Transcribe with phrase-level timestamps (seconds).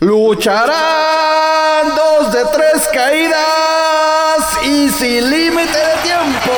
[0.00, 3.38] lucharán dos de tres caídas
[4.64, 6.52] y sin límite de tiempo.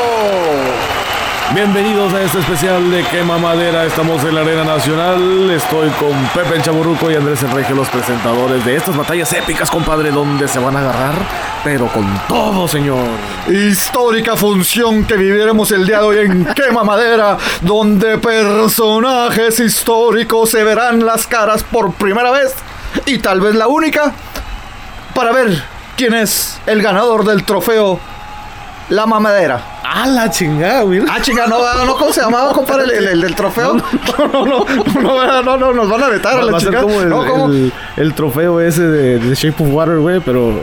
[1.55, 3.85] Bienvenidos a este especial de Quema Madera.
[3.85, 5.51] Estamos en la Arena Nacional.
[5.51, 10.11] Estoy con Pepe el Chaburruco y Andrés Regio, los presentadores de estas batallas épicas, compadre,
[10.11, 11.15] donde se van a agarrar,
[11.65, 13.07] pero con todo, señor.
[13.49, 20.63] Histórica función que viviremos el día de hoy en Quema Madera, donde personajes históricos se
[20.65, 22.55] verán las caras por primera vez
[23.07, 24.13] y tal vez la única
[25.15, 25.63] para ver
[25.97, 27.99] quién es el ganador del trofeo
[28.91, 29.61] La Mamadera.
[29.91, 31.01] ¡Ah, la chingada, güey!
[31.11, 33.75] Ah, chinga, no, no, no, ¿cómo se llamaba, compadre, el, el- trofeo?
[33.75, 33.85] No,
[34.29, 34.65] no,
[35.01, 36.83] no, no, no, no, nos van a vetar a la chingada.
[36.83, 37.47] como el, No, ¿cómo?
[37.47, 40.63] el- el trofeo ese de, de Shape of Water, güey, pero...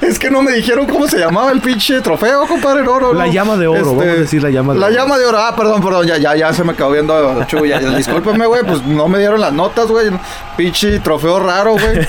[0.08, 3.26] Es que no me dijeron cómo se llamaba el pinche trofeo, compadre, no, no, La
[3.26, 3.32] no.
[3.32, 4.94] llama de oro, vamos a decir la llama de La oro.
[4.94, 7.80] llama de oro, ah, perdón, perdón, ya, ya, ya se me acabó viendo Chuy, ya,
[7.80, 10.10] ya, discúlpeme, güey, pues no me dieron las notas, güey,
[10.56, 11.98] pinche trofeo raro, güey.
[11.98, 12.06] Ay,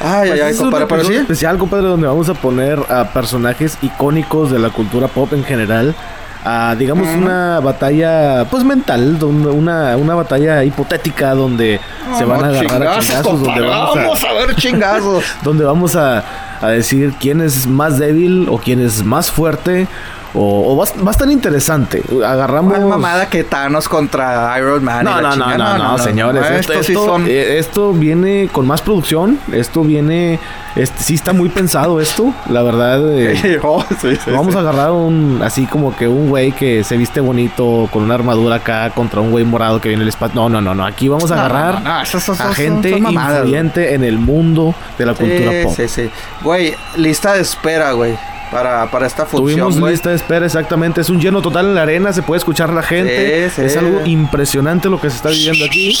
[0.00, 1.14] ay, Pues ay, es un compadre, pero sí.
[1.14, 5.94] especial, compadre, donde vamos a poner a personajes icónicos de la cultura pop en general.
[6.42, 11.78] A, digamos, una batalla, pues mental, donde- una, una batalla hipotética donde
[12.16, 15.24] se van a agarrar a chingazos, donde compadre, vamos a, vamos a ver chingazos.
[15.42, 16.24] donde vamos a,
[16.60, 19.88] a decir quién es más débil o quién es más fuerte.
[20.32, 22.02] O, o va, va a estar interesante.
[22.24, 22.72] Agarramos.
[22.74, 25.04] ¿Cuál mamada que Thanos contra Iron Man?
[25.04, 26.42] No, no, no, no, no, señores.
[26.48, 27.26] no, Esto, sí esto- son...
[27.26, 29.38] eh, esto viene con más producción.
[29.52, 30.38] Esto viene.
[30.76, 32.32] Este, sí está muy pensado esto.
[32.48, 33.00] La verdad.
[33.12, 34.56] eh, Oh, sí, sí, Vamos sí.
[34.56, 38.56] a agarrar un, así como que un güey que se viste bonito con una armadura
[38.56, 40.36] acá contra un güey morado que viene el espacio.
[40.40, 40.86] No, no, no, no.
[40.86, 45.50] Aquí vamos a No, agarrar no, a gente influyente en el mundo de la cultura
[45.50, 45.72] Sí, pop.
[45.76, 46.10] sí, sí.
[46.42, 48.16] Güey, lista de espera, güey.
[48.50, 49.92] Para, para esta función, Tuvimos güey.
[49.92, 51.00] lista de espera, exactamente.
[51.00, 53.48] Es un lleno total en la arena, se puede escuchar la gente.
[53.50, 53.66] Sí, sí.
[53.66, 55.96] Es algo impresionante lo que se está viviendo aquí.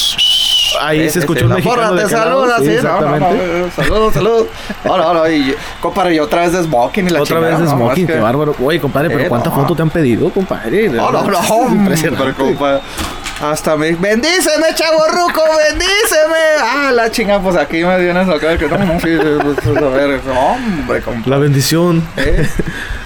[0.80, 3.70] Ahí Sí, se escuchó un mexicano de saluda, Sí, exactamente.
[3.76, 4.46] Saludos, saludos.
[4.84, 7.64] No, no, y compadre, y otra vez de smoking y la Otra chingada, vez de
[7.66, 8.54] no, smoking, es que- qué bárbaro.
[8.64, 9.56] Oye, compadre, pero ¿cuánta no.
[9.56, 10.88] foto te han pedido, compadre?
[10.88, 12.22] No, no, no, es impresionante.
[12.22, 12.80] hombre, compadre.
[13.40, 13.92] Hasta me...
[13.92, 15.42] ¡Bendíceme, chavo ruco!
[15.68, 16.60] ¡Bendíceme!
[16.62, 20.20] Ah, la chinga, pues aquí me vienes acá que no, no, sí, pues, a ver,
[20.26, 21.02] hombre.
[21.24, 22.46] La bendición, Eh,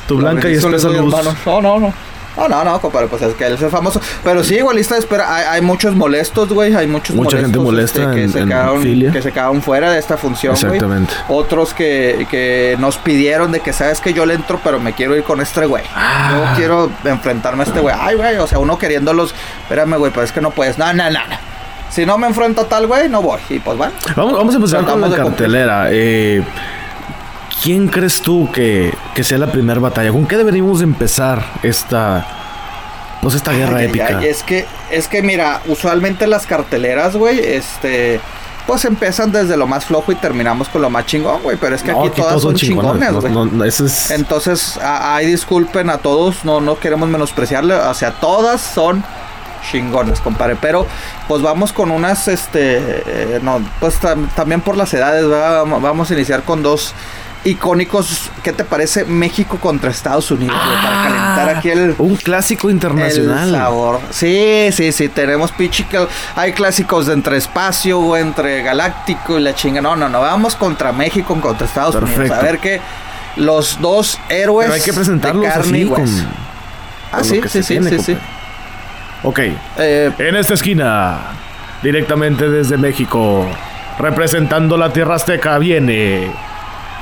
[0.08, 1.14] tu la blanca y bendición le espesa luz.
[1.46, 1.94] No, no, no.
[2.36, 4.00] No, no, no, compadre, pues es que él es famoso.
[4.24, 5.34] Pero sí, igual lista de espera.
[5.34, 6.74] Hay, hay muchos molestos, güey.
[6.74, 9.12] Hay muchos Mucha gente molesta que, en- se en quedaron, filia.
[9.12, 10.64] que se quedaron fuera de esta función, güey.
[10.66, 11.14] Exactamente.
[11.28, 15.16] Otros que, que nos pidieron de que, sabes que yo le entro, pero me quiero
[15.16, 15.84] ir con este güey.
[15.94, 16.32] Ah.
[16.50, 17.94] Yo quiero enfrentarme a este güey.
[17.98, 19.34] Ay, güey, o sea, uno queriéndolos.
[19.62, 20.76] Espérame, güey, pero es que no puedes.
[20.78, 21.36] No, no, no, no.
[21.90, 23.38] Si no me enfrento a tal güey, no voy.
[23.48, 23.92] Y pues bueno.
[24.16, 25.86] Vamos, vamos a empezar con la cartelera.
[25.92, 26.42] Eh,
[27.62, 30.10] ¿Quién crees tú que, que sea la primera batalla?
[30.12, 32.26] ¿Con qué deberíamos empezar esta,
[33.22, 34.18] pues esta guerra Ay, épica?
[34.18, 38.20] ay, es que, es que mira, usualmente las carteleras, güey, este.
[38.66, 41.58] Pues empiezan desde lo más flojo y terminamos con lo más chingón, güey.
[41.58, 43.30] Pero es que No, aquí, todas son chingones, güey.
[43.30, 44.10] no, no, eso es...
[44.10, 49.04] Entonces, ay, disculpen a todos, no, no queremos menospreciarle, o sea, todas son
[49.70, 50.86] chingones, compadre, pero
[51.28, 55.64] pues vamos con unas, este, eh, no, pues tam- también por las edades, ¿verdad?
[55.66, 56.94] Vamos a iniciar con dos
[57.44, 59.04] icónicos, ¿qué te parece?
[59.04, 61.94] México contra Estados Unidos, para calentar aquí el...
[61.98, 63.48] Un clásico internacional.
[63.48, 64.00] El sabor.
[64.10, 65.70] Sí, sí, sí, tenemos que-
[66.36, 69.80] Hay clásicos de entre espacio o entre galáctico y la chinga.
[69.80, 72.14] No, no, no, vamos contra México, contra Estados Unidos.
[72.14, 72.34] Perfecto.
[72.40, 72.80] A ver que
[73.36, 74.66] los dos héroes.
[74.68, 76.04] Pero hay que presentarlos de carne así con.
[77.12, 78.16] Ah, con sí, sí, sí, tiene, sí, sí.
[79.22, 79.38] Ok.
[79.78, 81.18] Eh, En esta esquina,
[81.82, 83.46] directamente desde México,
[83.98, 86.30] representando la tierra azteca, viene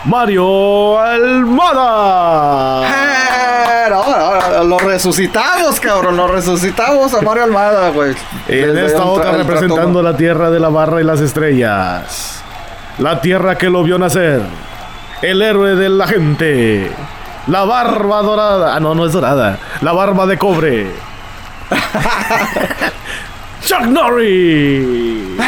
[0.04, 2.82] Mario Almada.
[2.88, 6.16] eh, no, no, no, lo resucitamos, cabrón.
[6.16, 8.14] Lo resucitamos a Mario Almada, güey.
[8.48, 12.42] En esta otra tra- representando la tierra de la barra y las estrellas.
[12.98, 14.42] La tierra que lo vio nacer.
[15.22, 16.90] El héroe de la gente.
[17.46, 18.74] La barba dorada.
[18.74, 19.58] Ah, no, no es dorada.
[19.82, 20.90] La barba de cobre.
[23.64, 25.38] Chuck Norris.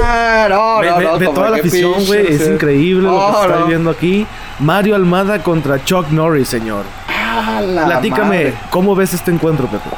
[0.00, 2.32] Ah, no, Ve, no, ve- no, ve toda la afición, güey.
[2.34, 3.58] Es increíble lo que no.
[3.64, 4.26] viviendo aquí.
[4.58, 6.84] Mario Almada contra Chuck Norris, señor.
[7.08, 8.54] Ah, la Platícame, madre.
[8.70, 9.88] ¿cómo ves este encuentro, Pepe?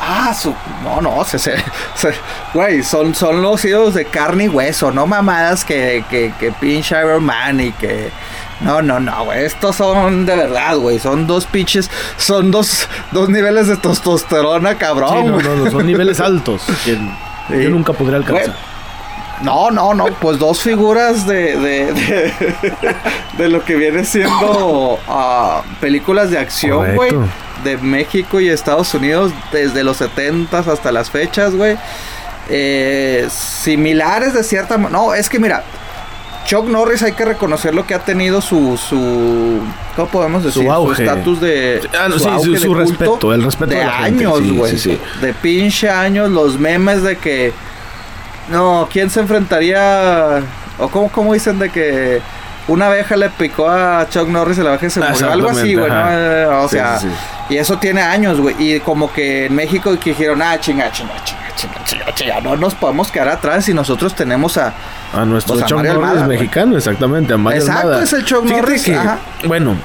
[0.00, 0.54] Ah, su.
[0.82, 1.56] No, no, se, se,
[1.94, 2.14] se-
[2.54, 6.96] Güey, son, son los hijos de carne y hueso, no mamadas que, que, que pinche
[6.98, 8.10] Iron Man y que.
[8.60, 9.44] No, no, no, güey.
[9.44, 10.98] Estos son de verdad, güey.
[11.00, 11.90] Son dos pinches.
[12.16, 15.10] Son dos, dos niveles de testosterona, cabrón.
[15.18, 16.94] Sí, no, no, no, son niveles altos que
[17.48, 17.60] Sí.
[17.64, 18.46] yo nunca podría alcanzar.
[18.46, 18.56] Güey,
[19.42, 22.32] No, no, no, pues dos figuras de, de, de,
[23.38, 27.10] de lo que viene siendo ah, películas de acción, güey.
[27.64, 31.76] De México y Estados Unidos desde los 70 hasta las fechas, güey.
[32.48, 34.98] eh, similares de cierta manera.
[35.02, 35.62] No, es que mira,
[36.44, 39.60] Chuck Norris hay que reconocer lo que ha tenido su, su
[39.94, 40.68] ¿cómo podemos decir?
[40.68, 41.04] auge.
[41.04, 43.78] estatus de Ah, no, su sí, auge su- de su culto respeto, el respeto de
[43.78, 44.72] de la gente, años, sí, güey.
[44.72, 45.00] sí, sí.
[45.20, 47.52] De pinche años, los memes de que
[48.52, 50.40] no, ¿quién se enfrentaría
[50.78, 52.20] o cómo cómo dicen de que
[52.68, 55.90] una abeja le picó a Chuck Norris y la abeja se murió, algo así, güey,
[55.90, 56.06] ¿no?
[56.10, 57.54] Eh, O Sí, sea, sí, sí.
[57.54, 58.54] y eso tiene años, güey.
[58.58, 62.56] Y como que en México que dijeron, ah, chinga, chinga, chinga, chinga, chinga, chinga, no
[62.56, 64.72] nos podemos quedar atrás y nosotros tenemos a...
[65.12, 68.04] A nuestro Pues Chuck Norris Almada, mexicano, exactamente, a Mario Exacto, Almada.
[68.04, 69.18] es el Chuck Fíjate Norris, que, ajá.
[69.46, 69.76] bueno,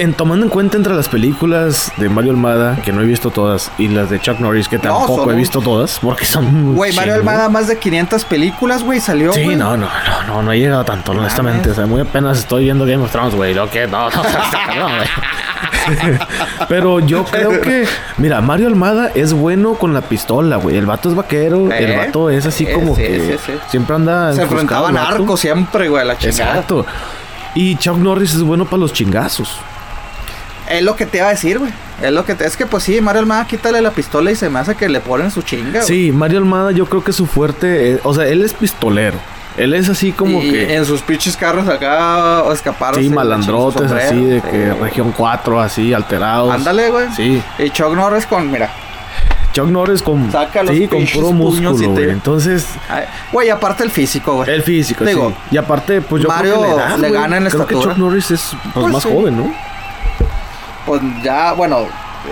[0.00, 3.70] en tomando en cuenta entre las películas de Mario Almada, que no he visto todas,
[3.78, 6.92] y las de Chuck Norris, que No, tampoco son he visto todas, porque son Güey,
[6.94, 7.14] Mario.
[7.14, 10.84] Almada, más de 500 películas, güey, salió, Sí, no, no, no, no, no he llegado
[10.84, 11.70] tanto, honestamente.
[11.70, 13.52] O sea, muy apenas estoy viendo Game of Thrones, güey.
[13.54, 14.88] Lo que no, no.
[16.68, 17.86] Pero yo creo que,
[18.16, 20.76] mira, Mario Almada es bueno con la pistola, güey.
[20.76, 21.84] El vato es vaquero, ¿Eh?
[21.84, 23.52] el vato es así Sí, como sí, que sí, sí.
[23.68, 24.32] siempre anda.
[24.32, 24.86] Se el vato.
[24.98, 26.50] arcos siempre, güey, a la chingada.
[26.52, 26.86] Exacto.
[27.54, 29.58] Y Chuck Norris es bueno para los chingazos.
[30.70, 31.72] Es lo que te iba a decir, güey.
[32.02, 32.46] Es lo que te...
[32.46, 35.00] Es que, pues sí, Mario Almada, quítale la pistola y se me hace que le
[35.00, 35.82] ponen su chinga, güey.
[35.86, 39.18] Sí, Mario Almada yo creo que su fuerte, es- o sea, él es pistolero.
[39.56, 40.76] Él es así como y que...
[40.76, 43.02] en sus pinches carros acá escaparon.
[43.02, 46.54] Sí, malandrotes así de que región 4 así alterados.
[46.54, 47.08] Ándale, güey.
[47.16, 47.42] Sí.
[47.58, 48.70] Y Chuck Norris con, mira.
[49.52, 52.10] Chuck Norris con Saca los sí, con puro músculo, te-.
[52.10, 52.64] Entonces,
[53.32, 54.48] Güey, aparte el físico, güey.
[54.48, 55.34] el físico, Digo, sí.
[55.50, 57.74] Y aparte, pues yo Mario creo que la edad, le gana en Creo que.
[57.74, 59.08] Chuck Norris es pues, Pues más sí.
[59.12, 59.52] joven, ¿no?
[60.86, 61.88] Pues ya, bueno,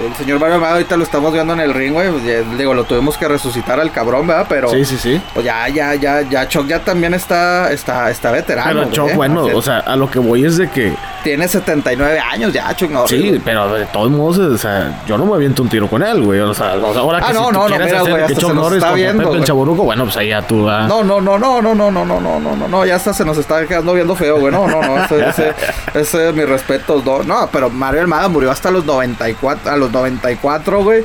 [0.07, 2.11] el señor Mario Almada ahorita lo estamos viendo en el ring, güey.
[2.11, 4.47] pues ya, digo, lo tuvimos que resucitar al cabrón, ¿verdad?
[4.49, 4.69] Pero.
[4.71, 5.21] Sí, sí, sí.
[5.35, 8.87] Pues ya, ya, ya, ya, Chuck ya también está, está, está veterano.
[8.91, 9.15] Pero ¿eh?
[9.17, 12.91] bueno, o sea, a lo que voy es de que Tiene 79 años ya, Chuck
[12.91, 13.11] Norris.
[13.11, 13.41] sí, güey.
[13.41, 16.41] pero de todos modos, o sea, yo no me aviento un tiro con él, güey.
[16.41, 18.55] O sea, ahora que Ah, si no, tú no, no, mira, hacer güey, que Chuck
[18.55, 19.45] Norris está viendo, Pepe el güey.
[19.47, 20.87] Chaburruco, bueno, pues ahí ya tú, ah.
[20.87, 23.25] No, no, no, no, no, no, no, no, no, no, no, no, ya hasta se
[23.25, 24.53] nos está quedando viendo feo, güey.
[24.53, 25.55] No, no, no, ese, ese,
[25.95, 27.03] ese es mi respeto.
[27.05, 31.05] No, no, pero Mario Almada murió hasta los 94, a los 94, güey.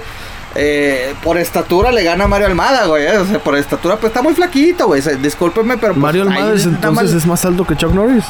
[0.56, 3.06] Eh, por estatura le gana Mario Almada, güey.
[3.08, 5.02] eh, O sea, por estatura, pues está muy flaquito, güey.
[5.20, 5.94] Discúlpeme, pero.
[5.94, 8.26] pues, Mario Almada es, entonces es más alto que Chuck Norris.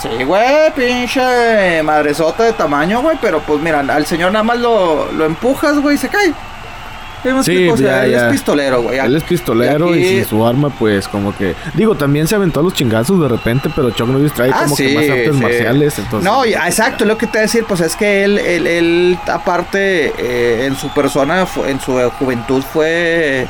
[0.00, 3.18] Sí, güey, pinche madresota de tamaño, güey.
[3.20, 6.32] Pero pues mira, al señor nada más lo, lo empujas, güey, y se cae.
[7.22, 7.74] ¿Sí me Sí, explico?
[7.74, 8.26] O sea, ya, él ya.
[8.26, 8.98] es pistolero, güey.
[8.98, 11.54] Él es pistolero y, aquí- sin su arma, pues como que.
[11.74, 14.76] Digo, también se aventó a los chingazos de repente, pero Chuck Norris trae Ah, como
[14.76, 15.42] que sí, más artes sí.
[15.42, 15.98] marciales.
[15.98, 18.66] Entonces, No, y- exacto, lo que te voy a decir, pues es que él, él,
[18.66, 23.46] él, aparte, eh, en su persona, en su juventud fue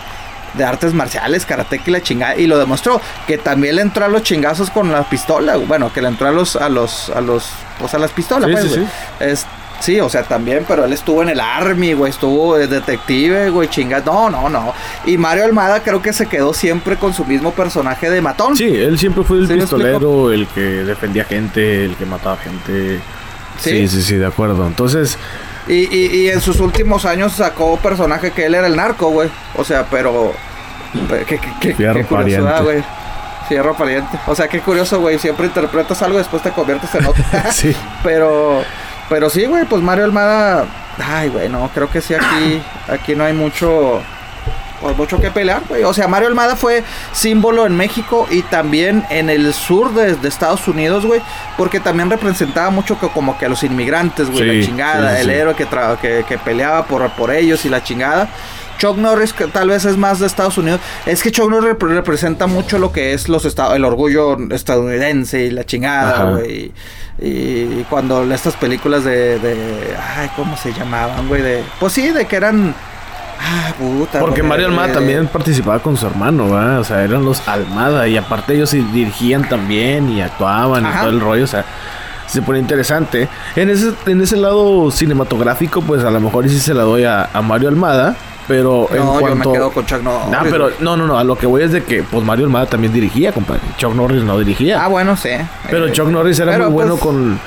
[0.55, 4.09] de artes marciales, karate y la chingada, y lo demostró, que también le entró a
[4.09, 7.45] los chingazos con la pistola, bueno, que le entró a los, a los, a los,
[7.79, 9.31] pues a las pistolas, Sí, pues, sí, güey.
[9.33, 9.47] Es,
[9.81, 13.69] sí, o sea, también, pero él estuvo en el army, güey, estuvo de detective, güey,
[13.69, 14.73] chingada, no, no, no.
[15.07, 18.57] Y Mario Almada creo que se quedó siempre con su mismo personaje de matón.
[18.57, 22.37] Sí, él siempre fue el ¿Sí me pistolero, el que defendía gente, el que mataba
[22.37, 23.01] gente.
[23.59, 23.71] Sí.
[23.71, 24.67] Sí, sí, sí, de acuerdo.
[24.67, 25.19] Entonces,
[25.67, 29.29] Y, y, y en sus últimos años sacó personaje que él era el narco, güey.
[29.57, 30.33] O sea, pero.
[31.27, 32.63] Qué, qué, qué, curiosidad, pariente.
[32.63, 32.85] güey.
[33.49, 34.19] Fierro pariente.
[34.27, 35.19] O sea, qué curioso, güey.
[35.19, 37.23] Siempre interpretas algo y después te conviertes en otro.
[37.53, 37.75] sí.
[38.03, 38.63] pero.
[39.09, 40.67] Pero sí, güey, pues Mario Almada.
[40.99, 42.61] Ay, güey, no, creo que sí aquí.
[42.89, 44.01] Aquí no hay mucho.
[44.81, 45.83] Pues mucho que pelear, güey.
[45.83, 50.29] O sea, Mario Almada fue símbolo en México y también en el sur de, de
[50.29, 51.21] Estados Unidos, güey.
[51.57, 54.49] Porque también representaba mucho que, como que a los inmigrantes, güey.
[54.51, 55.67] Sí, la chingada, sí, sí, el héroe que,
[56.01, 58.29] que, que peleaba por, por ellos y la chingada.
[58.79, 60.81] Chuck Norris que tal vez es más de Estados Unidos.
[61.05, 65.45] Es que Chuck Norris rep- representa mucho lo que es los estados, el orgullo estadounidense
[65.45, 66.73] y la chingada, güey.
[67.21, 71.43] Y, y cuando estas películas de, de ay, ¿cómo se llamaban, güey?
[71.43, 72.73] De, pues sí, de que eran
[73.41, 74.21] ah, puta.
[74.21, 76.79] Porque Mario Almada también participaba con su hermano, ¿verdad?
[76.79, 80.99] O sea, eran los Almada y aparte ellos sí dirigían también y actuaban Ajá.
[80.99, 81.65] y todo el rollo, o sea,
[82.29, 83.27] se pone interesante.
[83.57, 87.31] En ese, en ese lado cinematográfico, pues a lo mejor sí se la doy a,
[87.33, 88.15] a Mario Almada,
[88.49, 89.51] pero en No, yo cuanto...
[89.51, 90.31] me quedo con Chuck Norris.
[90.31, 92.67] No, pero no, no, no, a lo que voy es de que pues Mario Almada
[92.67, 93.61] también dirigía, compadre.
[93.77, 94.83] Chuck Norris no dirigía.
[94.83, 95.31] Ah, bueno, sí.
[95.71, 97.39] Pero Eh, Chuck Norris era muy bueno pues, con.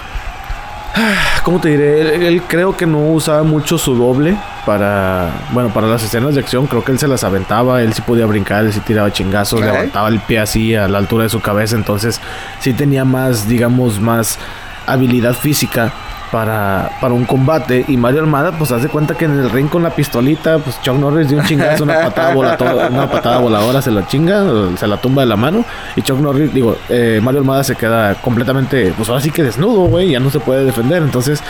[1.44, 2.02] ¿Cómo te diré?
[2.02, 5.32] Él, él creo que no usaba mucho su doble para.
[5.52, 6.68] Bueno, para las escenas de acción.
[6.68, 7.82] Creo que él se las aventaba.
[7.82, 11.24] Él sí podía brincar, él sí tiraba chingazos, levantaba el pie así a la altura
[11.24, 11.76] de su cabeza.
[11.76, 12.20] Entonces,
[12.60, 14.38] sí tenía más, digamos, más
[14.86, 15.92] habilidad física.
[16.32, 19.84] Para, para un combate y Mario Almada pues hace cuenta que en el ring con
[19.84, 23.92] la pistolita pues Chuck Norris dio un chingazo una patada voladora una patada voladora se
[23.92, 24.46] la chinga
[24.78, 28.16] se la tumba de la mano y Chuck Norris, digo, eh, Mario Almada se queda
[28.16, 31.02] completamente, pues ahora sí que desnudo, güey, ya no se puede defender.
[31.04, 31.42] Entonces,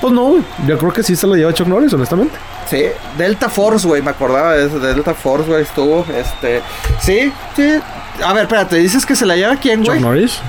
[0.00, 0.42] Pues no, güey.
[0.66, 2.34] Yo creo que sí se lo lleva Chuck Norris, honestamente.
[2.66, 2.82] Sí,
[3.16, 6.60] Delta Force, güey, me acordaba de eso, Delta Force, güey, estuvo, este,
[7.00, 7.80] sí, sí,
[8.22, 9.98] a ver, espérate, ¿dices que se la lleva quién, güey?
[9.98, 10.40] Chuck Norris.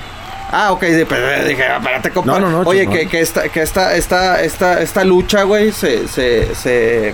[0.51, 2.31] Ah, ok, de- pero dije, espérate, compa.
[2.33, 6.53] No, no, no, Oye, que, esta, que esta, esta, esta, esta lucha, güey, se, se,
[6.55, 7.13] se,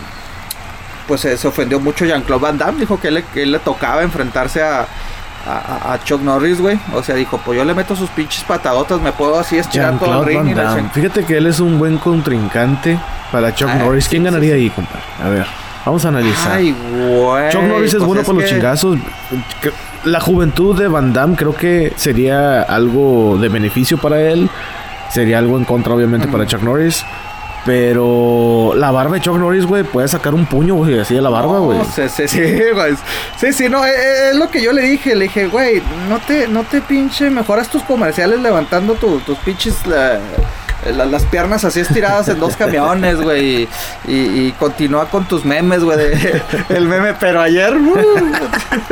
[1.07, 3.59] pues se, se ofendió mucho Jean-Claude Van Damme, dijo que él, le- que él le
[3.59, 4.85] tocaba enfrentarse a,
[5.47, 9.01] a, a Chuck Norris, güey, o sea, dijo, pues yo le meto sus pinches patadotas,
[9.01, 12.99] me puedo así estirar todo el ring y Fíjate que él es un buen contrincante
[13.31, 14.07] para Chuck Ah, Norris.
[14.07, 14.61] ¿Quién sí, sí, ganaría sí.
[14.61, 15.01] ahí, compadre?
[15.23, 15.47] A ver,
[15.85, 16.53] vamos a analizar.
[16.53, 17.49] Ay, güey.
[17.51, 18.97] Chuck Norris es pues bueno por los que- chingazos.
[19.61, 19.71] Que-
[20.05, 24.49] La juventud de Van Damme creo que sería algo de beneficio para él.
[25.11, 27.03] Sería algo en contra, obviamente, para Chuck Norris.
[27.65, 31.29] Pero la barba de Chuck Norris, güey, puede sacar un puño, güey, así de la
[31.29, 31.79] barba, No, güey.
[31.93, 32.39] sí, sí, sí,
[32.73, 32.95] güey.
[33.37, 35.15] Sí, sí, no, eh, eh, es, lo que yo le dije.
[35.15, 39.85] Le dije, güey, no te, no te pinche mejoras tus comerciales levantando tu- tus pinches.
[39.85, 40.19] la-
[40.95, 43.67] la- las piernas así estiradas en dos camiones, güey.
[44.07, 45.97] Y, y continúa con tus memes, güey.
[46.69, 47.95] El meme, pero ayer, uh,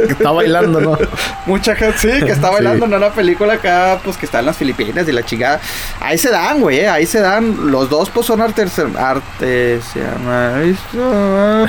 [0.10, 0.98] Está bailando, ¿no?
[1.46, 2.53] mucha gente, sí, que está Sí.
[2.55, 5.60] bailando en una película acá, pues que está en las Filipinas y la chingada.
[6.01, 7.72] Ahí se dan, güey, eh, ahí se dan.
[7.72, 9.84] Los dos, pues son artes, artes,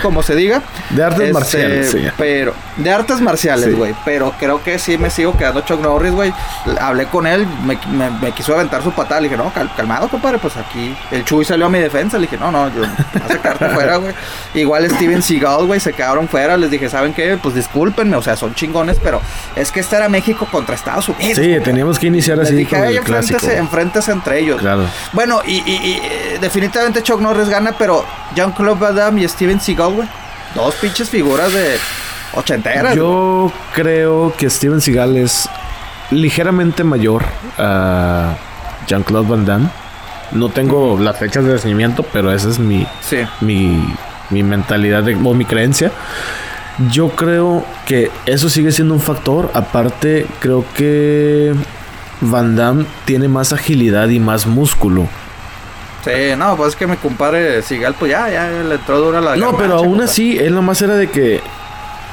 [0.03, 0.63] como se diga.
[0.91, 2.07] De artes Este, marciales, sí.
[2.17, 3.73] Pero, de artes marciales, Sí.
[3.73, 3.95] güey.
[4.05, 6.33] Pero creo que sí me sigo quedando Chuck Norris, güey.
[6.81, 9.21] Hablé con él, me, me- me quiso aventar su patada.
[9.21, 10.95] Le dije, no, cal- calmado, compadre, pues aquí.
[11.11, 12.19] El Chuy salió a mi defensa.
[12.19, 14.13] Le dije, no, no, yo vas a quedarte fuera, güey.
[14.55, 16.57] Igual Steven Seagal, güey, se quedaron fuera.
[16.57, 17.39] Les dije, ¿saben qué?
[17.43, 19.21] Pues discúlpenme, o sea, son chingones, pero
[19.57, 21.39] es que este era México contra Estados Unidos.
[21.43, 23.47] Sí, teníamos que iniciar Les así dije, con "Ey, el clásico.
[23.49, 24.61] enfréntese, entre ellos.
[24.61, 24.85] Claro.
[25.13, 29.61] Bueno, y, y- y, eh, definitivamente Chuck Norris gana, pero Jean-Claude Van Damme y Steven
[29.61, 30.09] Seagal, güey.
[30.55, 31.77] Dos pinches figuras de
[32.35, 32.83] ochenteras.
[32.83, 32.97] güey.
[32.97, 35.49] Yo creo que Steven Seagal es
[36.11, 37.25] ligeramente mayor
[37.59, 38.35] a
[38.87, 39.69] Jean-Claude Van Damme.
[40.33, 43.19] No tengo las fechas de nacimiento, pero esa es mi, Sí.
[43.41, 43.95] mi,
[44.31, 45.91] mi mentalidad de- o mi creencia.
[46.91, 49.51] Yo creo que eso sigue siendo un factor.
[49.55, 51.53] Aparte, creo que
[52.21, 55.09] Van Damme tiene más agilidad y más músculo.
[56.05, 59.37] Sí, no, pues es que mi compadre Seagal, pues ya, ya le entró dura la
[59.37, 61.41] No, pero aún así, él nomás era de que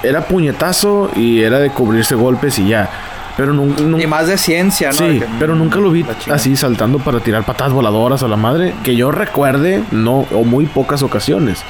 [0.04, 2.90] era puñetazo y era de cubrirse golpes y ya.
[3.38, 4.98] Pero nun- nun- Y más de ciencia, ¿no?
[4.98, 8.74] Sí, pero nunca lo vi así saltando para tirar patadas voladoras a la madre.
[8.84, 11.62] Que yo recuerde, no, o muy pocas ocasiones.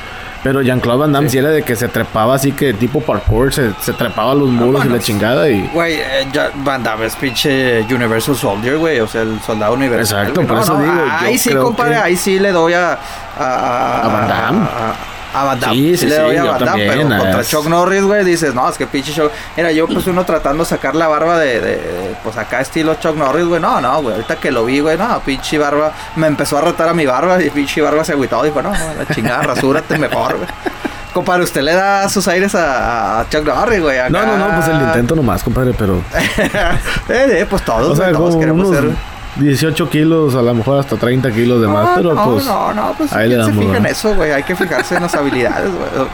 [0.43, 1.33] Pero Jean-Claude Van Damme Sí.
[1.33, 4.47] sí era de que se trepaba así que tipo parkour, se, se trepaba a los
[4.50, 5.67] muros y la chingada y...
[5.74, 6.27] Güey, eh,
[6.63, 9.00] Van Damme es pinche Universal Soldier, güey.
[9.01, 10.19] O sea, el soldado universal.
[10.19, 10.47] Exacto, güey.
[10.47, 12.97] por eso digo, Ahí sí, compadre, que- ahí sí le doy a.
[13.38, 14.59] A, ¿A Van Damme?
[14.62, 14.93] A,
[15.41, 15.75] a Van Damme.
[15.75, 18.03] Sí, sí, le sí, doy a yo Van Damme, también, pero contra es- Chuck Norris,
[18.03, 19.32] güey, dices, no, es que pinche Chuck.
[19.56, 23.15] Mira, yo pues uno tratando de sacar la barba de, de, pues acá estilo Chuck
[23.15, 23.62] Norris, güey.
[23.62, 24.15] No, no, güey.
[24.15, 25.91] Ahorita que lo vi, güey, no, pinche barba.
[26.15, 28.41] Me empezó a retar a mi barba y pinche barba se agüitó.
[28.44, 30.50] Dijo, no, no, la chingada, rasúrate mejor, güey.
[31.13, 33.98] Compadre, usted le da sus aires a, a Chuck Norris, güey.
[34.10, 36.03] No, no, no, pues el intento nomás, compadre, pero...
[36.13, 36.79] eh,
[37.10, 39.16] eh, pues todos, O sea, güey, todos queremos unos ser.
[39.39, 42.46] 18 kilos, a lo mejor hasta 30 kilos de más, no, pero no, pues...
[42.46, 43.89] no, no, pues ahí le ¿quién se damos, fija en ¿no?
[43.89, 44.32] eso, güey.
[44.32, 46.08] Hay que fijarse en las habilidades, güey.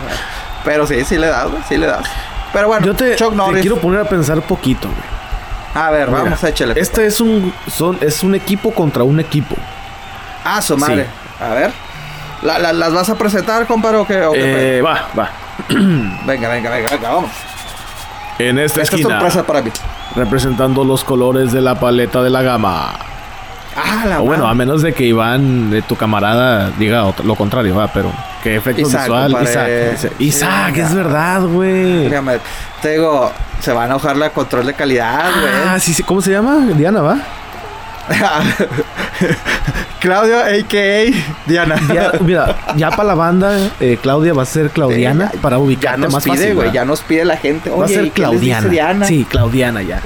[0.65, 2.03] Pero sí, sí le das, güey, sí le das.
[2.53, 5.83] Pero bueno, Yo te, Chuck te quiero poner a pensar poquito, güey.
[5.85, 6.79] A ver, Mira, vamos, échale.
[6.79, 9.55] Este es un, son, es un equipo contra un equipo.
[10.45, 11.07] Ah, su madre.
[11.41, 11.71] A ver.
[12.43, 14.21] La- la- ¿Las vas a presentar, compadre, o qué?
[14.23, 15.29] o qué Eh, va, va.
[15.69, 17.31] Venga, venga, venga, venga, vamos.
[18.39, 19.71] En esta, Esta es esquina, sorpresa para mí.
[20.15, 22.93] representando los colores de la paleta de la gama.
[23.75, 27.75] Ah, la O bueno, a menos de que Iván, de tu camarada, diga lo contrario,
[27.75, 28.11] va, pero
[28.43, 29.35] que efecto visual.
[29.41, 32.09] Isaac, Isaac, es verdad, güey.
[32.81, 35.53] Te digo, se va a enojar la control de calidad, güey.
[35.67, 36.57] Ah, sí, sí, ¿cómo se llama?
[36.75, 37.17] Diana, ¿va?
[39.99, 41.13] Claudio, a.k.a.
[41.47, 41.75] Diana.
[41.93, 45.55] Ya, mira, ya para la banda, eh, Claudia va a ser Claudiana Sí, ya- para
[45.55, 46.71] Ya ubicarte nos más pide, güey.
[46.73, 47.69] Ya nos pide la gente.
[47.69, 48.69] va a ser ¿y qué les dice Claudiana.
[48.69, 49.05] Diana?
[49.05, 50.01] Sí, Claudiana ya.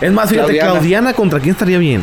[0.00, 0.70] Es más, fíjate, Claudiana.
[0.72, 2.02] Claudiana contra quién estaría bien.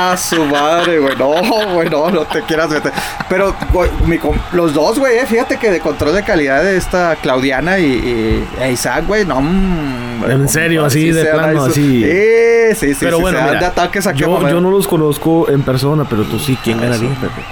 [0.00, 1.16] Ah, su madre, güey.
[1.16, 1.32] No,
[1.74, 2.92] güey, no, no te quieras meter.
[3.28, 4.18] Pero, güey, mi
[4.52, 8.48] los dos, güey, eh, fíjate que de control de calidad de esta Claudiana y, y-
[8.62, 9.40] e Isaac, güey, no.
[9.40, 10.82] mm, ¿En serio?
[10.82, 12.04] compadre, Así, de plano, así.
[12.04, 13.00] Sí, sí, sí.
[13.00, 16.22] pero sí, bueno, mira, de ataques a yo, yo no los conozco en persona, pero
[16.24, 17.08] tú sí, ¿quién Ah, ganaría.
[17.10, 17.42] Pepe?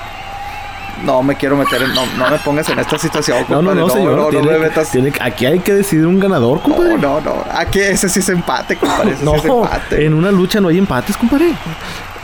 [1.04, 1.92] No me quiero meter en.
[1.94, 3.80] No, no me pongas en esta situación, No, no, compadre.
[3.80, 4.16] no, señor.
[4.16, 4.90] No, no, tiene, me que- metas.
[4.90, 6.96] tiene aquí hay que decidir un ganador, compadre.
[6.96, 7.44] No, no, no.
[7.52, 9.12] Aquí ese sí es empate, compadre.
[9.12, 10.06] Ese No, sí es empate.
[10.06, 11.52] en una lucha no hay empates, compadre.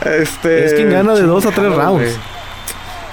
[0.05, 0.65] Este.
[0.65, 2.17] Es quien gana de dos a tres rounds.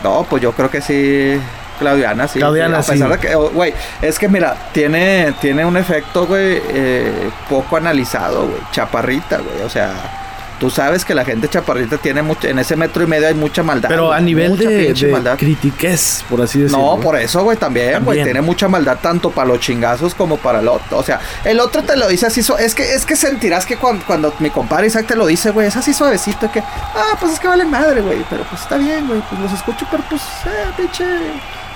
[0.02, 1.40] No, pues yo creo que sí.
[1.78, 2.38] Claudiana, sí.
[2.38, 2.90] Claudiana, sí.
[2.90, 3.16] A pesar sí.
[3.16, 8.47] de que, oh, güey, es que mira, tiene, tiene un efecto, güey, eh, poco analizado,
[8.47, 8.61] güey.
[8.70, 9.62] Chaparrita, güey.
[9.64, 10.20] O sea,
[10.61, 13.62] tú sabes que la gente chaparrita tiene mucho, en ese metro y medio hay mucha
[13.64, 13.88] maldad.
[13.88, 15.37] Pero güey, a nivel de, de maldad.
[15.38, 16.97] critiques, por así decirlo.
[16.97, 18.25] No, por eso, güey, también, güey, También.
[18.26, 20.99] tiene mucha maldad tanto para los chingazos como para el otro.
[20.99, 24.05] O sea, el otro te lo dice así, es que es que sentirás que cuando,
[24.05, 27.40] cuando mi compadre Isaac te lo dice, güey, es así suavecito que, ah, pues es
[27.40, 30.71] que vale madre, güey, pero pues está bien, güey, pues los escucho, pero pues, eh,
[30.76, 31.05] pinche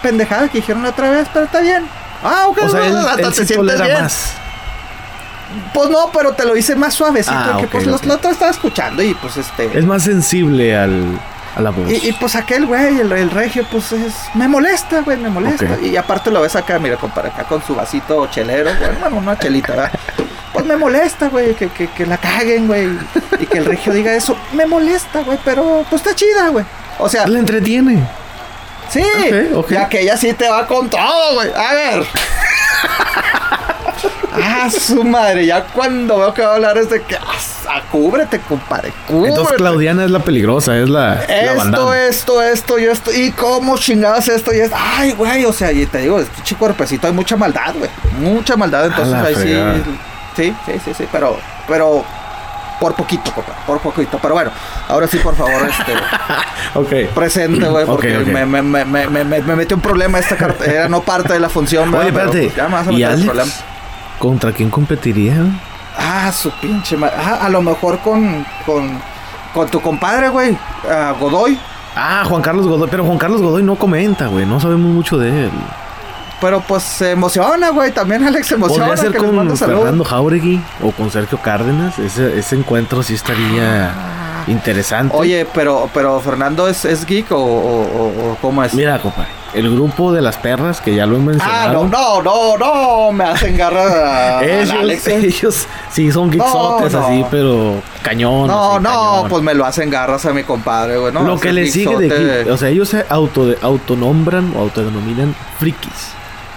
[0.02, 1.86] pendejada que dijeron la otra vez, pero está bien.
[2.22, 4.02] Ah, ok, O sea, él, hasta él te sí sientes tolera bien.
[4.02, 4.32] más.
[5.72, 8.50] Pues no, pero te lo dice más suavecito, Ah, que pues los la otra estaba
[8.50, 9.70] escuchando y pues este...
[9.78, 11.18] Es más sensible al,
[11.56, 11.90] a la voz.
[11.90, 14.14] Y, y, pues aquel güey, el, el regio, pues es.
[14.34, 15.78] Me molesta, güey, me molesta.
[15.82, 19.38] Y aparte lo ves acá, mira, compadre, acá con su vasito chelero, güey, bueno, una
[19.38, 19.92] chelita, ¿verdad?
[20.52, 22.88] Pues me molesta, güey, que, que, que la caguen, güey.
[23.40, 24.36] Y que el regio diga eso.
[24.52, 26.64] Me molesta, güey, pero pues está chida, güey.
[26.98, 28.06] O sea, Le entretiene.
[28.88, 29.02] sí,
[29.52, 29.70] Ok, ok.
[29.72, 31.50] ya que ella sí te va con todo, güey.
[31.54, 32.06] A ver.
[34.32, 37.16] Ah, su madre, ya cuando veo que va a hablar es de que.
[37.16, 38.92] ah, cúbrete, compadre.
[39.06, 39.28] Cúbrete.
[39.30, 43.12] Entonces Claudiana es la peligrosa, es la, Esto, esto, esto y esto.
[43.12, 44.76] ¿Y cómo chingadas esto y esto?
[44.78, 47.90] Ay, güey, o sea, y te digo, este chico cuerpecito hay mucha maldad, güey.
[48.18, 49.74] Mucha maldad, entonces ahí fregada.
[49.76, 49.82] sí.
[50.36, 52.04] Sí, sí, sí, sí, pero, pero
[52.80, 54.18] por poquito, compa, por poquito.
[54.20, 54.50] Pero bueno,
[54.88, 55.92] ahora sí, por favor, este,
[57.06, 57.14] Ok.
[57.14, 58.28] presente, güey, porque Ok, ok.
[58.32, 60.64] Me, me, me, me, me, me metió un problema esta carta.
[60.64, 62.10] Era no parte de la función, Oye.
[62.12, 62.42] Pero, espérate.
[62.46, 63.24] pues, ya me vas a ¿Y meter Alex?
[63.24, 63.52] problema.
[64.24, 65.36] ¿Contra quién competiría?
[65.98, 67.14] Ah, su pinche madre.
[67.18, 68.98] Ah, a lo mejor con, con,
[69.52, 70.56] con tu compadre, güey,
[70.90, 71.58] ah, Godoy.
[71.94, 72.88] Ah, Juan Carlos Godoy.
[72.90, 74.46] Pero Juan Carlos Godoy no comenta, güey.
[74.46, 75.50] No sabemos mucho de él.
[76.40, 77.92] Pero pues se emociona, güey.
[77.92, 78.86] También Alex se emociona.
[78.86, 79.56] Podría ser que con.
[79.58, 81.98] Fernando Jauregui o con Sergio Cárdenas.
[81.98, 83.92] Ese, ese encuentro sí estaría
[84.46, 85.14] interesante.
[85.14, 88.72] Oye, pero, pero Fernando es, es geek o- o cómo es.
[88.72, 89.28] Mira, compadre.
[89.54, 91.88] El grupo de las perras que ya lo he ah, no, mencionado.
[91.88, 93.12] no, no, no.
[93.12, 97.06] Me hacen garra ellos, ellos sí son geeksotes No, no.
[97.06, 98.48] así, pero cañón.
[98.48, 99.28] No, así, no, cañón.
[99.28, 101.12] pues me lo hacen garras a mi compadre, güey.
[101.12, 101.22] ¿no?
[101.22, 106.14] lo que le sigue de geek, o sea, ellos se auto, autonombran o autodenominan frikis.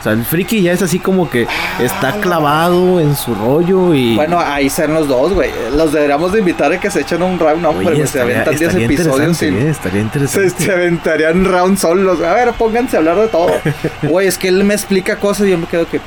[0.07, 1.47] Sea, el friki ya es así como que
[1.79, 4.15] está clavado en su rollo y...
[4.15, 5.51] Bueno, ahí sean los dos, güey.
[5.75, 8.61] Los deberíamos de invitar a que se echen un round, no, Oye, se aventan 10
[8.61, 9.58] estaría episodios sin...
[9.58, 10.49] eh, estaría interesante.
[10.49, 12.21] se aventarían round solos.
[12.21, 13.51] A ver, pónganse a hablar de todo.
[14.03, 15.99] Güey, es que él me explica cosas y yo me quedo que.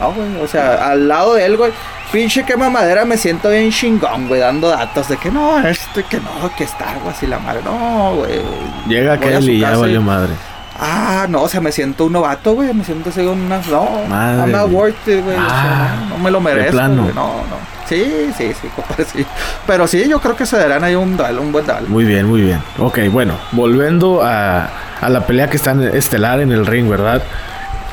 [0.00, 0.28] No, güey.
[0.42, 1.72] O sea, al lado de él, güey.
[2.12, 4.40] Pinche que mamadera me siento bien chingón, güey.
[4.40, 7.60] Dando datos de que no, esto y que no, que Star Wars y la madre.
[7.64, 8.40] No, güey.
[8.88, 10.32] Llega su y ya valió madre.
[10.78, 12.72] Ah, no, o sea, me siento un novato, güey.
[12.74, 13.60] Me siento así una.
[13.70, 14.78] No, Madre I'm not mía.
[14.78, 15.36] worth it, güey.
[15.36, 16.72] o sea, Ah, no, no me lo merezco.
[16.72, 17.02] plano.
[17.14, 17.76] No, no.
[17.88, 19.24] Sí, sí, sí, compadre, sí.
[19.66, 21.86] Pero sí, yo creo que se darán ahí un, duelo, un buen duelo.
[21.88, 22.60] Muy bien, muy bien.
[22.78, 24.68] Ok, bueno, volviendo a,
[25.00, 27.22] a la pelea que está en estelar en el ring, ¿verdad?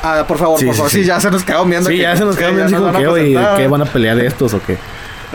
[0.02, 0.90] Ah, por favor, Sí, por sí, favor.
[0.90, 1.00] sí.
[1.00, 1.88] Sí, ya se nos quedó viendo.
[1.88, 2.54] Sí, que- ya se nos que quedó
[3.14, 3.56] presentar.
[3.56, 4.76] ¿qué van a pelear de estos o qué?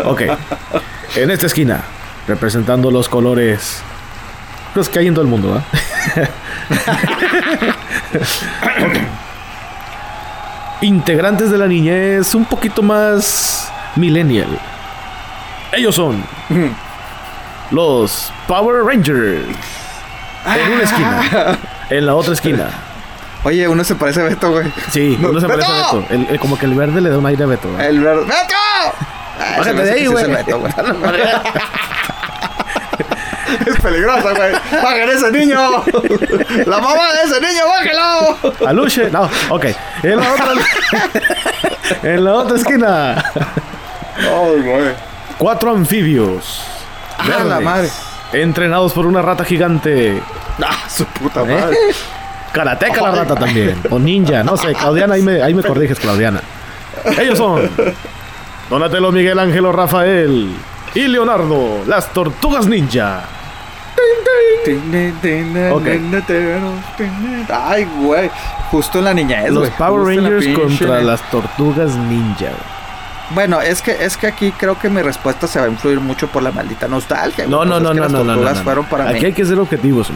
[0.06, 0.22] Ok.
[1.16, 1.82] en esta esquina,
[2.28, 3.82] representando los colores.
[4.76, 5.64] Los que hay en todo el mundo, ¿verdad?
[5.74, 5.80] Ok.
[10.82, 14.48] Integrantes de la niñez un poquito más millennial.
[15.74, 16.24] Ellos son
[17.72, 19.46] los Power Rangers.
[20.46, 21.58] En una esquina.
[21.90, 22.68] En la otra esquina.
[23.44, 24.72] Oye, uno se parece a Beto, güey.
[24.92, 26.06] Sí, No, uno se parece a ¡Beto!
[26.12, 27.68] El- el- como que el verde le da un aire a Beto.
[27.80, 28.26] El verde.
[28.26, 28.56] ¡Beto!
[29.58, 30.30] Bájate de ahí, güey.
[30.30, 30.72] Beto, güey.
[33.66, 34.52] Es peligroso, güey.
[34.84, 35.84] ¡Bajen ese niño!
[36.66, 38.68] ¡La mamá de ese niño, bájelo!
[38.68, 39.66] Aluche, no, ok.
[40.04, 40.54] En la otra,
[42.04, 43.24] en la otra esquina,
[44.18, 44.94] ¡Ay, güey!
[45.38, 46.62] cuatro anfibios.
[47.18, 47.90] ¡Ah, la madre!
[48.34, 50.22] Entrenados por una rata gigante.
[50.64, 51.46] ¡Ah, su puta ¿Eh?
[51.46, 51.78] madre!
[52.52, 53.80] Karateca la rata también.
[53.90, 54.74] O ninja, no sé.
[54.74, 56.42] Claudiana, ahí me, ahí me corriges, Claudiana.
[57.20, 57.70] Ellos son
[58.70, 60.52] Donatello, Miguel Ángelo, Rafael
[60.96, 63.22] y Leonardo, las tortugas ninja.
[65.72, 65.86] Ok.
[67.50, 68.30] Ay, güey.
[68.72, 69.70] Justo en la niñez, Los.
[69.72, 72.52] Power Justo en la Rangers contra las tortugas ninja.
[73.32, 76.28] Bueno, es que, es que aquí creo que mi respuesta se va a influir mucho
[76.28, 77.46] por la maldita nostalgia.
[77.48, 79.26] No, no, no, no, las no, no, no, fueron para Aquí mí.
[79.28, 80.10] hay que ser objetivos.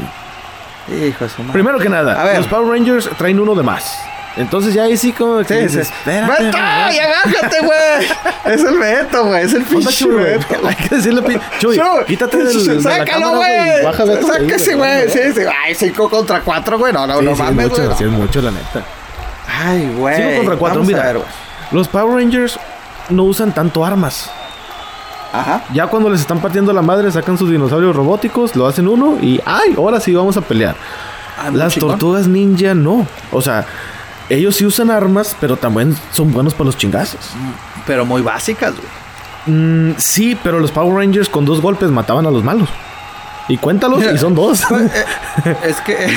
[0.89, 1.54] Hijo de su madre.
[1.54, 2.38] Primero que nada, A ver.
[2.38, 3.99] los Power Rangers traen uno de más.
[4.36, 5.62] Entonces ya ahí sí como que Sí, sí.
[5.62, 6.58] dices, espérate, ¡Beto!
[6.58, 8.54] ¡Ya bájate, güey!
[8.56, 9.43] Es el Beto, güey.
[9.43, 10.08] Es el pinche.
[10.08, 10.67] Beto.
[10.67, 14.24] Hay que decirle, Chuy, quítate del, de la Sácalo, güey.
[14.26, 15.10] Sáquese, güey.
[15.10, 15.41] Sí, sí.
[15.65, 16.91] Ay, 5 contra 4, güey.
[16.93, 17.98] No, no, Sí, no sí, es mames, mucho, güey.
[17.98, 18.84] sí, es mucho, la neta.
[19.65, 20.15] Ay, güey.
[20.15, 21.13] 5 contra 4, Vamos a mira.
[21.13, 21.22] ver.
[21.72, 22.60] Los Power Rangers
[23.10, 24.32] no usan tanto armas.
[25.32, 25.63] Ajá.
[25.74, 29.41] Ya cuando les están partiendo la madre, sacan sus dinosaurios robóticos, lo hacen uno y
[29.46, 29.74] ¡ay!
[29.78, 30.76] Ahora sí vamos a pelear.
[31.39, 33.08] Ah, Las tortugas ninja no.
[33.32, 33.65] O sea,
[34.29, 37.19] ellos sí usan armas, pero también son buenos para los chingazos.
[37.86, 38.88] Pero muy básicas, güey.
[39.57, 42.69] Mm, sí, pero los Power Rangers con dos golpes mataban a los malos.
[43.49, 44.62] Y cuéntalos, y son dos.
[44.69, 46.15] Pues, eh, es que.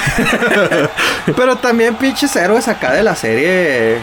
[1.37, 3.99] Pero también pinches héroes acá de la serie.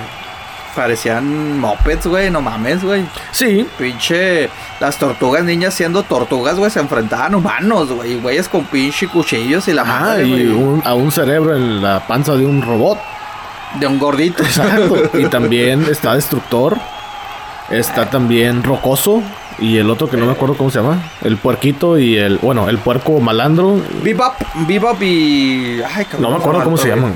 [0.75, 3.05] Parecían mopeds, güey, no mames, güey.
[3.31, 3.65] Sí.
[3.77, 4.49] Pinche.
[4.79, 8.15] Las tortugas niñas siendo tortugas, güey, se enfrentaban humanos, güey.
[8.19, 12.05] Güeyes con pinche cuchillos y la Ah, madre, y un- a un cerebro en la
[12.07, 12.97] panza de un robot.
[13.79, 14.43] De un gordito.
[14.43, 14.95] Exacto.
[15.17, 16.77] y también está Destructor.
[17.69, 19.23] Está también Rocoso.
[19.59, 21.01] Y el otro que no me acuerdo cómo se llama.
[21.21, 22.37] El puerquito y el.
[22.39, 23.79] Bueno, el puerco malandro.
[24.03, 24.33] Bebop,
[24.67, 25.81] Bebop y.
[25.95, 26.95] Ay, cabrón, No me acuerdo cómo se güey.
[26.95, 27.13] llaman.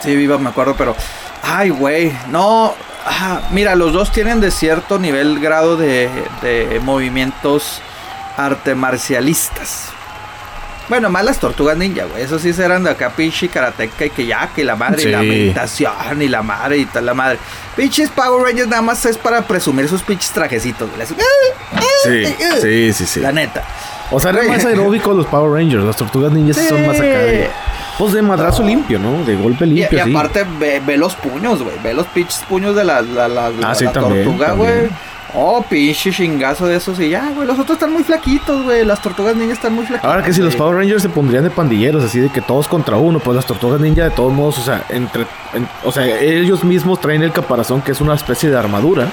[0.00, 0.94] Sí, Bebop me acuerdo, pero.
[1.42, 2.12] Ay, güey.
[2.30, 2.72] No.
[3.04, 6.08] ah, mira, los dos tienen de cierto nivel, grado de,
[6.40, 7.80] de movimientos
[8.36, 9.88] arte marcialistas.
[10.88, 12.22] Bueno, más las tortugas ninja, güey.
[12.22, 15.22] Esos sí eran de acá, pinche karateca y que ya, que la madre, y la
[15.22, 17.38] meditación y la madre y tal, la madre.
[17.76, 21.02] Pinches Power Rangers nada más es para presumir sus pinches trajecitos, güey.
[21.02, 21.14] Así,
[22.04, 23.20] Sí, sí, sí, sí.
[23.20, 23.62] La neta.
[24.10, 25.84] O sea, eran más aeróbicos los Power Rangers.
[25.84, 27.48] Las tortugas ninjas sí son más acá de.
[27.98, 29.22] Pues de madrazo limpio, ¿no?
[29.24, 29.98] De golpe limpio.
[29.98, 31.76] y aparte ve, ve los puños, güey.
[31.82, 34.88] Ve los pinches puños de la, la, la, la- Ah, sí, la también, tortuga, güey.
[35.34, 37.46] Oh, pinche chingazo de esos y ya, güey.
[37.46, 38.84] Los otros están muy flaquitos, güey.
[38.84, 40.10] Las tortugas niñas están muy flaquitas.
[40.10, 40.54] Ahora que si los.
[40.56, 43.80] Power Rangers se pondrían de pandilleros, así de que todos contra uno, pues las tortugas
[43.80, 45.22] ninja de todos modos, o sea, entre,
[45.54, 49.08] en- o sea, ellos mismos traen el caparazón que es una especie de armadura.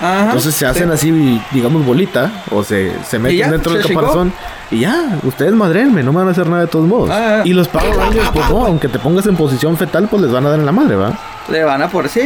[0.00, 0.64] Ajá, Entonces se sí.
[0.64, 4.32] hacen así, digamos, bolita, o se, se meten ya, dentro del caparazón.
[4.70, 7.10] Y ya, ustedes madrenme, no me van a hacer nada de todos modos.
[7.10, 7.42] Ah, ah.
[7.44, 10.46] y los Power Rangers, pues no, aunque te pongas en posición fetal, pues les van
[10.46, 11.18] a dar en la madre, ¿va?
[11.48, 12.08] Le van a por.
[12.08, 12.20] Sí,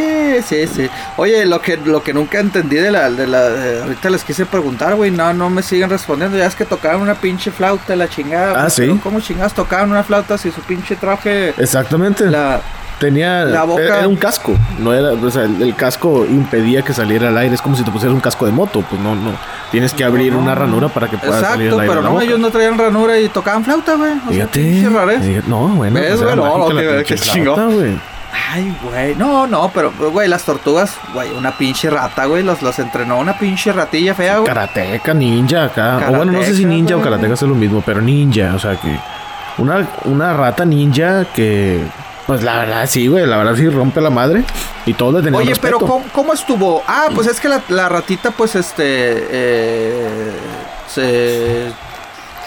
[0.45, 0.89] sí, sí.
[1.17, 3.09] Oye, lo que, lo que nunca entendí de la.
[3.11, 5.11] De la ahorita les quise preguntar, güey.
[5.11, 6.37] No, no me siguen respondiendo.
[6.37, 8.65] Ya es que tocaban una pinche flauta, la chingada.
[8.65, 8.83] Ah, sí.
[8.83, 11.51] pero ¿Cómo chingadas tocaban una flauta si su pinche traje.
[11.57, 12.27] Exactamente.
[12.31, 12.61] La,
[12.99, 13.45] Tenía.
[13.45, 14.55] La boca- Era un casco.
[14.79, 17.55] No era, o sea, el, el casco impedía que saliera al aire.
[17.55, 18.85] Es como si te pusieras un casco de moto.
[18.89, 19.33] Pues no, no.
[19.73, 21.89] Tienes que abrir No, una ranura para que pueda salir Exacto, el aire.
[21.89, 22.25] pero de la no, boca.
[22.25, 24.13] ellos no traían ranura y tocaban flauta, güey.
[24.13, 24.61] Sea, Fíjate.
[25.21, 25.95] Fíjate, No, bueno.
[26.01, 26.37] ¿Ves, pues?
[26.37, 27.55] No, no, qué chingón.
[27.57, 27.99] flauta, güey.
[28.33, 29.15] Ay, güey.
[29.15, 32.43] No, no, pero, güey, las tortugas, güey, una pinche rata, güey.
[32.43, 34.47] Los, los entrenó una pinche ratilla fea, güey.
[34.47, 36.09] Karateca, ninja acá.
[36.09, 38.55] o bueno, no sé si ninja o karateca es lo mismo, pero ninja.
[38.55, 38.99] O sea que.
[39.59, 41.83] Una, una rata ninja que.
[42.27, 43.27] Pues la verdad sí, güey.
[43.27, 44.45] La verdad sí rompe la madre.
[44.87, 45.93] Y todos le Oye, pero respeto.
[45.93, 46.83] ¿cómo, cómo estuvo?
[46.87, 50.33] Ah, pues es que la, la ratita, pues, este, eh,
[50.89, 51.73] se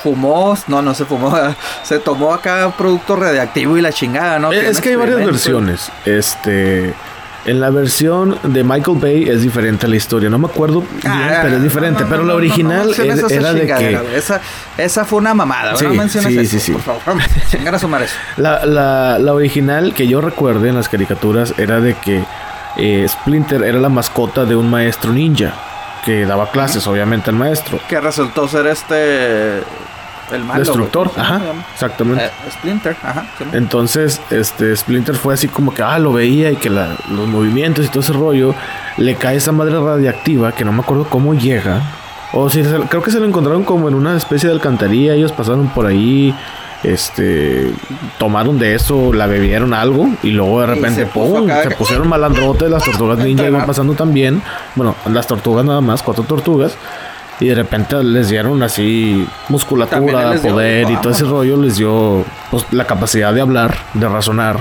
[0.04, 1.36] fumó, no, no se fumó,
[1.84, 4.50] se tomó acá producto radiactivo y la chingada, ¿no?
[4.50, 5.92] Que Es que hay varias versiones.
[6.06, 6.94] Este.
[7.46, 10.32] En la versión de Michael Bay es diferente la historia.
[10.32, 12.00] No me acuerdo bien, Ah, pero es diferente.
[12.00, 14.00] no, no, pero la original no era de que.
[14.16, 14.42] Esa,
[14.80, 15.76] esa fue una mamada.
[15.76, 16.72] Sí, no menciones sí, eso, sí, sí.
[16.72, 17.22] por favor.
[17.76, 18.16] A sumar eso.
[18.38, 22.24] La, la, la original que yo recuerde en las caricaturas era de que
[22.78, 25.54] eh, Splinter era la mascota de un maestro ninja
[26.06, 27.80] que daba clases, obviamente, al maestro.
[27.90, 29.58] Que resultó ser este.
[30.32, 30.64] El malo.
[30.64, 31.40] Destructor, ajá,
[31.74, 32.26] exactamente.
[32.26, 33.28] Eh, Splinter, ajá.
[33.54, 37.86] Entonces, este Splinter fue así como que, ah, lo veía y que la- los movimientos
[37.86, 38.56] y todo ese rollo,
[38.98, 41.80] le cae esa madre radiactiva que no me acuerdo cómo llega.
[42.34, 45.32] O si se- creo que se lo encontraron como en una especie de alcantarilla, ellos
[45.32, 46.34] pasaron por ahí,
[46.94, 47.72] este,
[48.20, 51.48] tomaron de eso, la bebieron algo y luego de repente, se ¡pum!
[51.64, 54.42] se pusieron malandrotes, las tortugas ninja iban pasando también,
[54.76, 56.78] bueno, las tortugas nada más, cuatro tortugas.
[57.38, 62.66] Y de repente les dieron así musculatura, poder y todo ese rollo les dio pues,
[62.72, 64.58] la capacidad de hablar, de razonar.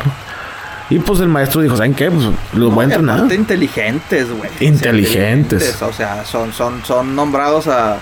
[0.90, 2.10] Y pues el maestro dijo, ¿saben qué?
[2.10, 3.32] Pues los voy a No, entrenar.
[3.32, 4.50] inteligentes, güey.
[4.58, 5.80] Sea, Inteligentes.
[5.82, 7.98] O sea, son, son, son nombrados a,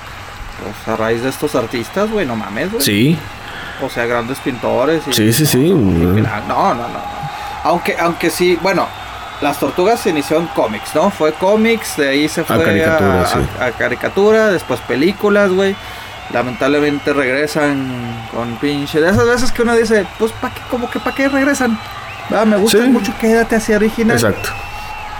[0.62, 2.24] pues, a raíz de estos artistas, güey.
[2.26, 2.82] No mames, güey.
[2.82, 3.18] Sí,
[3.82, 5.02] O sea, grandes pintores.
[5.08, 5.58] Y, sí, sí, sí.
[5.66, 7.12] y no, no, no, no.
[7.64, 8.86] Aunque, aunque sí, bueno,
[9.40, 11.10] las tortugas se inició en cómics, ¿no?
[11.10, 13.38] Fue cómics, de ahí se fue a caricatura, a- sí.
[13.60, 15.74] a caricatura, después películas, güey.
[16.32, 19.00] Lamentablemente regresan con pinche.
[19.00, 20.60] De esas veces que uno dice, pues, ¿para qué?
[20.70, 21.78] Como que ¿para qué regresan?
[22.34, 22.88] Ah, me gusta Sí.
[22.88, 24.16] mucho, quédate así original.
[24.16, 24.48] Exacto.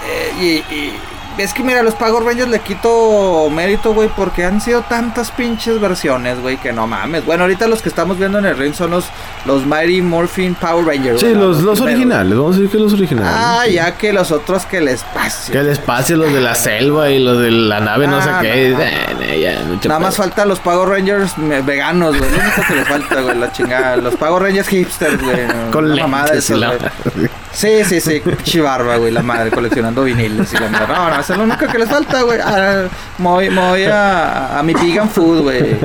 [0.07, 0.99] Eh, y, y
[1.39, 5.31] es que mira, a los Power Rangers le quito mérito, güey, porque han sido tantas
[5.31, 7.25] pinches versiones, güey, que no mames.
[7.25, 9.07] Bueno, ahorita los que estamos viendo en el ring son los,
[9.45, 11.21] los Mighty Morphin Power Rangers.
[11.21, 13.33] Sí, los, los originales, vamos a decir que los originales.
[13.35, 15.53] Ah, ya que los otros que les pase.
[15.53, 18.39] Que el espacio, los de la selva y los de la nave, no sé Ah,
[18.43, 18.69] qué.
[18.71, 21.33] no, no, Eh, ya, mucho Nada más falta los Power Rangers
[21.65, 22.31] veganos, güey.
[22.31, 23.97] Lo único que les falta, güey, la chingada.
[23.97, 25.47] Los Power Rangers hipsters, güey.
[25.71, 27.29] Con Una mamada de la güey.
[27.53, 30.87] Sí, sí, sí, chivarba, güey, la madre coleccionando viniles y la madre.
[30.89, 32.39] No, no, eso es lo único que les falta, güey.
[32.43, 32.85] Ah,
[33.19, 35.77] me voy, me voy a, a mi vegan food, güey.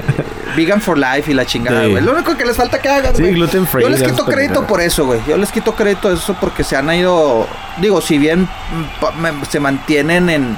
[0.55, 1.91] Vegan for life y la chingada, Sí.
[1.91, 2.03] güey.
[2.03, 3.33] Lo único que les falta que hagan, Sí, güey.
[3.33, 5.19] gluten free, Yo les quito crédito por eso, güey.
[5.27, 7.45] Yo les quito crédito eso porque se han ido,
[7.81, 10.57] digo, si bien mm, se mantienen en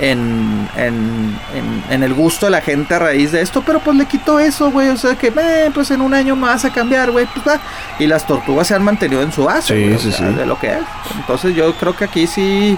[0.00, 3.96] en, en, en, en el gusto de la gente a raíz de esto, pero pues
[3.96, 4.88] le quitó eso, güey.
[4.90, 7.60] O sea que, eh, pues en un año más a cambiar, güey, pues va.
[7.98, 10.34] Y las tortugas se han mantenido en su base, Sí, o sí, sea, sí.
[10.34, 10.78] de lo que es.
[11.16, 12.76] Entonces yo creo que aquí sí.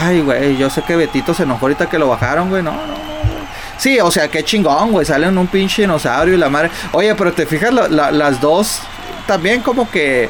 [0.00, 2.62] Ay, güey, yo sé que Betito se enojó ahorita que lo bajaron, güey.
[2.62, 2.94] No, no, no.
[2.94, 3.40] no.
[3.76, 5.04] Sí, o sea, qué chingón, güey.
[5.06, 6.70] Salen un pinche dinosaurio y la madre.
[6.92, 8.80] Oye, pero te fijas, la- la- las dos
[9.26, 10.28] también como que.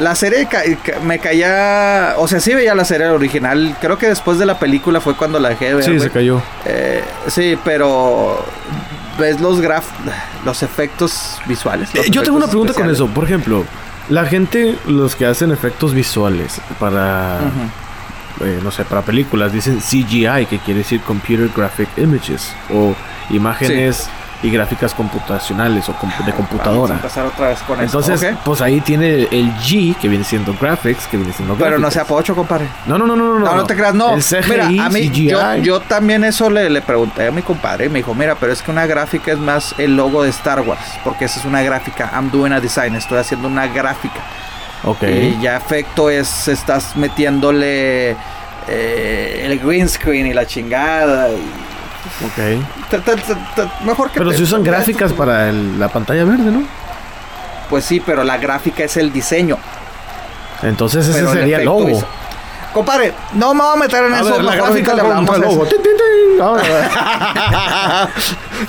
[0.00, 0.62] La serie ca-
[1.04, 2.14] me caía.
[2.16, 3.76] O sea, sí veía la serie original.
[3.80, 5.84] Creo que después de la película fue cuando la dejé de ver.
[5.84, 6.42] Sí, se cayó.
[6.64, 8.44] Eh, sí, pero.
[9.18, 9.84] Ves los graf.
[10.44, 11.94] Los efectos visuales.
[11.94, 13.06] los Eh, Yo tengo una pregunta con eso.
[13.08, 13.64] Por ejemplo,
[14.08, 17.38] la gente, los que hacen efectos visuales para,
[18.40, 22.94] eh, no sé, para películas, dicen CGI, que quiere decir Computer Graphic Images, o
[23.30, 24.08] imágenes
[24.42, 26.94] y gráficas computacionales o com- de Vamos a computadora.
[26.94, 28.38] empezar otra vez con Entonces, esto.
[28.44, 32.04] pues ahí tiene el G, que viene siendo graphics, que viene siendo Pero no sea
[32.04, 32.66] pocho, compadre.
[32.86, 33.44] No, no, no, no, no.
[33.44, 34.14] No, no te creas, no.
[34.14, 37.86] El CGI, mira, a mí, yo, yo también eso le, le pregunté a mi compadre
[37.86, 40.60] y me dijo, mira, pero es que una gráfica es más el logo de Star
[40.62, 42.10] Wars, porque esa es una gráfica.
[42.14, 44.20] I'm doing a design, estoy haciendo una gráfica.
[44.84, 45.02] Ok.
[45.04, 48.16] Y ya efecto es, estás metiéndole
[48.68, 51.28] eh, el green screen y la chingada.
[51.30, 51.71] y-
[52.26, 53.84] Ok.
[53.84, 56.62] mejor que Pero si usan gráficas para la pantalla verde, ¿no?
[57.70, 59.56] Pues sí, pero la gráfica es el diseño.
[60.62, 62.04] Entonces ese sería el logo.
[62.72, 64.32] Compadre, no me voy a meter en A eso.
[64.32, 65.36] ver, la gráfica le hablamos.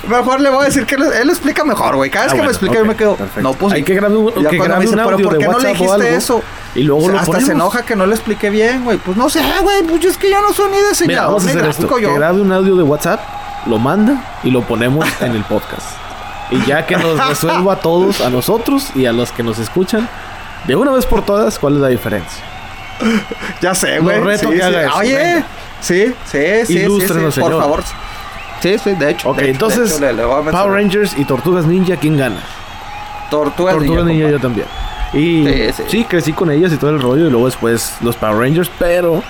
[0.08, 2.10] Mejor le voy a decir que él, él explica mejor, güey.
[2.10, 3.16] Cada vez Ah, que bueno, me explica yo me quedo.
[3.16, 3.40] perfecto.
[3.42, 5.48] No, pues Hay que grabar un, que grabe dice, un "Pero audio ¿por de qué
[5.50, 6.42] no le o dijiste eso?
[6.74, 7.46] y luego lo Hasta ponemos.
[7.46, 8.98] se enoja que no le expliqué bien, güey.
[8.98, 9.82] Pues no sé, güey.
[9.84, 11.82] Pues es que yo no soy ni Mira, diseñador vamos a hacer esto.
[11.82, 12.14] gráfico Que yo.
[12.14, 13.20] grabe un audio de WhatsApp,
[13.66, 15.86] lo manda y lo ponemos en el podcast.
[16.50, 20.08] Y ya que nos resuelva a todos, a nosotros y a los que nos escuchan,
[20.66, 22.44] de una vez por todas, ¿cuál es la diferencia?
[23.60, 24.20] Ya sé, güey.
[24.20, 24.74] reto Sí, que sí.
[24.74, 25.46] eso, Oye, venga.
[25.80, 27.62] sí, sí, sí, Ilústrenos, sí, Por señor.
[27.62, 27.82] favor.
[28.60, 29.30] Sí, sí, de hecho.
[29.30, 30.62] Ok, de hecho, entonces, de hecho, le- le voy a mencionar.
[30.64, 32.40] Power Rangers y Tortugas Ninja, ¿quién gana?
[33.30, 34.66] Tortugas Tortugas Ninja, yo también.
[35.12, 35.46] Y
[35.88, 39.22] Sí, crecí con ellas y todo el rollo, y luego después los Power Rangers, pero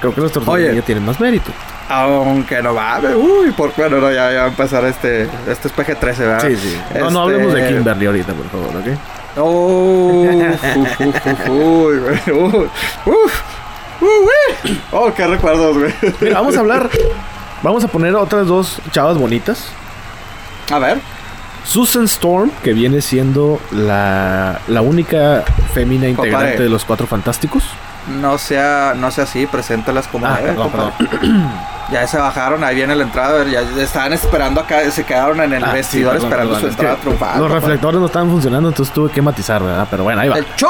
[0.00, 0.60] creo que los Tortugas.
[0.60, 1.50] Ninja tienen más mérito.
[1.90, 5.74] Aunque no va, uy, por bueno, no, ya, ya va a empezar este, este es
[5.74, 6.46] PG-13, ¿verdad?
[6.46, 6.78] Sí, sí.
[6.98, 8.98] No, no hablemos de Este, Kimberly ahorita, por favor, ¿ok?
[9.38, 10.27] Oh,
[14.92, 15.94] Oh, qué recuerdos, güey.
[16.20, 16.88] Mira, vamos a hablar,
[17.62, 19.66] vamos a poner otras dos chavas bonitas.
[20.70, 20.98] A ver.
[21.64, 27.64] Susan Storm, que viene siendo la, la única fémina integrante de los Cuatro Fantásticos.
[28.20, 30.56] No sea, no sea así, preséntalas como Ah, debe.
[31.90, 35.64] Ya se bajaron, ahí viene la entrada, ya estaban esperando acá, se quedaron en el
[35.64, 37.38] Ah, vestidor sí, esperando su es que entrada triunfal.
[37.40, 39.86] Los reflectores no estaban funcionando, entonces tuve que matizar, ¿verdad?
[39.90, 40.36] Pero bueno, ahí va.
[40.36, 40.68] El Chuy.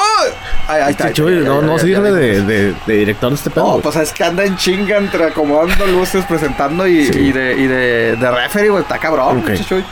[0.69, 1.13] Ahí, ahí está.
[1.13, 3.65] Chuy, no, no sirve de, de- de director de este pedo.
[3.65, 3.83] No, güey.
[3.83, 7.19] pues es que anda en chinga entre acomodando luces, presentando y, Sí.
[7.19, 8.83] y de, y de, de referee, güey.
[8.83, 9.47] Está cabrón, Ok.
[9.47, 9.85] pinche Chuy.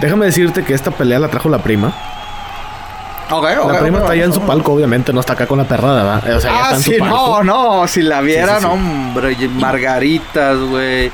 [0.00, 1.92] Déjame decirte que esta pelea la trajo la prima.
[3.40, 6.36] La prima está allá en su palco, obviamente, no está acá con la perrada, ¿verdad?
[6.36, 7.42] O sea, Ah, está en sí, su palco.
[7.44, 7.88] no, no.
[7.88, 8.72] Si la vieran, Sí, sí, sí.
[8.72, 11.10] hombre, margaritas, güey.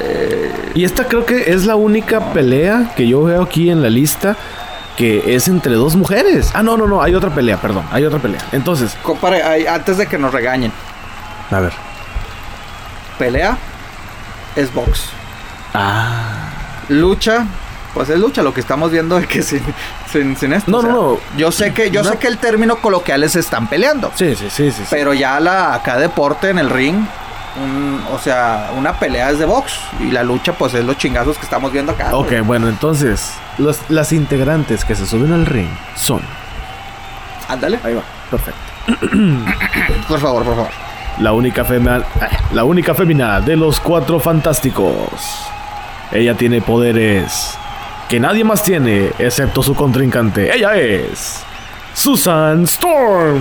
[0.00, 3.90] Eh, Y esta creo que es la única pelea que yo veo aquí en la
[3.90, 4.36] lista
[4.96, 6.50] que es entre dos mujeres.
[6.54, 8.40] Ah, no, no, no, hay otra pelea, perdón, hay otra pelea.
[8.52, 10.72] Entonces, compadre, ahí, antes de que nos regañen,
[11.50, 11.72] a ver.
[13.18, 13.56] pelea
[14.56, 15.04] es box.
[15.74, 16.48] Ah.
[16.88, 17.46] Lucha,
[17.94, 19.62] pues es lucha, lo que estamos viendo es que sin,
[20.10, 20.70] sin, sin esto.
[20.70, 21.18] No, o sea, no, no.
[21.36, 22.10] Yo sé que, yo No.
[22.10, 24.10] sé que el término coloquial es están peleando.
[24.14, 24.82] Sí, sí, sí, sí.
[24.82, 24.86] sí.
[24.90, 27.04] Pero ya la acá deporte en el ring,
[27.62, 31.36] un- o sea, una pelea es de box y la lucha pues es los chingazos
[31.36, 32.08] que estamos viendo acá.
[32.14, 32.40] Ok, güey.
[32.40, 36.22] bueno, entonces, los- las integrantes que se suben al ring son.
[37.48, 37.78] Ándale.
[37.84, 38.60] Ahí va, perfecto.
[40.08, 40.70] Por favor, por favor.
[41.18, 42.02] La única femina,
[42.52, 45.04] la única femina de los cuatro fantásticos.
[46.10, 47.56] Ella tiene poderes
[48.12, 50.54] que nadie más tiene excepto su contrincante.
[50.54, 51.40] Ella es
[51.94, 53.40] Susan Storm.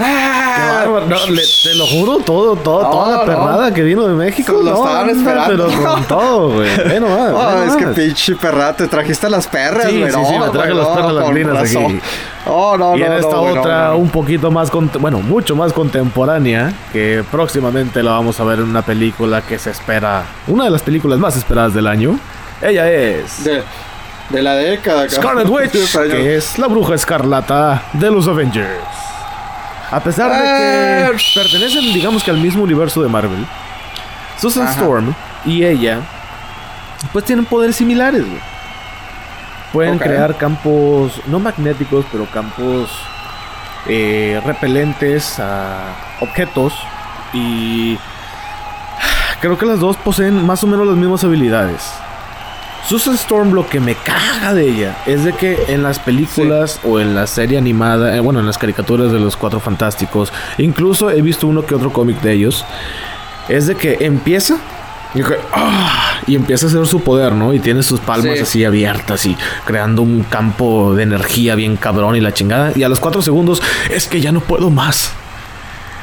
[0.00, 1.06] Ah, bárbaro.
[1.06, 3.24] No, le- te lo juro, todo, todo, No, toda la no.
[3.24, 4.52] perrada que vino de México.
[4.52, 5.68] Lo no, estaban esperando.
[5.68, 6.68] Pero con todo, güey.
[6.68, 10.10] Ah, ve es que pinche perra, te trajiste las perras, Sí, güey.
[10.10, 11.84] sí, no, sí, me traje las perras lambrinas razón.
[11.84, 12.00] aquí.
[12.46, 18.02] Oh, no, y en esta otra, un poquito más, bueno, mucho más contemporánea, que próximamente
[18.02, 21.36] la vamos a ver en una película que se espera, una de las películas más
[21.36, 22.18] esperadas del año.
[22.62, 23.62] Ella es De,
[24.30, 25.08] de la década.
[25.08, 25.72] Scarlet Witch,
[26.10, 28.68] que es la bruja escarlata de los Avengers.
[29.90, 30.38] A pesar de
[31.12, 33.46] que pertenecen, digamos que al mismo universo de Marvel,
[34.40, 34.72] Susan Ajá.
[34.72, 35.14] Storm
[35.44, 36.00] y ella,
[37.12, 38.26] pues tienen poderes similares.
[38.26, 38.40] güey.
[39.72, 42.90] Pueden crear campos, no magnéticos, pero campos
[43.86, 46.72] eh, repelentes a objetos.
[47.32, 47.98] Y
[49.40, 51.92] creo que las dos poseen más o menos las mismas habilidades.
[52.88, 57.00] Susan Storm lo que me caga de ella es de que en las películas o
[57.00, 61.20] en la serie animada, eh, bueno, en las caricaturas de los Cuatro Fantásticos, incluso he
[61.20, 62.64] visto uno que otro cómic de ellos,
[63.48, 64.58] es de que empieza
[65.14, 66.20] y, que, ¡ah!
[66.28, 67.52] y empieza a hacer su poder, ¿no?
[67.52, 68.42] Y tiene sus palmas Sí.
[68.42, 72.70] así abiertas y creando un campo de energía bien cabrón y la chingada.
[72.76, 75.10] Y a los cuatro segundos es que ya no puedo más.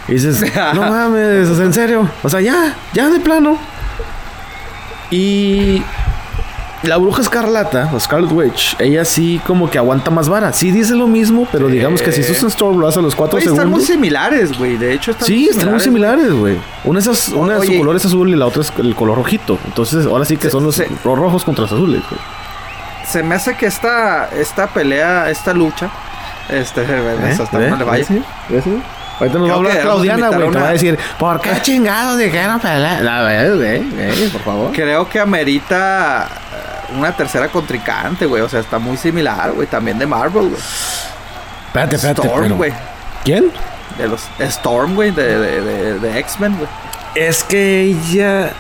[0.10, 0.44] Y dices,
[0.74, 2.10] no mames, en serio.
[2.24, 3.58] O sea, ya, ya de plano.
[5.12, 5.82] Y
[6.84, 10.52] la bruja escarlata, o Scarlet Witch, ella sí como que aguanta más vara.
[10.54, 13.38] Sí dice lo mismo, pero digamos que si Susan Storm lo hace a los cuatro
[13.38, 13.88] Oye, están muy segundos.
[13.88, 14.78] similares, güey.
[14.78, 16.58] De hecho, están Sí, están muy similares, güey.
[16.84, 19.58] Una, es, una de su color es azul y la otra es el color rojito.
[19.66, 22.22] Entonces, ahora sí que Se- son los se- rojos contra los azules, güey.
[23.08, 25.90] Se me hace que esta, esta pelea, esta lucha,
[26.50, 26.82] este,
[27.42, 27.70] hasta ¿Eh?
[27.70, 28.06] no le vaya.
[28.06, 28.22] ¿Sí?
[28.64, 28.82] ¿Sí?
[29.20, 30.40] Ahorita nos va a hablar Claudiana, güey.
[30.40, 33.00] Te una- va a decir, ¿por qué chingados dijeron pelea?
[33.02, 34.72] La verdad, güey, güey, por favor.
[34.74, 36.53] Creo que amerita eh,
[36.96, 38.42] una tercera contrincante, güey.
[38.42, 39.68] O sea, está muy similar, güey.
[39.68, 40.62] También de Marvel, güey.
[41.68, 42.74] Espérate, espérate, Storm, güey.
[43.24, 43.52] ¿Quién?
[43.98, 46.70] De los Storm, güey, de, de, de, de X-Men, güey.
[47.16, 48.54] Es que ella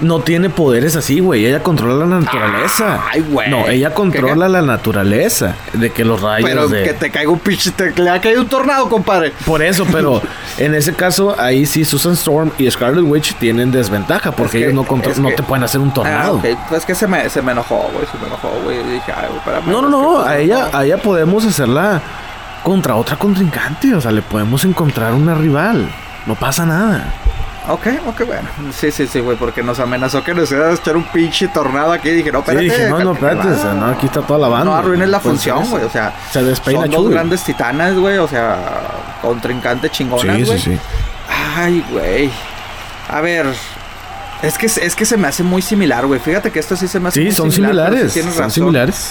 [0.00, 1.46] no tiene poderes así, güey.
[1.46, 3.00] Ella controla la naturaleza.
[3.12, 3.48] Ay, güey.
[3.50, 5.54] No, ella controla la naturaleza.
[5.72, 6.82] De que los rayos Pero de...
[6.82, 9.32] que te caiga un pinche, te, le ha caído un tornado, compadre.
[9.46, 10.20] Por eso, pero
[10.58, 14.58] en ese caso, ahí sí Susan Storm y Scarlet Witch tienen desventaja porque Es que-
[14.70, 16.36] ellos no, contro- es no que- te pueden hacer un Ah, tornado.
[16.36, 16.44] ok.
[16.68, 18.06] Pues que se me, se me enojó, güey.
[18.10, 18.78] Se me enojó, güey.
[18.84, 19.66] Dije, ay, güey, espérame.
[19.68, 20.20] No, no, es no.
[20.22, 22.00] A ella, a ella podemos hacerla
[22.62, 23.94] contra otra contrincante.
[23.94, 25.88] O sea, le podemos encontrar una rival.
[26.26, 27.12] No pasa nada.
[27.66, 28.48] Ok, ok, bueno.
[28.78, 31.92] Sí, sí, sí, güey, porque nos amenazó que nos iba a echar un pinche tornado
[31.92, 32.10] aquí.
[32.10, 32.64] Y dije, no, Sí, espérate.
[32.64, 33.48] dije, no, no, espérate.
[33.48, 34.64] O sea, no, aquí está toda la banda.
[34.66, 35.84] No arruines la Puede ser función, güey.
[35.84, 38.18] O sea, Se despeina son dos grandes titanas, güey.
[38.18, 38.82] O sea,
[39.22, 40.58] contrincante chingonas, Sí, güey.
[40.58, 40.78] sí, sí.
[41.56, 42.30] Ay, güey.
[43.08, 43.46] A ver.
[44.42, 46.20] Es que, es que se me hace muy similar, güey.
[46.20, 48.12] Fíjate que esto sí se me hace Sí, muy son similar, sí similares.
[48.12, 48.50] tienes son razón.
[48.54, 49.10] similares.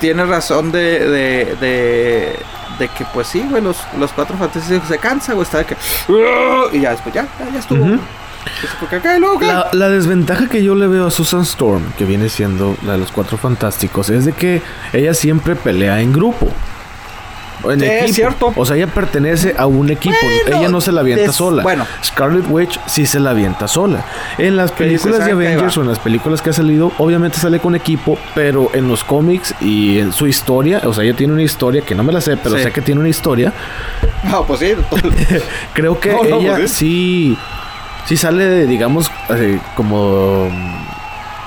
[0.00, 2.36] Tienes razón de, de, de,
[2.78, 5.44] de que, pues sí, güey, los, los cuatro fantásticos se cansa, güey.
[5.44, 5.76] Está de que.
[6.72, 7.84] Y ya después, ya, ya, ya estuvo.
[9.46, 12.98] La, la desventaja que yo le veo a Susan Storm, que viene siendo la de
[12.98, 14.60] los cuatro fantásticos, es de que
[14.92, 16.50] ella siempre pelea en grupo.
[17.64, 18.52] O en Sí, es cierto.
[18.56, 20.16] O sea, ella pertenece a un equipo.
[20.22, 21.62] Bueno, ella no se la avienta es- sola.
[21.62, 21.86] bueno.
[22.04, 24.04] Scarlet Witch sí se la avienta sola.
[24.38, 25.80] En las películas de "Ah, ok, Avengers va".
[25.80, 29.54] o en las películas que ha salido, obviamente sale con equipo, pero en los cómics
[29.60, 32.36] y en su historia, o sea, ella tiene una historia que no me la sé,
[32.36, 32.62] pero Sí.
[32.64, 33.52] sé que tiene una historia.
[34.24, 34.74] No, pues sí.
[35.74, 37.36] Creo que No, no, ella pues sí,
[38.06, 40.48] sí sale, digamos, eh, como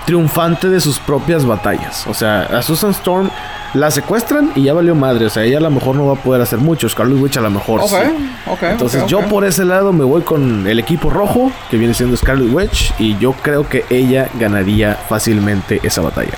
[0.06, 2.08] triunfante de sus propias batallas.
[2.08, 3.30] O sea, a Susan Storm
[3.80, 5.26] la secuestran y ya valió madre.
[5.26, 6.90] O sea, ella a lo mejor no va a poder hacer mucho.
[6.90, 8.30] Scarlet Witch a lo mejor Ok, sí.
[8.48, 8.64] ok.
[8.64, 12.52] Entonces yo por ese lado me voy con el equipo rojo, que viene siendo Scarlet
[12.54, 16.34] Witch, y yo creo que ella ganaría fácilmente esa batalla.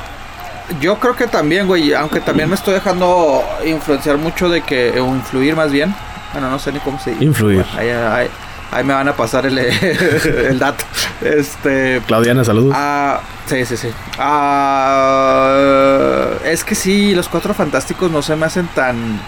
[0.79, 5.07] Yo creo que también, güey, aunque también me estoy dejando influenciar mucho de que, o
[5.15, 5.95] influir más bien.
[6.31, 7.23] Bueno, no sé ni cómo se dice.
[7.25, 7.65] Influir.
[7.73, 7.89] Bueno, ahí,
[8.25, 8.29] ahí-
[8.71, 10.85] ahí me van a pasar el, el dato.
[11.21, 12.01] Este.
[12.07, 12.73] Claudiana, saludos.
[12.75, 13.89] Ah, sí, sí, sí.
[14.17, 15.47] Ah,
[16.45, 19.19] es que sí, los cuatro fantásticos no se me hacen tan.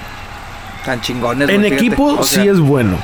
[0.86, 1.50] tan chingones.
[1.50, 2.98] en güey, equipo O sí sea, es bueno.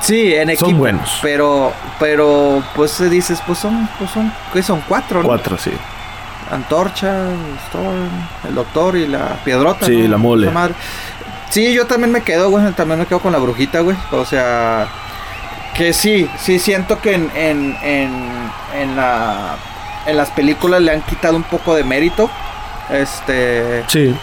[0.00, 0.70] Sí, en equipo.
[0.70, 1.18] son buenos.
[1.22, 4.80] Pero, pero, pues dices, pues son, pues son, ¿qué son?
[4.86, 5.26] Cuatro, ¿no?
[5.26, 5.72] Cuatro, sí.
[6.50, 7.26] Antorcha,
[7.66, 8.08] Storm,
[8.48, 9.86] el doctor y la piedrota.
[9.86, 10.08] Sí, ¿no?
[10.08, 10.50] la mole.
[11.50, 12.70] Sí, yo también me quedo, güey.
[12.72, 13.96] También me quedo con la brujita, güey.
[14.12, 14.86] O sea,
[15.78, 18.10] que sí, sí siento que en, en, en,
[18.78, 19.56] en la,
[20.06, 22.28] en las películas le han quitado un poco de mérito.
[22.90, 24.14] Este, Sí.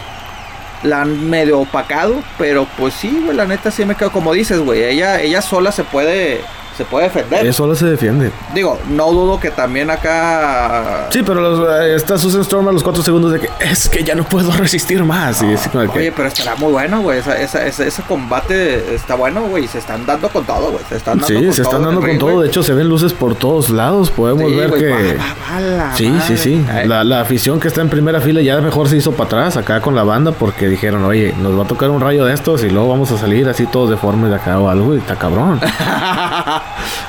[0.82, 4.58] la han medio opacado, pero pues sí, güey, la neta sí me quedo como dices,
[4.60, 4.84] güey.
[4.84, 6.42] Ella, ella sola se puede,
[6.76, 7.42] se puede defender.
[7.42, 8.30] Ella sola se defiende.
[8.54, 11.06] Digo, no dudo que también acá.
[11.10, 14.04] Sí, pero los, eh, está Susan Storm a los cuatro segundos de que es que
[14.04, 15.42] ya no puedo resistir más.
[15.42, 17.18] y así como que, Oye, pero estará muy bueno, güey.
[17.18, 19.66] Esa, esa, ese, ese combate está bueno, güey.
[19.66, 20.84] Se están dando con todo, güey.
[20.88, 22.40] Se están dando sí, con se están todo dando con ring, todo.
[22.42, 24.10] De hecho, se ven luces por todos lados.
[24.10, 24.90] Podemos Sí, ver güey, que.
[25.16, 26.64] va, va, va, Sí, sí, sí.
[26.70, 29.56] Ay, La, la afición que está en primera fila ya mejor se hizo para atrás
[29.56, 32.62] acá con la banda porque dijeron, oye, nos va a tocar un rayo de estos
[32.64, 35.60] y luego vamos a salir así todos deformes de acá o algo y está cabrón.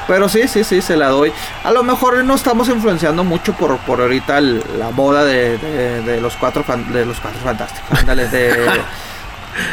[0.07, 1.31] Pero sí, sí, sí, se la doy.
[1.63, 6.01] A lo mejor no estamos influenciando mucho por, por ahorita el- la boda de, de,
[6.01, 7.99] de los cuatro fan- de los cuatro fantásticos.
[7.99, 8.55] Ándale, de,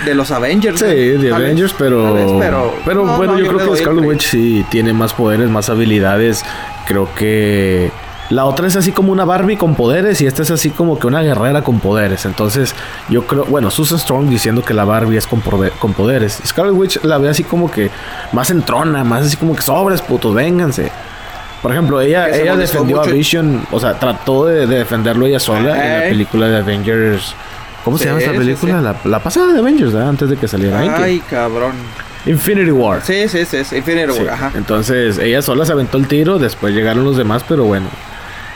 [0.04, 0.80] de los Avengers.
[0.80, 2.14] Sí, de vez, Avengers, pero.
[2.14, 4.04] vez, pero, pero no, bueno, no, yo, creo que Scarlet.
[4.04, 6.44] Witch sí tiene más poderes, más habilidades.
[6.86, 7.90] Creo que.
[8.30, 11.06] La otra es así como una Barbie con poderes y esta es así como que
[11.06, 12.24] una guerrera con poderes.
[12.24, 12.74] Entonces,
[13.10, 16.40] yo creo, bueno, Susan Storm diciendo que la Barbie es con, poderes.
[16.44, 17.90] Scarlet Witch la ve así como que
[18.32, 20.90] más entrona, más así como que sobres, putos, vénganse.
[21.60, 23.06] Por ejemplo, ella, ella defendió a.
[23.06, 26.10] Vision, o sea, trató de, de defenderlo ella sola en la Ey.
[26.10, 27.34] película de Avengers.
[27.84, 28.78] ¿Cómo se llama esta película?
[28.78, 28.84] sí.
[28.84, 29.94] La, la pasada de Avengers.
[29.94, 30.84] Antes de que saliera.
[30.84, 30.90] ¿eh?
[30.94, 31.72] Ay, cabrón.
[32.26, 33.02] Infinity War.
[33.02, 34.10] Sí, sí, sí, Infinity.
[34.10, 34.52] War, ajá.
[34.54, 37.86] Entonces, ella sola se aventó el tiro, después llegaron los demás, pero bueno.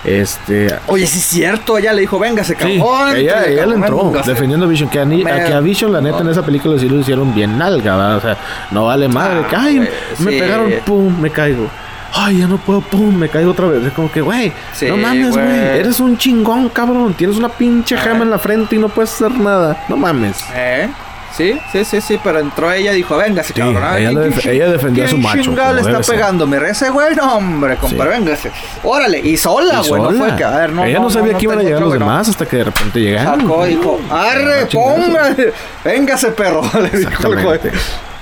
[0.04, 0.68] Este.
[0.86, 3.16] Oye, sí es cierto, ella le dijo, véngase, Sí, cabrón.
[3.16, 4.30] ella, que ella le entró véngase".
[4.30, 4.88] defendiendo a Vision.
[4.88, 7.34] Que a, ni- a que a Vision, la neta, en esa película sí lo hicieron
[7.34, 8.16] bien nalga, ¿verdad?
[8.16, 8.36] O sea,
[8.70, 9.42] no vale madre.
[9.44, 9.88] Ah, que, ay,
[10.20, 10.38] me sí.
[10.38, 11.66] pegaron, pum, me caigo.
[12.14, 13.84] Ay, ya no puedo, pum, me caigo otra vez.
[13.84, 15.46] Es como que, güey, Sí, no mames, güey.
[15.46, 17.12] Eres un chingón, cabrón.
[17.14, 19.84] Tienes una pinche gema en la frente y no puedes hacer nada.
[19.88, 20.42] No mames.
[20.54, 20.88] ¿Eh?
[21.36, 23.84] Sí, sí, sí, sí, pero entró ella y dijo, véngase, Sí, cabrón.
[23.84, 26.46] Ella ¿quién- le def- quién- ella defendió a su macho, le está pegando?
[26.46, 27.14] ¿Me ese güey?
[27.14, 28.50] No, hombre, compadre, véngase.
[28.82, 30.84] Órale, y sola, Y güey, no fue que, a ver, no.
[30.84, 32.06] ella no, sabía que iban a llegar otro, los no.
[32.06, 33.40] demás hasta que de repente llegaron.
[33.42, 34.94] Sacó, dijo, arre, Ah, chingazo.
[34.96, 35.52] póngale,
[35.84, 36.62] véngase, perro.
[36.80, 37.54] Le dijo el güey.
[37.56, 37.72] Exactamente.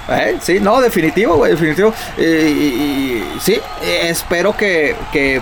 [0.09, 1.93] Eh, Sí, no, definitivo, güey, definitivo.
[2.19, 5.41] Eh, y, y- sí, eh, espero que, que,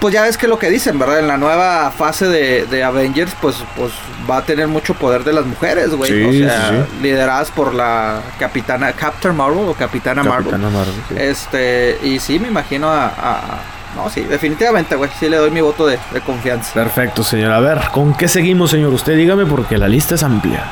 [0.00, 1.18] pues ya ves que lo que dicen, ¿verdad?
[1.20, 3.92] En la nueva fase de, de Avengers, pues, pues
[4.30, 6.10] va a tener mucho poder de las mujeres, güey.
[6.10, 10.50] Sí, o sea, sí, lideradas por la capitana, Captain Marvel o Capitana, Marvel.
[10.52, 11.14] Capitana Marvel, sí.
[11.18, 13.06] Este, y sí, me imagino a...
[13.06, 13.60] a-
[13.96, 16.74] no, sí, definitivamente, güey, sí le doy mi voto de, de confianza.
[16.74, 17.50] Perfecto, señor.
[17.52, 18.92] A ver, ¿con qué seguimos, señor?
[18.92, 20.62] Usted dígame porque la lista es amplia.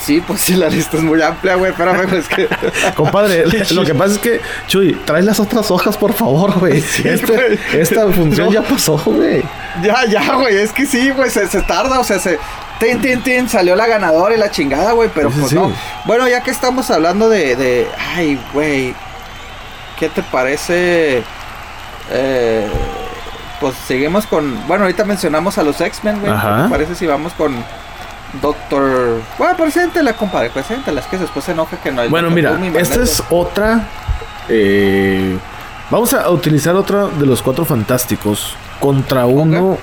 [0.00, 2.48] Sí, pues sí, la lista es muy amplia, güey, espérame, pues es que...
[2.94, 6.80] Compadre, lo que pasa es que, Chuy, trae las otras hojas, por favor, güey.
[6.88, 7.58] Sí, Este- güey.
[7.74, 8.52] esta función No.
[8.52, 9.42] ya pasó, güey.
[9.82, 12.38] Ya, ya, güey, es que sí, güey, se, se tarda, o sea, se...
[12.80, 15.56] Tin, tin, tin, salió la ganadora y la chingada, güey, pero Sí, pues sí.
[15.56, 15.72] no.
[16.04, 17.56] Bueno, ya que estamos hablando de...
[17.56, 18.94] de ay, güey,
[19.98, 21.22] ¿qué te parece?
[22.12, 22.66] Eh,
[23.60, 24.66] pues seguimos con...
[24.68, 26.32] Bueno, ahorita mencionamos a los X-Men, güey.
[26.32, 27.56] ¿Qué te parece si vamos con...
[28.42, 29.20] Doctor...
[29.38, 33.02] Bueno, preséntela, compadre, preséntela, es que después se enoja que no hay Bueno, mira, esta
[33.02, 33.88] es otra.
[34.48, 35.38] eh,
[35.90, 39.78] vamos a utilizar otra de los cuatro fantásticos contra uno.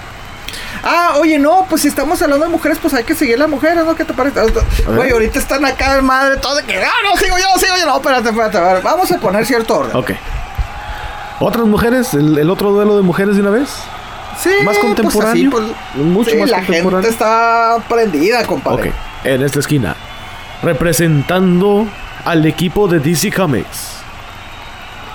[0.84, 3.84] Ah, oye, no, pues si estamos hablando de mujeres, pues hay que seguir las mujeres,
[3.84, 3.96] ¿no?
[3.96, 4.40] ¿Qué te parece?
[4.86, 7.88] Güey, ahorita están acá de madre, todo de que, ah, no, sigo yo, sigo yo.
[7.88, 9.96] No, espérate, espérate, a ver, vamos a poner cierto orden.
[9.96, 10.12] Ok.
[11.40, 12.14] ¿Otras mujeres?
[12.14, 13.70] ¿El, el otro duelo de mujeres de una vez?
[14.42, 15.32] Sí, ¿Más pues contemporáneo?
[15.32, 15.64] así, pues,
[16.06, 17.02] Mucho sí, más la contemporáneo.
[17.02, 18.90] gente está prendida, compadre.
[18.90, 18.96] Ok.
[19.24, 19.96] En esta esquina.
[20.62, 21.88] Representando
[22.26, 23.98] al equipo de DC Comics.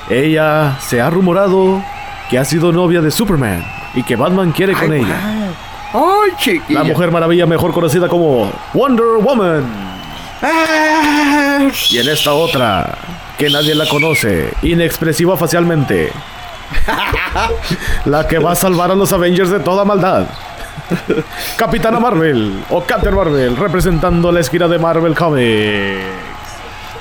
[0.09, 1.83] Ella se ha rumorado
[2.29, 3.65] que ha sido novia de Superman
[3.95, 5.21] y que Batman quiere con ella.
[5.93, 6.23] guau.
[6.25, 6.81] Ay, chiquilla.
[6.81, 9.65] La Mujer Maravilla, mejor conocida como Wonder Woman.
[10.43, 12.97] Ah, Y en esta otra,
[13.39, 16.11] que nadie la conoce, inexpresiva facialmente.
[18.05, 20.27] La que va a salvar a los Avengers de toda maldad.
[21.57, 26.31] Capitana Marvel o Captain Marvel, representando la esquina de Marvel Comics.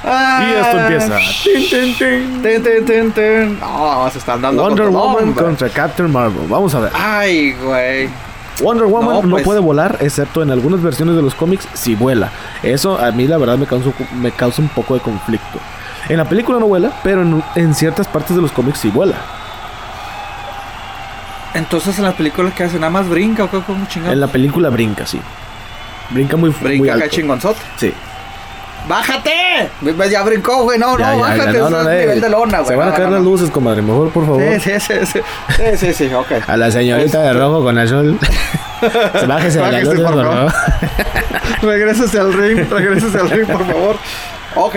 [0.01, 1.17] Y esto ah, empieza.
[1.43, 2.41] Tin, tin, tin.
[2.41, 3.59] Tin, tin, tin, tin.
[3.59, 5.43] No, se están dando Wonder Woman hombre.
[5.43, 6.47] contra Captain Marvel.
[6.47, 6.91] Vamos a ver.
[6.95, 8.09] Ay, güey.
[8.61, 9.43] Wonder Woman no, No, pues.
[9.43, 12.31] puede volar, excepto en algunas versiones de los cómics, si vuela.
[12.63, 13.89] Eso a mí la verdad me causa,
[14.19, 15.59] me causa un poco de conflicto.
[16.07, 19.15] En la película no vuela, pero en, en ciertas partes de los cómics sí vuela.
[21.53, 24.13] Entonces en las películas que hacen nada más brinca o qué, cómo chingado.
[24.13, 25.19] En la película brinca, sí.
[26.11, 27.59] Brinca muy, muy Brinca acá chingonzote.
[27.77, 27.93] Sí.
[28.87, 29.69] ¡Bájate!
[30.09, 30.79] Ya brincó, güey.
[30.79, 31.59] No, Ya, no, ya, ya, bájate.
[31.59, 32.69] no, no, es no, nivel eh, de lona, güey.
[32.69, 33.81] Se van a caer las luces, comadre.
[33.81, 34.41] Mejor, por favor.
[34.41, 35.19] Sí, sí, sí, sí.
[35.55, 36.31] Sí, sí, sí, ok.
[36.47, 38.17] A la señorita de rojo con azul.
[39.27, 40.53] Bájese de la luz, por favor.
[41.61, 43.97] Regrésese al ring, regrésese al ring, por favor.
[44.55, 44.75] Ok.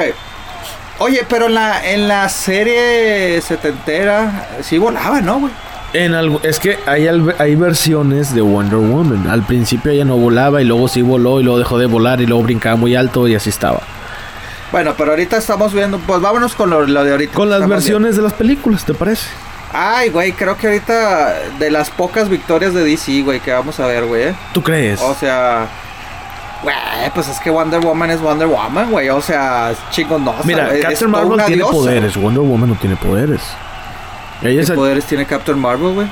[0.99, 5.53] Oye, pero en la, en la serie setentera sí volaba, ¿no, güey?
[5.95, 7.07] En algo, es que hay,
[7.39, 9.29] hay versiones de Wonder Woman.
[9.29, 12.27] Al principio ella no volaba y luego sí voló y luego dejó de volar y
[12.27, 13.81] luego brincaba muy alto y así estaba.
[14.71, 17.35] Bueno, pero ahorita estamos viendo, pues vámonos con lo, lo de ahorita.
[17.35, 19.27] Con las versiones de las películas, ¿te parece?
[19.75, 23.87] Ay, güey, creo que ahorita de las pocas victorias de DC, güey, que vamos a
[23.87, 24.35] ver, güey.
[24.55, 25.01] ¿Tú crees?
[25.03, 25.67] O sea,
[26.63, 26.75] güey,
[27.15, 29.11] pues es que Wonder Woman es Wonder Woman, güey.
[29.11, 30.35] O sea, chingos, no.
[30.45, 33.43] Mira, Captain Marvel tiene poderes, Wonder Woman no tiene poderes.
[34.43, 36.07] ¿Qué es poderes tiene Captain Marvel, güey?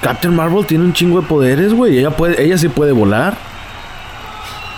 [0.00, 1.98] Captain Marvel tiene un chingo de poderes, güey.
[1.98, 3.36] Ella puede, ella sí puede volar.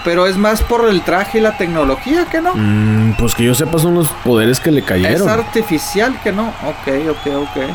[0.04, 2.52] Pero es más por el traje y la tecnología que no.
[2.54, 5.28] Mm, pues que yo sepa son los poderes que le Es cayeron.
[5.28, 6.48] artificial que no.
[6.64, 7.70] Ok, ok, ok.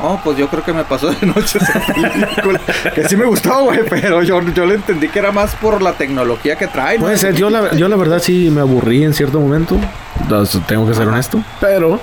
[0.00, 2.60] Oh, pues yo creo que me pasó de noche esa película.
[2.94, 5.92] que sí me gustó, güey, pero yo, yo le entendí que era más por la
[5.92, 6.96] tecnología que trae.
[6.98, 7.04] ¿no?
[7.04, 9.78] Puede ser, yo la, yo la verdad sí me aburrí en cierto momento.
[10.20, 11.40] Entonces, tengo que ser honesto.
[11.60, 12.00] Pero,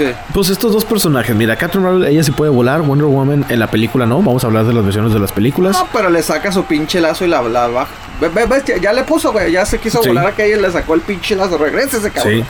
[0.00, 0.12] Sí.
[0.32, 3.66] pues estos dos personajes, mira, Captain Marvel, ella sí puede volar, Wonder Woman en la
[3.66, 4.22] película no.
[4.22, 5.76] Vamos a hablar de las versiones de las películas.
[5.78, 7.90] No, pero le saca su pinche lazo y la, la baja.
[8.20, 9.52] Ves, ya, ya le puso, güey.
[9.52, 10.08] Ya se quiso Sí.
[10.08, 11.58] volar acá y le sacó el pinche lazo.
[11.58, 12.34] Regresa ese cabrón.
[12.34, 12.44] Sí.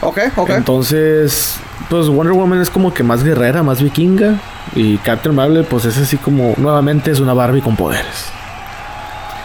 [0.00, 0.50] Ok, ok.
[0.50, 1.58] Entonces,
[1.90, 4.40] pues Wonder Woman es como que más guerrera, más vikinga.
[4.74, 8.32] Y Captain Marvel, pues es así como, nuevamente es una Barbie con poderes.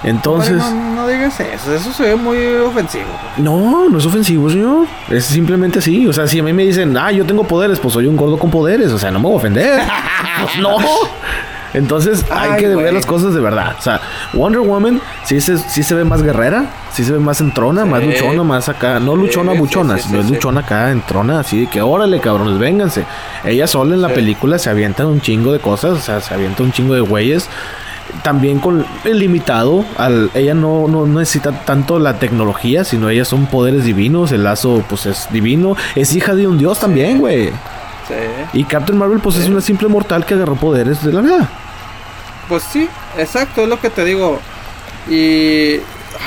[0.03, 0.57] Entonces...
[0.57, 3.05] No, no digas eso, eso se ve muy ofensivo.
[3.37, 4.85] No, no es ofensivo, señor.
[5.09, 6.07] Es simplemente así.
[6.07, 8.37] O sea, si a mí me dicen, ah, yo tengo poderes, pues soy un gordo
[8.37, 8.91] con poderes.
[8.91, 9.81] O sea, no me voy a ofender.
[10.39, 10.77] Pues no.
[11.73, 13.75] Entonces hay Ay, que ver las cosas de verdad.
[13.77, 13.99] O sea,
[14.33, 18.01] Wonder Woman sí se, sí se ve más guerrera, sí se ve más entrona, más
[18.01, 18.07] Sí.
[18.07, 18.99] luchona, más acá.
[18.99, 23.03] No luchona, Sí, buchona, sino es luchona acá, entrona, así de que órale, cabrones, vénganse.
[23.43, 26.63] Ella sola en la película se avienta un chingo de cosas, o sea, se avienta
[26.63, 27.49] un chingo de güeyes.
[28.23, 33.45] También con el limitado, al, ella no, no necesita tanto la tecnología, sino ella son
[33.47, 37.49] poderes divinos, el lazo pues es divino, es hija de un dios también, güey.
[38.07, 38.13] Sí.
[38.53, 41.49] Y Captain Marvel pues es una simple mortal que agarró poderes de la nada.
[42.47, 42.87] Pues sí,
[43.17, 44.39] exacto, es lo que te digo.
[45.09, 45.79] Y.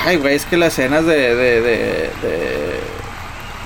[0.05, 1.35] Ay, güey, es que las escenas de.
[1.35, 2.90] de, de, de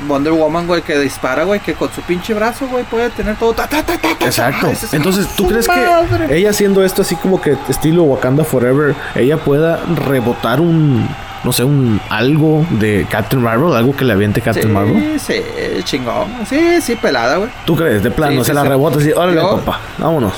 [0.07, 3.53] Wonder Woman, güey, que dispara, güey, que con su pinche brazo, güey, puede tener todo.
[3.53, 4.71] ta, ta, ta, Exacto.
[4.91, 6.27] Entonces, "Ah, ¿tú crees madre".
[6.27, 11.07] que ella haciendo esto así como que estilo Wakanda Forever, ella pueda rebotar un,
[11.43, 15.19] no sé, un algo de Captain Marvel, algo que le aviente Captain Marvel?
[15.19, 16.27] Sí, sí, chingón.
[16.49, 17.49] Sí, sí, pelada, güey.
[17.65, 18.03] ¿Tú crees?
[18.03, 20.33] De plano, Sí, se sí, la rebota así, órale, compa, vámonos.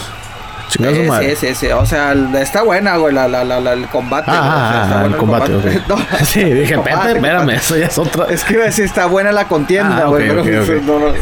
[0.67, 1.35] Chingada su madre.
[1.35, 4.29] sí, sí, sí, o sea, está buena, güey, la, la, la, la- el combate.
[4.31, 5.65] güey, o sea, Ah, ah, el combate, ok.
[5.87, 5.95] No,
[6.25, 7.57] Sí, dije, combate, espérate, espérame, combate.
[7.59, 8.25] eso ya es otra.
[8.29, 10.29] Es que iba a decir, está buena la contienda, Ah, güey.
[10.29, 10.83] ok, pero ok, ok.
[10.85, 11.13] no, no,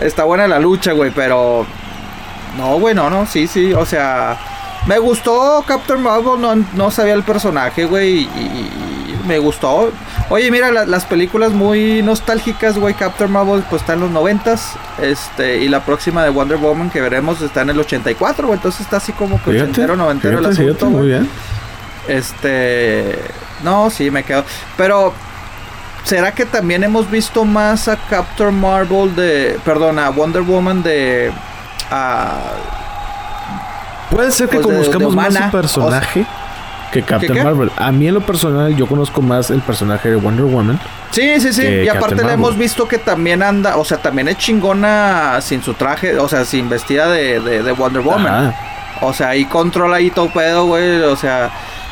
[0.00, 1.66] está buena la lucha, güey, pero.
[2.56, 3.72] No, güey, no, no, sí, sí.
[3.72, 4.36] O sea,
[4.86, 8.91] me gustó Captain Marvel, no, no sabía el personaje, güey, y- y
[9.26, 9.90] me gustó.
[10.30, 14.72] Oye, mira, la- las películas muy nostálgicas, güey, Captain Marvel, pues está en los noventas.
[15.00, 18.56] Este, y la próxima de Wonder Woman que veremos está en el 84, güey.
[18.58, 21.28] Entonces está así como que Fíjate, ochentero, noventero el fíjate, asunto, fíjate, muy bien.
[22.08, 23.18] Este.
[23.62, 24.44] No, sí, me quedo.
[24.76, 25.12] Pero.
[26.04, 29.58] ¿Será que también hemos visto más a Captain Marvel de.
[29.64, 31.30] Perdón, a Wonder Woman de.
[31.90, 32.52] a-
[34.10, 36.26] Puede ser que Pues conozcamos de más su personaje
[36.92, 37.42] que Captain qué?
[37.42, 37.70] Marvel.
[37.76, 40.78] A mí en lo personal yo conozco más el personaje de Wonder Woman.
[41.10, 41.62] Sí, sí, sí.
[41.66, 42.34] Y aparte Marvel.
[42.34, 43.76] hemos visto que también anda.
[43.78, 46.18] O sea, también es chingona sin su traje.
[46.18, 48.26] O sea, sin vestida de, de, de Wonder Woman.
[48.26, 48.54] Ajá.
[49.00, 51.00] O sea, ahí controla ahí todo pedo, güey.
[51.02, 51.50] O sea.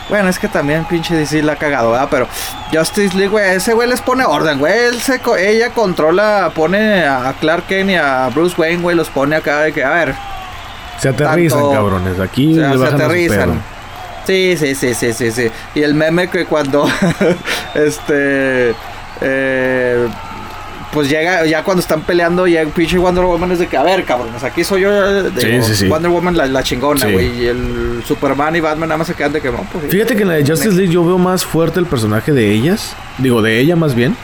[0.09, 2.09] Bueno, es que también pinche DC la ha cagado, ¿verdad?
[2.11, 2.27] Pero
[2.73, 4.73] Justice League, güey, ese güey les pone orden, güey.
[4.87, 9.09] Él se co- ella controla, pone a Clark Kent y a Bruce Wayne, güey, los
[9.09, 10.15] pone acá de que, a ver,
[10.99, 12.19] Se aterrizan, Tanto- cabrones.
[12.19, 13.63] Aquí o sea, se aterrizan.
[14.27, 15.51] Sí, sí, sí, sí, sí, sí.
[15.75, 16.87] Y el meme que cuando,
[17.75, 18.75] este,
[19.21, 20.09] eh,
[20.93, 24.05] pues llega, ya cuando están peleando, ya pinche Wonder Woman es de que, a ver,
[24.05, 24.91] cabrones, aquí soy yo,
[25.27, 25.89] eh, digo, sí, sí.
[25.89, 27.13] Wonder Woman la, la chingona, Sí.
[27.13, 27.43] güey.
[27.43, 29.91] Y el Superman y Batman nada más se quedan de que, no, pues sí.
[29.91, 32.95] Fíjate que en la de Justice League yo veo más fuerte el personaje de ellas,
[33.19, 34.17] digo de ella más bien,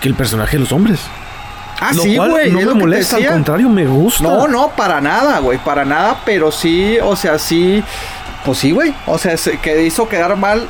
[0.00, 1.00] que el personaje de los hombres.
[1.80, 2.50] Ah, Lo sí, güey.
[2.52, 4.22] no me lo molesta, al contrario, me gusta.
[4.22, 7.82] No, no, para nada, güey, para nada, pero sí, o sea, sí,
[8.44, 10.66] pues sí, güey, o sea, se- que hizo quedar mal,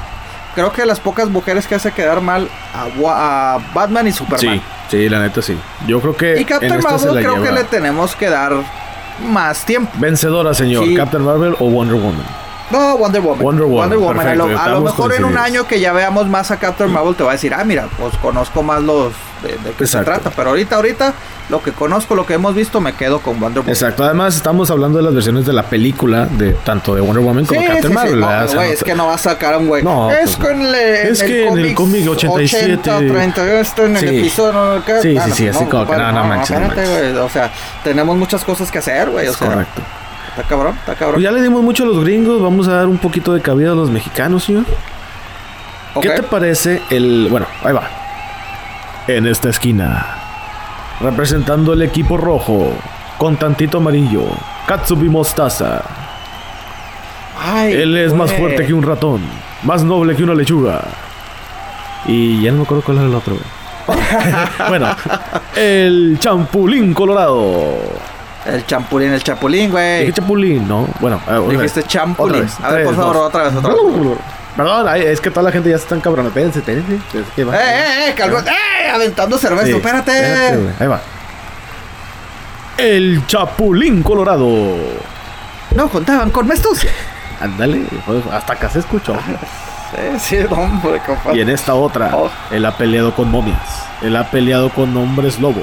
[0.54, 4.56] creo que las pocas mujeres que hace quedar mal a, a Batman y Superman.
[4.56, 5.56] Sí, sí, la neta sí.
[5.86, 7.52] Yo creo que Y en Captain Marvel creo que lleva.
[7.52, 8.52] le tenemos que dar
[9.28, 9.90] más tiempo.
[9.96, 10.84] Vencedora, señor.
[10.86, 10.94] Sí.
[10.94, 12.24] Captain Marvel o Wonder Woman.
[12.70, 13.40] No, Wonder Woman.
[13.42, 16.26] Wonder Woman, A lo, perfecto, a lo estamos mejor en un año que ya veamos
[16.28, 19.12] más a Captain Marvel te va a decir, ah, mira, pues conozco más los
[19.42, 20.12] de, de qué se Exacto.
[20.12, 20.30] trata.
[20.34, 21.12] Pero ahorita, ahorita,
[21.50, 23.70] lo que conozco, lo que hemos visto, me quedo con Wonder Woman.
[23.74, 24.02] Exacto.
[24.02, 27.60] Además, estamos hablando de las versiones de la película, de tanto de Wonder Woman como
[27.60, 27.94] Sí, Captain sí, sí.
[27.94, 28.20] Marvel.
[28.20, 28.44] No, ¿verdad?
[28.44, 29.82] O sea, no es que no va a sacar a un güey.
[29.82, 33.60] No, es pues, que en, el- es en que en el cómic 87, 80, 30,
[33.60, 34.18] esto en el sí.
[34.20, 34.52] episodio.
[34.54, 34.82] ¿no?
[35.02, 36.58] Sí, sí, sí, así como que no, no manches,
[37.14, 37.52] no O sea,
[37.84, 39.28] tenemos muchas cosas que hacer, güey.
[39.28, 39.82] O sea, correcto.
[40.34, 41.14] Está cabrón, está cabrón.
[41.14, 43.72] Pues ya le dimos mucho a los gringos, vamos a dar un poquito de cabida
[43.72, 44.64] a los mexicanos, señor.
[46.00, 47.28] ¿Qué te parece el...
[47.30, 47.88] Bueno, ahí va.
[49.06, 50.06] En esta esquina,
[51.00, 52.72] representando el equipo rojo,
[53.16, 54.24] con tantito amarillo,
[54.66, 55.82] Katsubi Mostaza.
[57.38, 59.20] Ay, Él es más fuerte que un ratón,
[59.62, 60.82] más noble que una lechuga.
[62.06, 63.36] Y ya no me acuerdo cuál era el otro.
[64.68, 64.88] bueno,
[65.54, 67.78] el champulín colorado.
[68.46, 70.00] El champulín, el chapulín, güey.
[70.00, 70.86] Dije chapulín, ¿no?
[71.00, 72.42] Bueno, eh, Dijiste champulín.
[72.42, 73.26] Vez, A ver, por favor, dos.
[73.28, 73.82] otra vez, otra vez.
[74.56, 76.28] Perdón, es que toda la gente ya se están cabrones.
[76.28, 76.94] Espérense, espérense.
[76.96, 77.56] Es que va.
[77.56, 78.14] ¡Eh, eh, eh!
[78.16, 78.90] calma- ¡Eh!
[78.94, 80.12] Aventando cerveza, Sí, espérate.
[80.78, 81.00] Ahí va.
[82.76, 84.48] El Chapulín Colorado.
[85.74, 86.90] no contaban con astucia.
[87.40, 87.84] Ándale,
[88.32, 89.14] hasta acá se escuchó.
[90.18, 91.38] Sí, sí, hombre, compadre.
[91.38, 92.30] Y en esta otra, Oh.
[92.50, 93.58] él ha peleado con momias.
[94.02, 95.62] Él ha peleado con hombres lobo.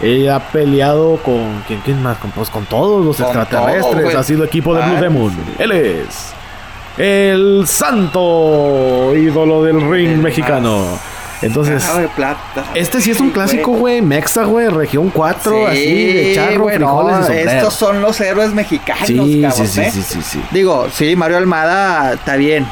[0.00, 1.62] Él ha peleado con.
[1.66, 2.18] ¿Quién, quién más?
[2.18, 4.10] Con, pues, con todos los Con extraterrestres.
[4.10, 5.30] todo, ha sido equipo de Blue Ah, Demon.
[5.32, 5.54] sí.
[5.58, 6.32] Él es.
[6.96, 10.84] El santo ídolo del ring El mexicano.
[11.40, 12.64] Entonces, Caja de plata.
[12.74, 14.02] este sí es un clásico, güey.
[14.02, 14.66] Mexa, güey.
[14.68, 17.50] Región 4, así, de charro, güey, frijoles no, y sombrero.
[17.52, 19.90] Estos son los héroes mexicanos, Sí, cabrón, sí, sí, ¿eh?
[19.92, 20.42] sí, sí, sí.
[20.50, 22.66] Digo, sí, Mario Almada está bien.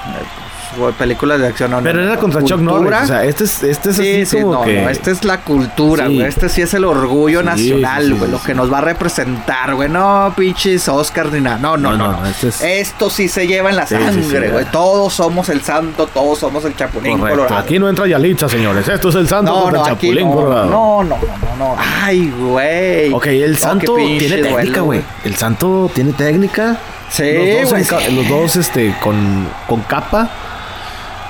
[0.99, 1.71] Películas de acción.
[1.71, 2.61] No, Pero no, era contra Chuck.
[2.61, 3.01] Norris.
[3.03, 4.83] O sea, este es, este es Sí, así sí, como no, que...
[4.83, 6.15] no, esta es la cultura, Sí.
[6.17, 6.27] güey.
[6.29, 8.31] Este sí es el orgullo nacional, güey.
[8.31, 9.89] lo que nos va a representar, güey.
[9.89, 11.59] No, pinches Oscar ni nada.
[11.59, 14.65] No, no, No, este es- Esto sí se lleva en la sangre, güey.
[14.67, 17.39] todos somos el santo, todos somos el chapulín Correcto.
[17.43, 17.63] colorado.
[17.63, 18.89] Aquí no entra Yalitza, señores.
[18.89, 20.67] Esto es el santo no, contra el chapulín no, colorado.
[20.67, 21.77] no, no, no, no.
[22.03, 23.13] Ay, güey.
[23.13, 25.03] Ok, el santo tiene técnica, güey.
[25.25, 26.77] El santo tiene técnica.
[27.11, 27.23] Sí,
[27.63, 28.15] los dos, ca- sí.
[28.17, 30.29] los dos, este, con, con capa.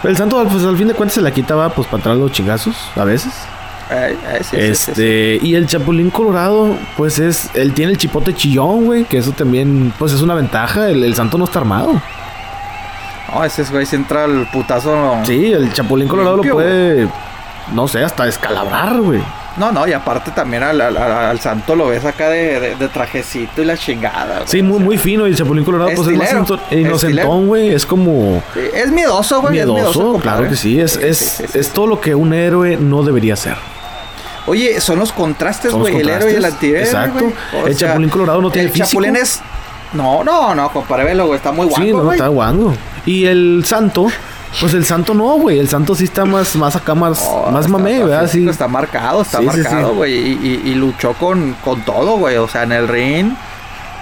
[0.05, 2.77] El santo, pues al fin de cuentas se la quitaba, pues para entrar los chingazos,
[2.95, 3.33] a veces.
[3.91, 4.93] Eh, eh, sí, sí, sí, sí.
[4.93, 9.33] este, y el chapulín colorado, pues es, él tiene el chipote chillón, güey, que eso
[9.33, 10.89] también, pues es una ventaja.
[10.91, 12.01] El, el santo no está armado.
[13.33, 15.19] No, ese güey si entra el putazo.
[15.25, 17.09] Sí, el chapulín colorado Limpio, lo puede,
[17.73, 19.23] no sé, hasta descalabrar, güey.
[19.57, 22.75] No, no, y aparte también al, al- al- al santo lo ves acá de, de-
[22.77, 24.37] de trajecito y la chingada.
[24.37, 24.49] güey.
[24.49, 25.27] Sí, muy, muy fino.
[25.27, 27.71] Y el chapulín colorado, pues es más into- inocentón, güey.
[27.75, 29.59] Es como Sí, Es miedoso, güey.
[29.59, 30.21] es miedoso, compadre.
[30.23, 30.79] claro que sí.
[30.81, 33.57] Es, Sí, es, es todo lo que un héroe no debería ser.
[34.47, 35.97] Oye, son los contrastes, güey.
[36.01, 36.83] El héroe y el antihéroe.
[36.83, 37.33] Exacto.
[37.67, 38.89] El sea, Chapulín Colorado no tiene El físico.
[39.03, 39.41] chapulín es.
[39.93, 41.35] No, no, no, compadre, güey.
[41.37, 42.75] Está muy guapo, sí, no, está guango.
[43.07, 44.07] Y el santo,
[44.61, 45.59] pues el santo no, güey.
[45.59, 48.29] El santo sí está más, más acá, más, No, más está- mamé, ¿verdad?
[48.31, 48.49] Sí.
[48.49, 49.95] Está marcado, está Sí, marcado, sí.
[49.97, 50.15] güey.
[50.15, 52.37] Y, y- y luchó con, con todo, güey.
[52.37, 53.33] O sea, en el ring,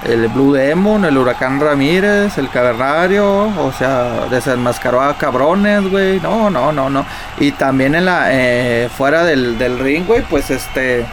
[0.05, 3.27] el Blue Demon, el Huracán Ramírez, el Cavernario.
[3.59, 6.21] O sea, desenmascaró a cabrones, güey.
[6.21, 7.05] No, no, no, no.
[7.39, 11.05] Y también en la, eh, fuera del, del ring, güey, pues este.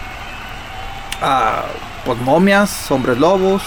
[1.22, 1.64] ah,
[2.06, 3.62] pues momias, hombres lobos.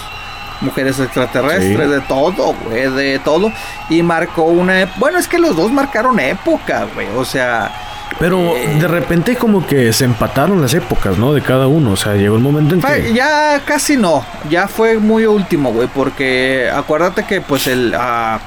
[0.60, 1.92] Mujeres extraterrestres, Sí.
[1.94, 3.52] de todo, güey, de todo.
[3.90, 4.88] Y marcó una...
[4.96, 7.08] Bueno, es que los dos marcaron época, güey.
[7.16, 7.70] O sea,
[8.18, 8.76] Pero Eh.
[8.80, 11.32] de repente como que se empataron las épocas, ¿no?
[11.34, 11.90] De cada uno.
[11.92, 13.12] O sea, llegó el momento en que...
[13.12, 18.38] Ya casi no, ya fue muy último, güey, porque acuérdate que pues el a-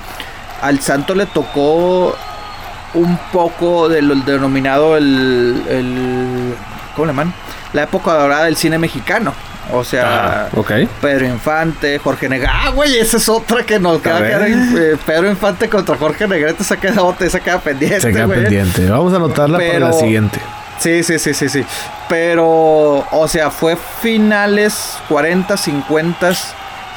[0.62, 2.16] al santo le tocó
[2.94, 6.56] un poco de lo denominado el, el
[6.96, 7.34] ¿cómo le llaman?
[7.74, 9.34] La época dorada del cine mexicano.
[9.74, 10.64] O sea, Ah.
[11.02, 12.52] Pedro Infante, Jorge Negrete.
[12.54, 14.48] Ah, güey, esa es otra que nos queda.
[14.48, 18.02] eh, Pedro Infante contra Jorge Negrete, esa queda, esa queda pendiente.
[18.02, 18.42] Se queda güey.
[18.42, 18.90] pendiente.
[18.90, 20.40] Vamos a anotarla para la Pero- siguiente.
[20.80, 21.66] Sí, sí, sí, sí, sí.
[22.08, 22.48] Pero,
[23.12, 26.32] o sea, fue finales 40, 50,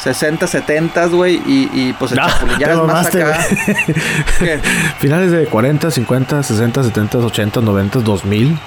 [0.02, 1.36] 60, 70, güey.
[1.46, 3.38] Y, y pues el Chapulín ya te es más acá.
[4.98, 8.58] Finales de 40, 50, 60, 70, 80, 90, 2000.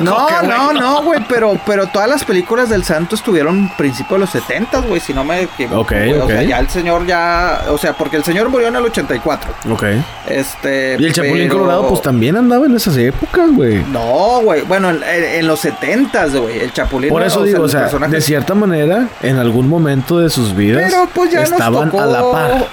[0.00, 0.72] no, bueno.
[0.72, 5.00] no, güey, pero, pero todas las películas del santo estuvieron principio de los 70, güey,
[5.00, 5.80] si no me equivoco.
[5.80, 6.18] Ok, güey.
[6.18, 9.52] O sea, ya el señor ya, o sea, porque el señor murió en el 84.
[9.70, 9.84] Ok.
[10.28, 13.84] Este, Y el Chapulín pero- Colorado, pues también andaba en esas épocas, güey.
[13.90, 17.10] No, güey, bueno, en, en los 70, güey, el Chapulín.
[17.10, 20.54] Por eso o sea, digo, o sea, de cierta manera, en algún momento de sus
[20.54, 22.66] vidas Pero, pues, ya nos estaban tocó- a la par.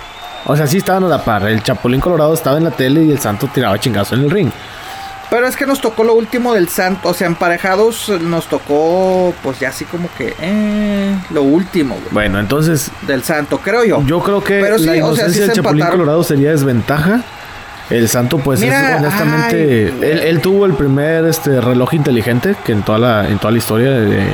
[0.46, 1.46] O sea, sí estaban a la par.
[1.48, 4.50] El Chapulín Colorado estaba en la tele y el Santo tiraba chingazo en el ring.
[5.30, 7.10] Pero es que nos tocó lo último del santo.
[7.10, 12.08] O sea, emparejados nos tocó, pues ya así como que, eh, lo último, güey.
[12.12, 14.02] Bueno, entonces, Del santo, creo yo.
[14.06, 16.00] yo creo que Pero sí, la o sea, inocencia sí del Chapulín empataron.
[16.00, 17.22] Colorado sería desventaja.
[17.90, 19.94] El Santo, pues, Mira, es honestamente.
[20.02, 23.52] ay, él, él tuvo el primer este reloj inteligente que en toda la, en toda
[23.52, 24.28] la historia de,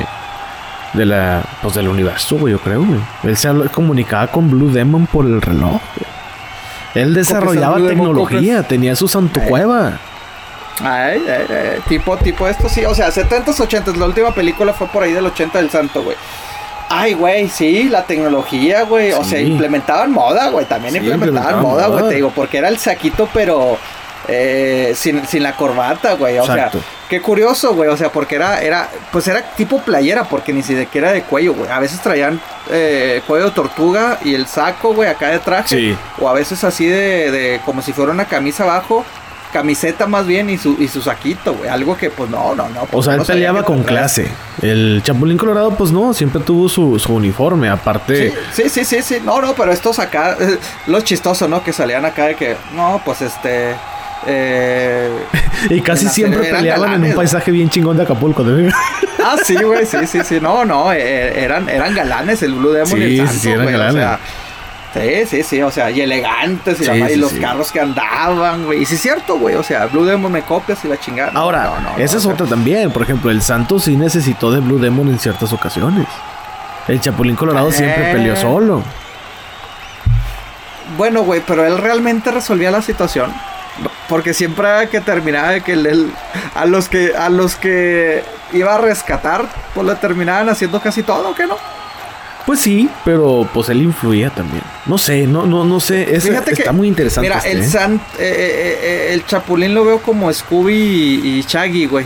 [0.94, 3.00] de la, pues, del universo, güey, yo creo, güey.
[3.24, 6.14] Él se comunicaba con Blue Demon por el reloj, güey.
[6.94, 9.48] Él desarrollaba Demon tecnología, tenía su santo Ay.
[9.48, 9.98] cueva.
[10.80, 12.84] Ay, ay, ay, tipo, tipo esto sí.
[12.84, 13.96] O sea, 70s, 80s.
[13.96, 16.16] La última película fue por ahí del 80 del santo, güey.
[16.88, 19.12] Ay, güey, sí, la tecnología, güey.
[19.12, 20.66] O sea, implementaban moda, güey.
[20.66, 22.08] También Sí, implementaban implementaban moda, güey.
[22.08, 23.78] Te digo, porque era el saquito, pero
[24.28, 26.38] eh, sin, sin la corbata, güey.
[26.38, 26.78] O Exacto.
[26.78, 27.88] sea, qué curioso, güey.
[27.88, 31.70] O sea, porque era, era, pues era tipo playera, porque ni siquiera de cuello, güey.
[31.70, 35.68] A veces traían eh, cuello de tortuga y el saco, güey, acá de traje.
[35.76, 35.96] Sí.
[36.20, 39.04] O a veces así de, de como si fuera una camisa abajo.
[39.52, 41.70] Camiseta más bien y su, y su saquito, güey.
[41.70, 42.88] Algo que, pues no, no, no.
[42.90, 44.26] O sea, él no peleaba con clase.
[44.60, 47.68] El Chapulín Colorado, pues no, siempre tuvo su, su uniforme.
[47.68, 49.18] Aparte, Sí, sí, sí, sí, sí.
[49.24, 50.58] No, no, pero estos acá, eh,
[50.88, 51.62] lo chistoso, ¿no?
[51.62, 53.76] Que salían acá de que, no, pues este.
[54.26, 55.10] Eh,
[55.70, 58.42] y casi siempre peleaban en un paisaje bien chingón de Acapulco.
[58.42, 58.70] ¿no?
[59.22, 60.38] ah, sí, güey, sí, sí, sí.
[60.40, 63.48] No, no, eh, eran, eran galanes el Blue Demon y Sí, el sí, Santo, sí,
[63.50, 63.94] eran güey, galanes.
[63.94, 64.18] O sea,
[64.94, 67.40] sí, sí, sí, o sea, y elegantes y, la Sí, y los sí.
[67.40, 68.82] carros que andaban, güey.
[68.82, 71.32] Y sí es cierto, güey, o sea, Blue Demon me copias y la chingada.
[71.32, 72.90] No, Ahora, no, no, no, esa o es otra también.
[72.92, 76.06] Por ejemplo, el Santo sí necesitó de Blue Demon en ciertas ocasiones.
[76.88, 78.12] El Chapulín Colorado siempre Eh.
[78.12, 78.82] peleó solo.
[80.96, 83.32] Bueno, güey, pero él realmente resolvía la situación.
[84.08, 86.12] Porque siempre que terminaba de que el- el-
[86.54, 88.22] a los que a los que
[88.52, 91.56] iba a rescatar, pues le terminaban haciendo casi todo, ¿qué no?
[92.46, 94.62] Pues sí, pero pues él influía también.
[94.84, 96.14] No sé, no, no, no sé.
[96.14, 97.26] Es, Fíjate está que- muy interesante.
[97.26, 97.66] Mira, este, el ¿eh?
[97.66, 102.04] San, eh, eh, eh, el Chapulín lo veo como Scooby y, y Shaggy, güey.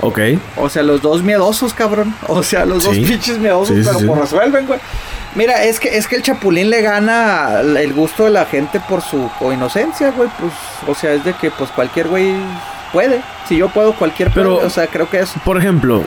[0.00, 0.18] Ok.
[0.56, 2.14] O sea, los dos miedosos, cabrón.
[2.28, 4.06] O sea, los dos pinches miedosos, Sí, pero sí.
[4.06, 4.78] pues resuelven, güey.
[5.34, 9.02] Mira, es que, es que el Chapulín le gana el gusto de la gente por
[9.02, 10.28] su inocencia, güey.
[10.38, 10.52] Pues,
[10.86, 12.32] o sea, es de que pues cualquier güey
[12.92, 13.20] puede.
[13.48, 14.66] Si yo puedo, cualquier Pero- puede.
[14.66, 15.30] O sea, creo que es.
[15.44, 16.04] Por ejemplo,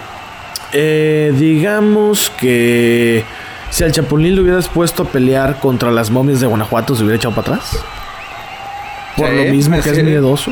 [0.74, 3.24] eh, digamos que
[3.70, 7.18] si al Chapulín le hubieras puesto a pelear contra las momias de Guanajuato, se hubiera
[7.18, 7.78] echado para atrás.
[9.18, 10.00] Por lo mismo que sí.
[10.00, 10.52] es miedoso.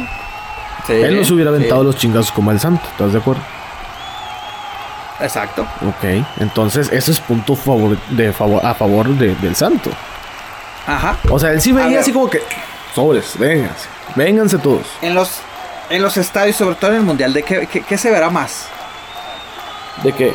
[0.90, 3.42] Él no se hubiera aventado los chingazos como el santo, ¿estás de acuerdo?
[5.22, 5.64] Exacto.
[5.86, 9.90] Ok, entonces eso es punto favor, de favor, a favor de- del santo.
[10.88, 11.18] Ajá.
[11.30, 12.42] O sea, él sí veía así como que,
[12.96, 14.88] sobres, vénganse, vénganse todos.
[15.02, 15.42] En los,
[15.90, 18.68] en los estadios, sobre todo en el mundial, ¿de qué, qué- qué se verá más?
[20.04, 20.34] ¿De qué?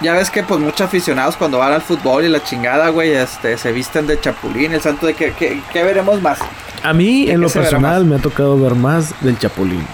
[0.00, 3.58] Ya ves que pues muchos aficionados cuando van al fútbol y la chingada, güey, este,
[3.58, 6.38] se visten de chapulín, el santo de que, que- ¿qué veremos más
[6.82, 9.86] A mí, ¿De en lo personal, me ha tocado ver más del Chapulín.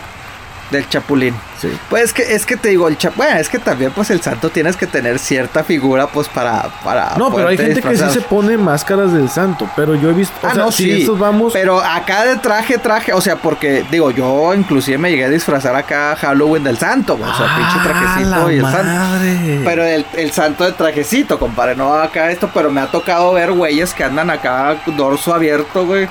[0.70, 1.34] del chapulín.
[1.58, 1.68] Sí.
[1.88, 4.20] Pues es que, es que te digo, el cha- bueno, es que también pues el
[4.20, 6.64] santo tienes que tener cierta figura pues para...
[6.84, 10.12] para No, pero hay gente que sí se pone máscaras del santo, pero yo he
[10.12, 11.00] visto, o Ah, sea, no, si sí.
[11.00, 15.24] estos vamos, Pero acá de traje, traje, o sea, porque, digo, yo inclusive me llegué
[15.24, 18.62] a disfrazar acá Halloween del santo, güey, o sea, pinche trajecito ¡Ah, la y el
[18.62, 18.84] santo.
[18.84, 19.60] madre!
[19.64, 23.52] Pero el, el santo de trajecito, compadre, no acá esto, pero me ha tocado ver
[23.52, 26.06] güeyes que andan acá dorso abierto, güey,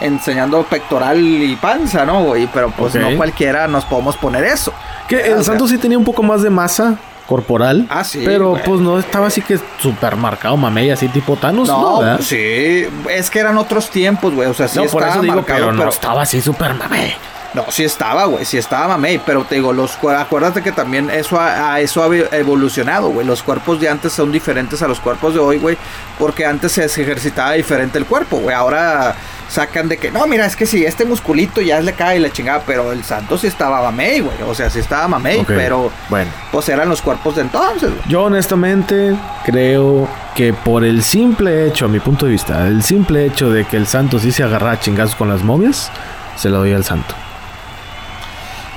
[0.00, 2.48] enseñando pectoral y panza, ¿no, güey?
[2.52, 4.72] Pero pues no cualquiera nos podemos poner eso.
[5.08, 6.96] que el sea- santo sí tenía un poco más de masa
[7.28, 8.62] corporal, Ah, sí, pero güey.
[8.64, 12.00] pues no estaba así que súper marcado mamey, así tipo Thanos, ¿no?
[12.02, 15.22] No, sí, es que eran otros tiempos, güey, o sea, sí no, por estaba eso
[15.22, 17.14] digo, marcado, pero no estaba así súper mamey.
[17.56, 21.40] No, sí estaba, güey, sí estaba mamey, pero te digo, los acuérdate que también eso
[21.40, 23.26] ha, a eso ha ev- evolucionado, güey.
[23.26, 25.78] Los cuerpos de antes son diferentes a los cuerpos de hoy, güey,
[26.18, 28.54] porque antes se ejercitaba diferente el cuerpo, güey.
[28.54, 29.14] Ahora
[29.48, 32.30] sacan de que, no, mira, es que si este musculito ya le cae y la
[32.30, 34.36] chingada, pero el santo sí estaba mamey, güey.
[34.46, 38.02] O sea, sí estaba mamey, pero Bueno, pues eran los cuerpos de entonces, güey.
[38.06, 43.24] yo honestamente creo que por el simple hecho, a mi punto de vista, el simple
[43.24, 45.90] hecho de que el santo sí se agarraba a chingazos con las momias,
[46.36, 47.14] se lo doy al santo.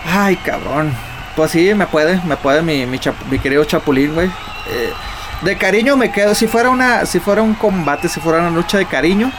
[0.05, 0.91] Ay, cabrón.
[1.35, 4.27] Pues sí, me puede, me puede mi, mi, chap- mi querido Chapulín, güey.
[4.27, 4.91] Eh,
[5.41, 8.77] de cariño me quedo, si fuera una, si fuera un combate, si fuera una lucha
[8.77, 9.31] de cariño,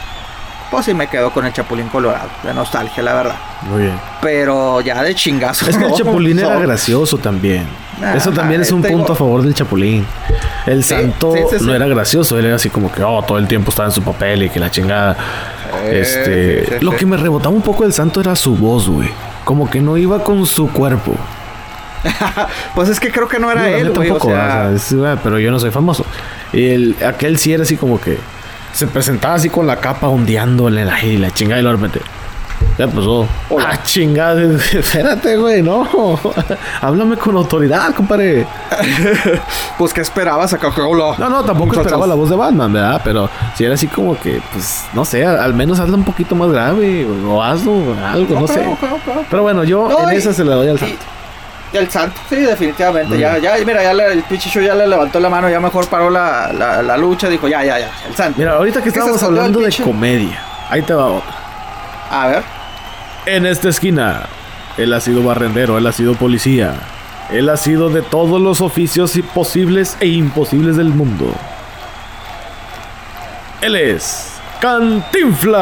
[0.71, 3.35] pues sí me quedo con el Chapulín Colorado, de nostalgia, la verdad.
[3.63, 3.99] Muy bien.
[4.21, 5.69] Pero ya de chingazo.
[5.69, 6.61] Es que el no, Chapulín era no.
[6.61, 7.67] gracioso también.
[7.99, 10.05] Nah, Eso también es un tengo- punto a favor del Chapulín.
[10.65, 11.65] El Sí, santo sí, sí, sí.
[11.65, 14.01] no era gracioso, él era así como que, oh, todo el tiempo estaba en su
[14.01, 15.15] papel y que la chingada.
[15.83, 19.09] Eh, este, lo que me rebotaba un poco del santo era su voz, güey.
[19.43, 21.15] Como que no iba con su cuerpo.
[22.75, 23.89] Pues es que creo que no era Digo, él.
[23.89, 26.05] O tampoco, sea, o sea, es- pero yo no soy famoso.
[26.53, 28.17] Y el, aquel sí era así como que
[28.73, 32.01] se presentaba así con la capa ondeándole la, y la chingada y de repente.
[32.77, 33.27] Ya pasó.
[33.49, 33.69] Hola.
[33.73, 34.41] Ah, chingada.
[34.73, 35.87] Espérate, güey, no.
[36.81, 38.45] Háblame con autoridad, compadre.
[39.77, 41.15] pues que esperabas acá, hola.
[41.17, 41.85] No, no, tampoco muchachos.
[41.87, 43.01] esperaba la voz de Batman, ¿verdad?
[43.03, 46.49] Pero si era así como que, pues, no sé, al menos hazla un poquito más
[46.51, 47.73] grave o, o hazlo
[48.05, 48.65] algo, no sé.
[49.29, 50.95] Pero bueno, yo en y- esa se la doy al santo.
[51.73, 53.17] y el santo, sí, definitivamente.
[53.19, 55.87] Ya, ya, mira, ya le- el pinche show ya le levantó la mano, ya mejor
[55.87, 58.39] paró la, la, la lucha, dijo, ya, ya, ya, el santo.
[58.39, 61.40] Mira, ahorita que ¿Qué estábamos hablando de comedia, ahí te va otra.
[62.11, 62.43] A ver.
[63.25, 64.23] En esta esquina,
[64.77, 66.73] él ha sido barrendero, él ha sido policía.
[67.31, 71.33] Él ha sido de todos los oficios posibles e imposibles del mundo.
[73.61, 75.59] Él es Cantinflas.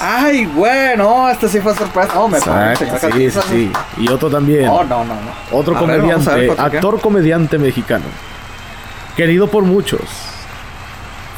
[0.00, 2.14] Ay, güey, no, este sí fue sorpresa.
[2.14, 3.72] No, me Exacto, señor sí, sí, sí.
[3.98, 4.66] Y otro también.
[4.66, 5.30] No, no, no, no.
[5.52, 8.04] Otro A ver, vamos a ver comediante, actor comediante mexicano.
[9.16, 10.02] Querido por muchos.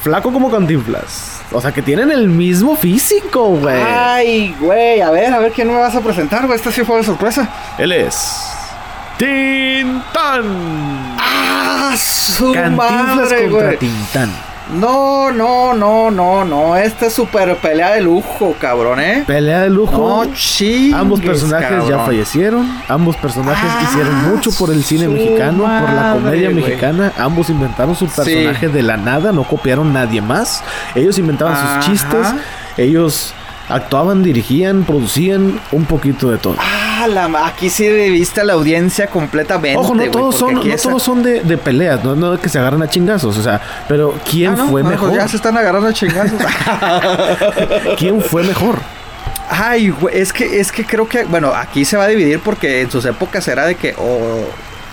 [0.03, 1.32] Flaco como Cantinflas.
[1.53, 3.81] O sea, que tienen el mismo físico, güey.
[3.83, 6.57] Ay, güey, a ver, a ver quién me vas a presentar, güey.
[6.57, 7.49] Este sí fue de sorpresa.
[7.79, 8.49] Él es.
[9.19, 11.17] Tintán.
[11.19, 13.79] ¡Ah, su Cantinflas madre, contra güey!
[13.79, 14.31] Tintán.
[14.75, 16.77] No, no, no, no, no.
[16.77, 19.25] Esta es super pelea de lujo, cabrón, ¿eh?
[19.27, 20.25] Pelea de lujo.
[20.25, 22.71] No, chingues, Ambos personajes ya fallecieron.
[22.89, 27.13] Ambos personajes Ah, hicieron mucho por el cine mexicano, por la comedia mexicana.
[27.19, 28.13] Ambos inventaron su Sí.
[28.17, 30.63] personaje de la nada, no copiaron nadie más.
[30.95, 31.83] Ellos inventaban Ajá.
[31.83, 32.27] sus chistes.
[32.77, 33.33] Ellos
[33.69, 36.57] actuaban, dirigían, producían un poquito de todo.
[36.59, 39.79] Ah, la, aquí sí viste a la audiencia completamente.
[39.79, 42.59] Ojo, no todos son, no esa- todos son de, de peleas, no, no que se
[42.59, 45.17] agarran a chingazos, o sea, pero ¿quién Ah, no, fue no, pues mejor?
[45.17, 46.39] Ya se están agarrando a chingazos.
[47.99, 48.77] ¿Quién fue mejor?
[49.49, 52.81] Ay, güey, es que, es que creo que, bueno, aquí se va a dividir porque
[52.83, 54.45] en sus épocas era de que, o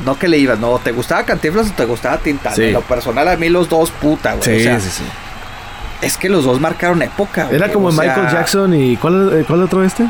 [0.06, 2.56] no que le ibas, no, te gustaba Cantinflas o te gustaba Tintán.
[2.56, 2.64] Sí.
[2.66, 4.44] En lo personal, a mí los dos, puta, güey.
[4.44, 5.04] Sí, o sea, sí, sí.
[6.02, 7.56] Es que los dos marcaron época, güey.
[7.58, 8.98] Era como o sea, Michael Jackson y.
[8.98, 10.06] ¿Cuál, eh, cuál otro este?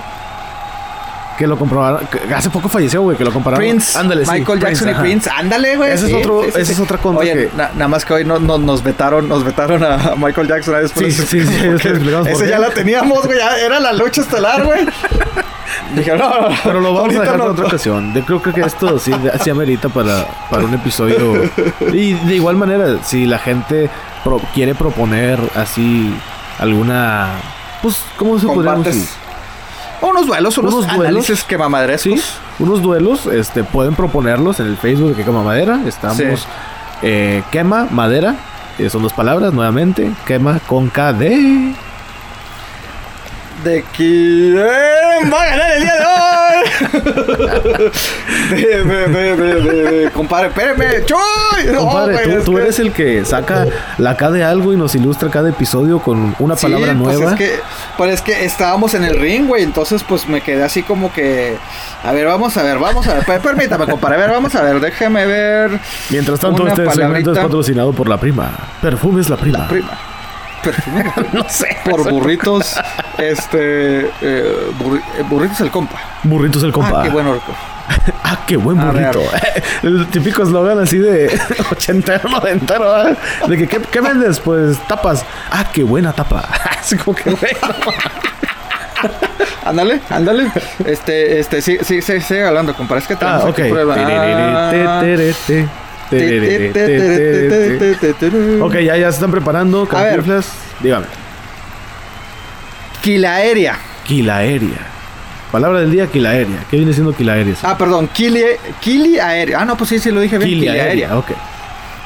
[1.38, 2.06] Que lo comprobaron.
[2.08, 3.62] que hace poco falleció, güey, que lo compararon.
[3.66, 5.94] Prince, Ándale, sí, Michael Jackson y Prince, ándale, güey.
[5.94, 8.40] Ese es otro- esa es otra contra Oye, que- na- nada más que hoy no,
[8.40, 10.86] no- nos vetaron, nos vetaron a Michael Jackson a.
[10.90, 11.48] Sí, sí, sí,
[12.28, 14.86] Ese ya la teníamos, güey, era la lucha estelar, güey.
[15.96, 18.14] Dije, no, no, no, Pero lo vamos a dejar para otra ocasión.
[18.14, 19.12] Yo creo que esto sí,
[19.42, 21.42] sí amerita para, para un episodio.
[21.94, 23.90] Y de igual manera, si la gente
[24.24, 26.14] pro- quiere proponer así
[26.60, 27.30] alguna.
[27.82, 29.08] Pues, ¿cómo se podría decir?
[30.02, 31.06] Unos duelos, unos, Unos duelos.
[31.08, 31.58] análisis que.
[31.98, 32.22] Sí,
[32.60, 35.80] unos duelos, este, pueden proponerlos en el Facebook de Quema Madera.
[35.86, 36.48] Estamos Sí.
[37.02, 38.36] eh, Quema Madera,
[38.78, 40.10] eh, son dos palabras nuevamente.
[40.26, 41.76] Quema con KD.
[43.64, 44.56] De quién
[45.34, 46.39] va a ganar el día de hoy.
[48.52, 51.06] De, de, de, compadre, espérame,
[51.78, 53.66] Compadre, tú, eres el que saca
[53.98, 57.32] la K de algo y nos ilustra cada episodio con una palabra pues nueva.
[57.32, 57.60] es que,
[57.98, 59.64] pues es que estábamos en el ring, güey.
[59.64, 61.58] Entonces, pues me quedé así como que.
[62.04, 63.26] A ver, vamos a ver, vamos a ver.
[63.26, 64.16] per- Permítame, compadre.
[64.16, 64.80] A ver, vamos a ver.
[64.80, 65.80] Déjeme ver.
[66.10, 68.52] Mientras tanto, este segmento es patrocinado por la prima.
[68.82, 69.68] Perfumes la prima.
[69.68, 69.92] Prima.
[70.64, 71.04] Perfume
[71.34, 71.78] no sé.
[71.90, 72.76] por burritos.
[73.18, 74.02] Este.
[74.22, 75.98] eh, burri- eh, burritos el compa.
[76.24, 77.00] Burritos el compa.
[77.02, 77.40] Ah, qué bueno.
[78.24, 79.20] Ah, qué buen burrito.
[79.84, 81.28] El típico eslogan así de
[81.72, 83.18] 80 90 ¿verdad?
[83.48, 84.40] De que, ¿qué, qué vendes?
[84.40, 85.26] Pues tapas.
[85.50, 86.48] Ah, qué buena tapa.
[86.80, 87.52] Así como que, güey.
[89.66, 90.52] Ándale, ándale.
[90.86, 93.02] Este, este, sí, sí, sí, sigue hablando, compadre.
[93.02, 93.50] Es que Ah, tenemos ok.
[93.60, 93.96] aquí prueba.
[93.98, 95.02] Ah.
[98.62, 99.88] Ok, ya, ya se están preparando.
[99.88, 100.48] Cantinflas.
[100.80, 101.06] Dígame.
[103.02, 103.78] Quilaeria.
[104.06, 104.88] Quilaeria.
[105.52, 106.58] Palabra del día, quilaeria.
[106.70, 107.56] ¿Qué viene siendo quilaeria?
[107.64, 108.44] Ah, perdón, quili,
[108.80, 109.62] quili aérea.
[109.62, 110.50] Ah, no, pues sí, sí lo dije bien.
[110.50, 111.18] Quili aérea.
[111.18, 111.32] Ok.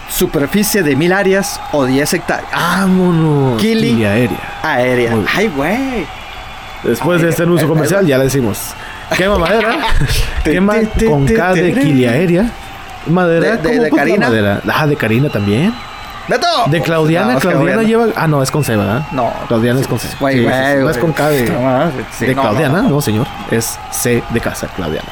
[0.10, 2.51] Superficie de mil áreas o 10 hectáreas.
[2.51, 3.60] Vámonos.
[3.60, 4.06] Kili.
[4.06, 5.10] Aérea.
[5.14, 5.26] Bien.
[5.34, 6.06] Ay, güey.
[6.84, 8.60] Después de este anuncio comercial, ya le decimos.
[9.18, 9.78] Quema madera.
[10.43, 10.76] Quema
[11.08, 12.51] con K de te, quilaeria.
[13.08, 13.58] Madera.
[13.58, 14.28] De- de- ¿cómo, de pues, la Karina.
[14.28, 14.62] madera?
[14.74, 15.74] Ah, de Karina también.
[16.28, 16.47] ¡Beto!
[16.68, 17.34] De Claudiana.
[17.34, 18.06] No, Claudiana lleva.
[18.16, 19.04] Ah, no, es con C, ¿verdad?
[19.12, 19.32] No.
[19.47, 20.08] Claudiana es con C.
[20.20, 21.47] Güey, Sí, sí, güey, sí, No es con K de,
[22.18, 23.28] sí, Claudiana, no, señor.
[23.51, 25.10] Es C de casa, Claudiana.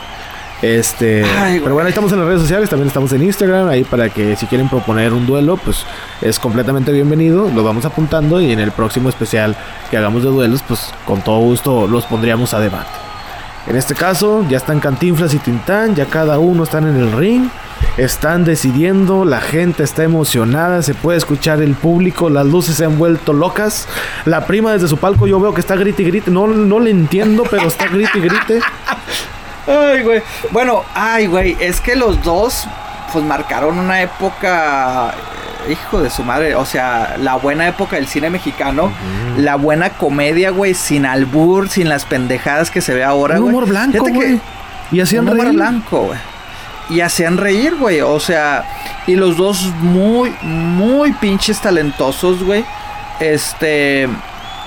[0.61, 3.83] Este, Ay, pero bueno, ahí estamos en las redes sociales, también estamos en Instagram, ahí
[3.83, 5.83] para que si quieren proponer un duelo, pues
[6.21, 9.55] es completamente bienvenido, lo vamos apuntando y en el próximo especial
[9.89, 12.91] que hagamos de duelos, pues con todo gusto los pondríamos a debate.
[13.65, 17.49] En este caso, ya están Cantinflas y Tintán, ya cada uno están en el ring,
[17.97, 22.97] están decidiendo, la gente está emocionada, se puede escuchar el público, las luces se han
[22.97, 23.87] vuelto locas.
[24.25, 26.91] La prima desde su palco yo veo que está grite y grite, no, no le
[26.91, 28.59] entiendo, pero está grite y grite.
[29.67, 30.23] Ay, güey.
[30.51, 31.55] Bueno, ay, güey.
[31.59, 32.65] Es que los dos,
[33.13, 35.09] pues marcaron una época.
[35.67, 36.55] eh, Hijo de su madre.
[36.55, 38.91] O sea, la buena época del cine mexicano.
[39.37, 40.73] La buena comedia, güey.
[40.73, 43.53] Sin albur, sin las pendejadas que se ve ahora, Un güey.
[43.53, 44.41] humor blanco, güey.
[44.91, 45.57] Y hacían un humor reír.
[45.57, 46.19] blanco, güey.
[46.91, 48.01] Y hacían reír, güey.
[48.01, 48.65] O sea,
[49.07, 52.65] y los dos muy, muy pinches talentosos, güey.
[53.19, 54.07] Este,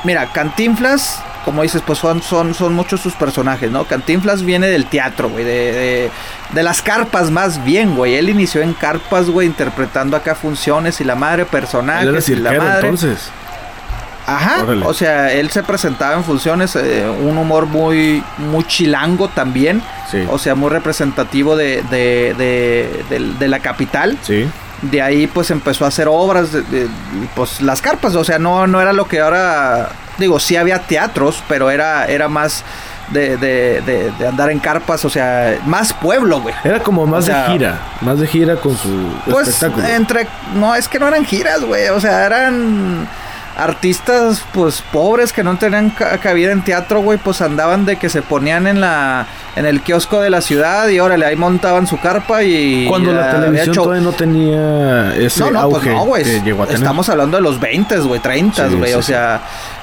[0.04, 3.84] mira, Cantinflas, como dices, pues son, son, son muchos sus personajes, ¿no?
[3.84, 6.10] Cantinflas viene del teatro, güey, de, de,
[6.52, 8.14] de las carpas más bien, güey.
[8.14, 12.36] Él inició en carpas, güey, interpretando acá funciones y la madre Él era personajes y
[12.36, 12.74] la madre.
[12.88, 13.30] entonces.
[14.26, 14.84] Ajá, Órale.
[14.86, 20.24] o sea, él se presentaba en funciones, eh, un humor muy, muy chilango también, Sí.
[20.30, 24.16] o sea, muy representativo de, de, de, de- de la capital.
[24.22, 24.48] Sí.
[24.82, 26.48] De ahí pues empezó a hacer obras,
[27.34, 31.42] pues las carpas, o sea, no, no era lo que ahora, digo, sí había teatros,
[31.48, 32.64] pero era, era más
[33.10, 36.54] de, de, de- de andar en carpas, o sea, más pueblo, güey.
[36.64, 39.86] Era como más O sea, de gira, más de gira con su Pues espectáculo.
[39.86, 43.06] entre, no, es que no eran giras, güey, o sea, eran
[43.56, 48.08] artistas pues pobres que no tenían ca- cabida en teatro, güey, pues andaban de que
[48.08, 49.26] se ponían en la
[49.56, 53.30] en el kiosco de la ciudad y órale, ahí montaban su carpa y Cuando la
[53.30, 56.24] televisión todavía no tenía ese No, no, auge pues no, güey.
[56.24, 56.80] que llegó a tener.
[56.80, 58.90] Estamos hablando de los 20, güey, 30, Sí, güey.
[58.90, 59.40] sí, o sea,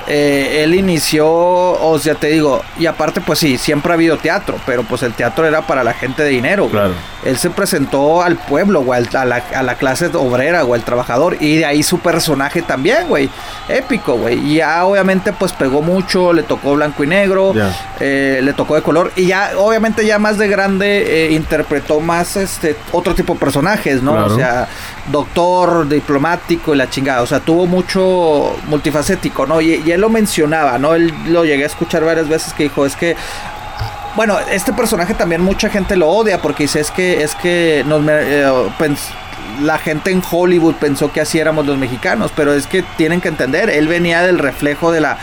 [0.08, 4.58] eh, él inició, o sea, te digo, y aparte, pues sí, siempre ha habido teatro,
[4.66, 6.68] pero pues el teatro era para la gente de dinero.
[6.70, 6.94] Claro.
[7.24, 11.38] Él se presentó al pueblo, güey, a la, a la clase obrera, güey, al trabajador.
[11.40, 13.30] Y de ahí su personaje también, güey.
[13.70, 14.40] Épico, güey.
[14.40, 17.54] Y ya obviamente pues pegó mucho, le tocó blanco y negro,
[18.00, 19.12] eh, le tocó de color.
[19.16, 24.02] Y ya obviamente ya más de grande eh, interpretó más este otro tipo de personajes,
[24.02, 24.14] ¿no?
[24.14, 24.34] Claro.
[24.34, 24.68] O sea,
[25.12, 27.22] doctor, diplomático y la chingada.
[27.22, 29.62] O sea, tuvo mucho multifacético, ¿no?
[29.62, 30.96] Y, y él lo mencionaba, ¿no?
[30.96, 33.16] Él lo llegué a escuchar varias veces que dijo, es que
[34.16, 38.04] bueno, este personaje también mucha gente lo odia porque dice es que es que nos
[38.10, 38.46] eh,
[39.62, 43.30] la gente en Hollywood pensó que así éramos los mexicanos, pero es que tienen que
[43.30, 45.18] entender, él venía del reflejo de la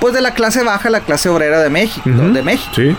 [0.00, 2.72] pues de la clase baja, la clase obrera de México, de México.
[2.74, 2.96] Sí.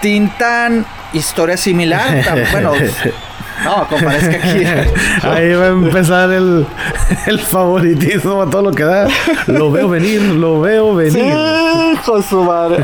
[0.00, 2.22] Tintan historia similar,
[2.52, 2.72] bueno,
[3.64, 4.64] no, compadre, es que aquí
[5.26, 6.66] Ahí va a empezar el,
[7.26, 9.08] el favoritismo a todo lo que da.
[9.46, 11.34] Lo veo venir, lo veo venir.
[11.94, 12.82] Hijo su madre.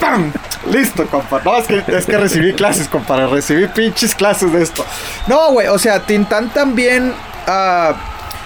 [0.00, 0.32] ¡Pam!
[0.70, 1.40] Listo, compa.
[1.44, 3.26] No, es que, es que recibí clases, compadre.
[3.28, 4.84] Recibí pinches clases de esto.
[5.26, 5.68] No, güey.
[5.68, 7.12] O sea, Tintán también.
[7.46, 7.94] ah,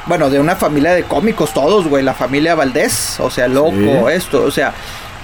[0.07, 2.03] bueno, de una familia de cómicos todos, güey.
[2.03, 3.19] La familia Valdés.
[3.21, 4.15] O sea, loco, Sí.
[4.15, 4.43] esto.
[4.43, 4.73] O sea,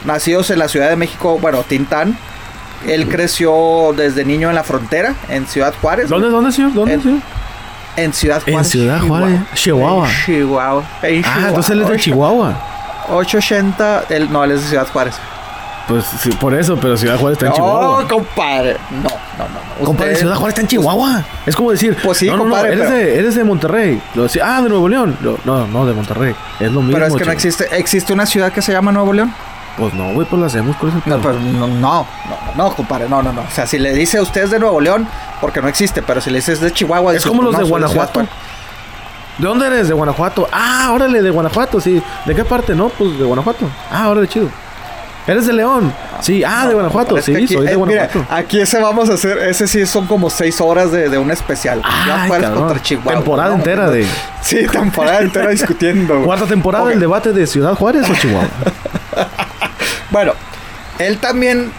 [0.06, 1.38] nacidos en la Ciudad de México.
[1.40, 2.16] Bueno, Tintán.
[2.86, 6.08] Él creció desde niño en la frontera, en Ciudad Juárez.
[6.08, 6.72] ¿Dónde, dónde, señor?
[6.74, 7.18] ¿Dónde, En- señor?
[7.96, 8.70] En Ciudad En Juárez.
[8.70, 10.06] Ciudad Juárez, Chihuahua.
[10.08, 10.84] En Chihuahua.
[11.02, 12.54] En Ah, entonces él es de Ocho- Chihuahua.
[13.08, 14.04] 880.
[14.10, 15.14] Él, no, él es de Ciudad Juárez.
[15.88, 18.02] Pues sí, por eso, pero Ciudad Juárez está en Chihuahua.
[18.02, 18.76] No, compadre.
[18.90, 19.78] No, no, no.
[19.80, 19.84] no.
[19.86, 21.24] Compadre, Ciudad Juárez está en Chihuahua.
[21.46, 24.02] Es como decir, Pues sí, no, no, no, compadre, eres, pero- de, eres de Monterrey.
[24.14, 25.16] Lo decía, ah, de Nuevo León.
[25.22, 26.34] Lo- no, no, de Monterrey.
[26.60, 26.92] Es lo mismo.
[26.98, 27.66] Pero es que no existe.
[27.78, 29.32] ¿Existe una ciudad que se llama Nuevo León?
[29.76, 30.74] Pues no, güey, pues lo hacemos.
[30.76, 32.06] ¿Cuál es el No, pero no, no, no,
[32.56, 33.42] no, compadre, no, no, no.
[33.42, 35.06] O sea, si le dice a usted es de Nuevo León,
[35.40, 38.20] porque no existe, pero si le dices de Chihuahua, Es como los no, de Guanajuato.
[38.20, 39.88] ¿De dónde eres?
[39.88, 40.48] De Guanajuato.
[40.50, 42.02] Ah, órale, de Guanajuato, sí.
[42.24, 42.74] ¿De qué parte?
[42.74, 43.68] No, pues de Guanajuato.
[43.92, 44.48] Ah, órale, chido.
[45.26, 45.92] ¿Eres de León?
[46.20, 47.20] Sí, ah, de Guanajuato.
[47.20, 48.26] Sí, aquí- soy de eh, mira, Guanajuato.
[48.34, 51.82] aquí ese vamos a hacer, ese sí son como seis horas de, de un especial.
[51.82, 52.54] Cabrón.
[52.54, 53.12] contra Chihuahua.
[53.14, 53.56] Temporada ¿no?
[53.56, 54.06] entera de-
[54.40, 56.22] Sí, temporada entera discutiendo.
[56.24, 56.90] Cuarta temporada Ok.
[56.90, 58.48] del debate de Ciudad Juárez o Chihuahua.
[60.16, 60.32] Bueno,
[60.98, 61.70] él también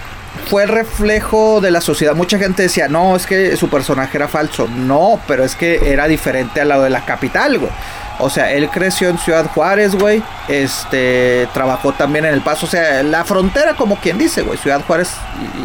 [0.48, 2.14] fue el reflejo de la sociedad.
[2.14, 4.68] Mucha gente decía, no, es que su personaje era falso.
[4.68, 7.72] No, pero es que era diferente a lo de la capital, güey.
[8.20, 10.22] O sea, él creció en Ciudad Juárez, güey.
[10.48, 12.68] Este, trabajó también en El Paso.
[12.68, 14.60] O sea, la frontera, como quien dice, güey.
[14.60, 15.10] Ciudad Juárez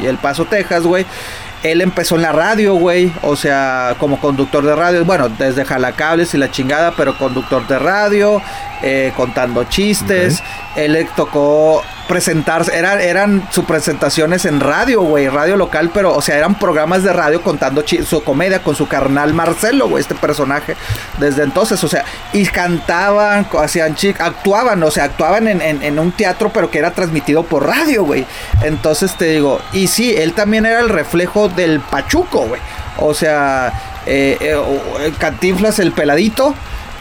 [0.02, 1.04] y El Paso, Texas, güey.
[1.62, 3.12] Él empezó en la radio, güey.
[3.20, 5.04] O sea, como conductor de radio.
[5.04, 8.40] Bueno, desde jalacables y la chingada, pero conductor de radio.
[8.82, 10.42] eh, contando chistes.
[10.76, 11.82] Él le tocó
[12.12, 12.76] presentarse.
[12.76, 15.28] Eran, eran sus presentaciones en radio, güey.
[15.28, 19.32] Radio local, pero, o sea, eran programas de radio contando su comedia con su carnal
[19.32, 20.02] Marcelo, güey.
[20.02, 20.76] Este personaje.
[21.18, 22.04] Desde entonces, o sea,
[22.34, 27.44] y cantaban, hacían actuaban, o sea, actuaban en, en- un teatro, pero que era transmitido
[27.44, 28.26] por radio, güey.
[28.62, 32.60] Entonces te digo, y sí, él también era el reflejo del Pachuco, güey.
[32.98, 33.72] O sea,
[34.04, 34.62] eh, eh,
[35.00, 36.54] eh, Cantinflas, el peladito.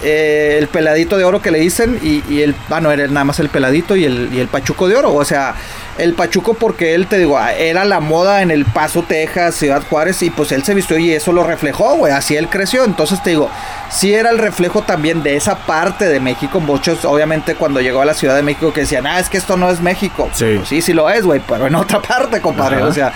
[0.03, 3.23] Eh, el peladito de oro que le dicen y, y el ah no era nada
[3.23, 5.55] más el peladito y el, y el pachuco de oro o sea
[5.97, 9.83] el pachuco porque él te digo ah, era la moda en el Paso Texas Ciudad
[9.89, 13.21] Juárez y pues él se vistió y eso lo reflejó güey así él creció entonces
[13.21, 13.49] te digo
[13.89, 18.05] sí era el reflejo también de esa parte de México muchos obviamente cuando llegó a
[18.05, 20.55] la Ciudad de México que decían ah es que esto no es México Sí.
[20.57, 22.85] Pues sí sí lo es güey pero en otra parte compadre Ajá.
[22.87, 23.13] o sea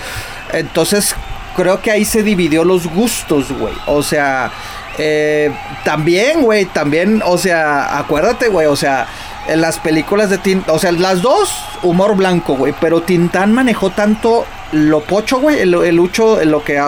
[0.52, 1.14] entonces
[1.56, 3.74] creo que ahí se dividió los gustos, güey.
[3.86, 4.50] O sea,
[4.98, 5.52] eh,
[5.84, 9.06] también, güey, también, o sea, acuérdate, güey, o sea,
[9.48, 13.90] en las películas de Tintán, o sea, las dos, humor blanco, güey, pero Tintán manejó
[13.90, 16.82] tanto lo pocho, güey, el, el lucho, lo que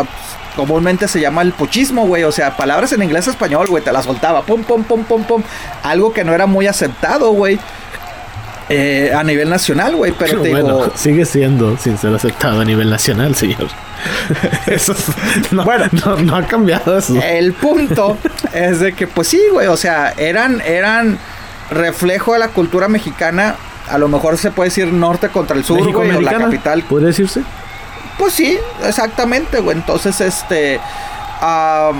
[0.56, 4.06] comúnmente se llama el pochismo, güey, o sea, palabras en inglés español, güey, te las
[4.06, 5.42] soltaba, pum, pum, pum, pum, pum,
[5.84, 7.60] algo que no era muy aceptado, güey.
[8.68, 12.64] Eh, a nivel nacional, güey, pero te bueno, digo, sigue siendo sin ser aceptado a
[12.64, 13.68] nivel nacional, señor.
[14.66, 15.86] Eso es- no, Bueno.
[16.04, 17.14] no, no ha cambiado eso.
[17.22, 18.16] El punto
[18.52, 21.18] es de que, pues sí, güey, o sea, eran, eran
[21.70, 23.56] reflejo de la cultura mexicana.
[23.90, 26.82] A lo mejor se puede decir norte contra el sur, güey, o la capital.
[26.82, 27.42] ¿Podría decirse?
[28.18, 29.78] Pues sí, exactamente, güey.
[29.78, 30.78] Entonces, este.
[31.40, 31.92] ah,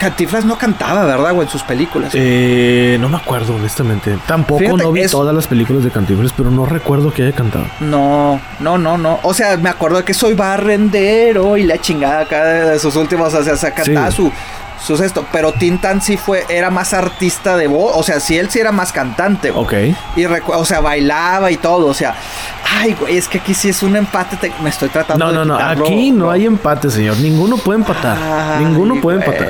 [0.00, 1.46] Cantinflas no cantaba, ¿verdad, güey?
[1.46, 2.12] En sus películas.
[2.14, 4.16] Eh, no me acuerdo, honestamente.
[4.26, 7.32] Tampoco Fíjate, no vi es- todas las películas de Cantinflas, pero no recuerdo que haya
[7.36, 7.66] cantado.
[7.80, 9.20] No, no, no, no.
[9.22, 13.34] O sea, me acuerdo de que soy barrendero y la chingada acá de sus últimos,
[13.34, 14.16] o sea, se cantaba Sí.
[14.16, 14.32] su,
[14.84, 15.24] sus esto.
[15.32, 17.92] Pero Tintan sí fue, era más artista de voz.
[17.96, 19.64] O sea, sí, él sí era más cantante, güey.
[19.92, 19.96] Ok.
[20.16, 21.86] Y o sea, bailaba y todo.
[21.86, 22.14] O sea,
[22.78, 24.36] ay, güey, es que aquí sí es un empate.
[24.36, 25.56] te- me estoy tratando No, de no, no.
[25.56, 26.30] quitarlo, Aquí no ¿no?
[26.30, 27.16] hay empate, señor.
[27.18, 28.16] Ninguno puede empatar.
[28.20, 29.48] Ay, Ninguno puede empatar.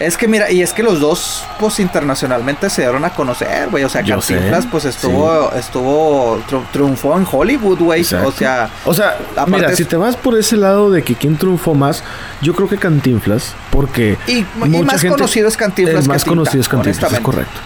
[0.00, 3.82] Es que mira, y es que los dos, pues internacionalmente se dieron a conocer, güey.
[3.82, 6.40] O sea, Cantinflas, pues estuvo, estuvo,
[6.72, 8.02] triunfó en Hollywood, güey.
[8.02, 9.16] O sea, O sea,
[9.48, 12.04] mira, es- si te vas por ese lado de que quién triunfó más,
[12.42, 16.02] yo creo que Cantinflas, porque y, y mucha más gente- conocido es Cantinflas.
[16.04, 17.60] que más conocido es Cantinflas, es correcto.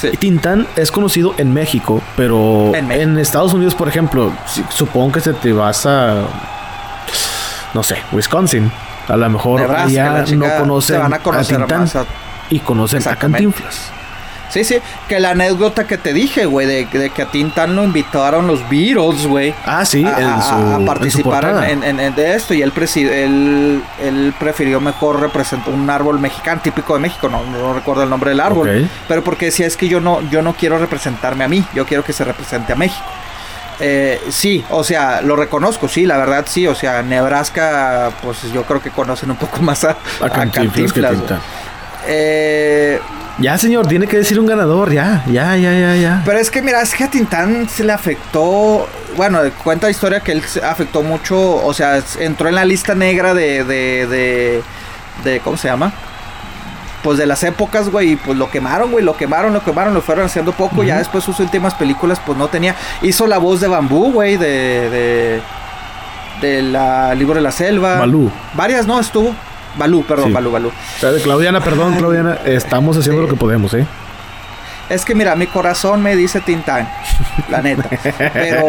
[0.00, 0.08] Sí.
[0.18, 3.18] Tintán es conocido en México, pero En.
[3.18, 6.24] Estados Unidos, por ejemplo, si- supongo que se te vas a,
[7.74, 8.70] no sé, Wisconsin.
[9.10, 12.04] A lo mejor allá la no conocen van a conocer Tintán más a-
[12.48, 13.16] y conocen a.
[13.16, 13.90] Cantinflas.
[14.50, 17.84] Sí, sí, que la anécdota que te dije, güey, de, de que a Tintán lo
[17.84, 19.54] invitaron los Beatles, güey.
[19.64, 22.72] Ah, sí, a, en a- su, a en su participar en, de esto y él,
[22.96, 28.10] él, él prefirió mejor representar un árbol mexicano típico de México no, no recuerdo el
[28.10, 31.48] nombre del árbol pero porque decía es que yo no yo no quiero representarme a
[31.48, 33.04] mí yo quiero que se represente a México
[33.80, 38.64] Eh, sí, o sea, lo reconozco, sí, la verdad sí, o sea, Nebraska, pues yo
[38.64, 41.00] creo que conocen un poco más a, a Cantinflas que.
[42.06, 43.00] Eh,
[43.38, 46.22] Ya, señor, tiene que decir un ganador, ya, ya, ya, ya, ya.
[46.26, 48.86] Pero es que mira, es que a Tintán se le afectó.
[49.16, 51.38] Bueno, cuenta la historia que él se afectó mucho.
[51.64, 53.64] O sea, entró en la lista negra de.
[53.64, 54.62] de, de,
[55.24, 55.92] de- ¿Cómo se llama?
[57.02, 58.16] Pues de las épocas, güey.
[58.16, 59.04] Pues lo quemaron, güey.
[59.04, 60.82] Lo quemaron, lo quemaron, lo fueron haciendo poco.
[60.84, 62.74] Ya después sus últimas películas, pues no tenía.
[63.02, 64.36] Hizo la voz de bambú, güey.
[64.36, 64.90] De.
[64.90, 65.40] de
[66.40, 67.98] de la libro de la selva.
[67.98, 68.30] Balú.
[68.54, 69.34] Varias, no, estuvo.
[69.76, 70.32] Balú, perdón, Sí.
[70.32, 70.68] Balú, Balú.
[70.68, 73.26] O sea, de Claudiana, perdón, Claudiana, estamos haciendo Sí.
[73.28, 73.86] lo que podemos, ¿eh?
[74.90, 76.88] Es que mira, mi corazón me dice Tintán,
[77.48, 77.88] la neta.
[78.34, 78.66] Pero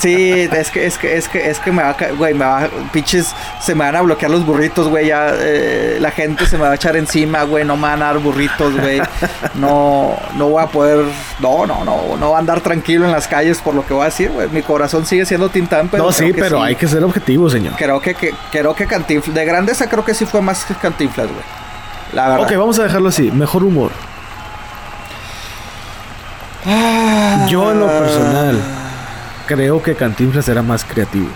[0.00, 2.64] sí, es que es que es que es que me va a güey, me va
[2.64, 6.56] a- pinches se me van a bloquear los burritos, güey, ya eh, la gente se
[6.58, 9.00] me va a echar encima, güey, no me van a dar burritos, güey.
[9.54, 11.04] No no voy a poder
[11.40, 14.02] no, no, no, no voy a andar tranquilo en las calles por lo que voy
[14.02, 14.48] a decir, güey.
[14.50, 17.74] Mi corazón sigue siendo Tintán, pero no, sí, pero hay que ser objetivo, señor.
[17.76, 21.28] creo que, que creo que Cantinflas de grandeza creo que sí fue más que Cantinflas,
[21.28, 21.40] güey.
[22.12, 22.44] La verdad.
[22.44, 23.30] Ok, vamos a dejarlo así.
[23.30, 23.90] Mejor humor.
[27.48, 28.60] Yo en lo personal
[29.46, 31.28] creo que Cantinflas era más creativo.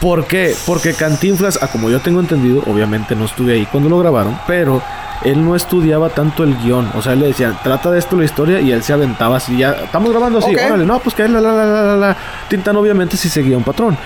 [0.00, 0.56] ¿Por qué?
[0.66, 4.82] Porque Cantinflas, a como yo tengo entendido, obviamente no estuve ahí cuando lo grabaron, pero
[5.24, 6.90] él no estudiaba tanto el guion.
[6.94, 9.58] O sea, él le decía, trata de esto la historia y él se aventaba así.
[9.58, 12.16] Ya, estamos grabando así, órale, no, pues que la, la, la, la, la, la.
[12.48, 13.96] Tintán obviamente sí seguía un patrón.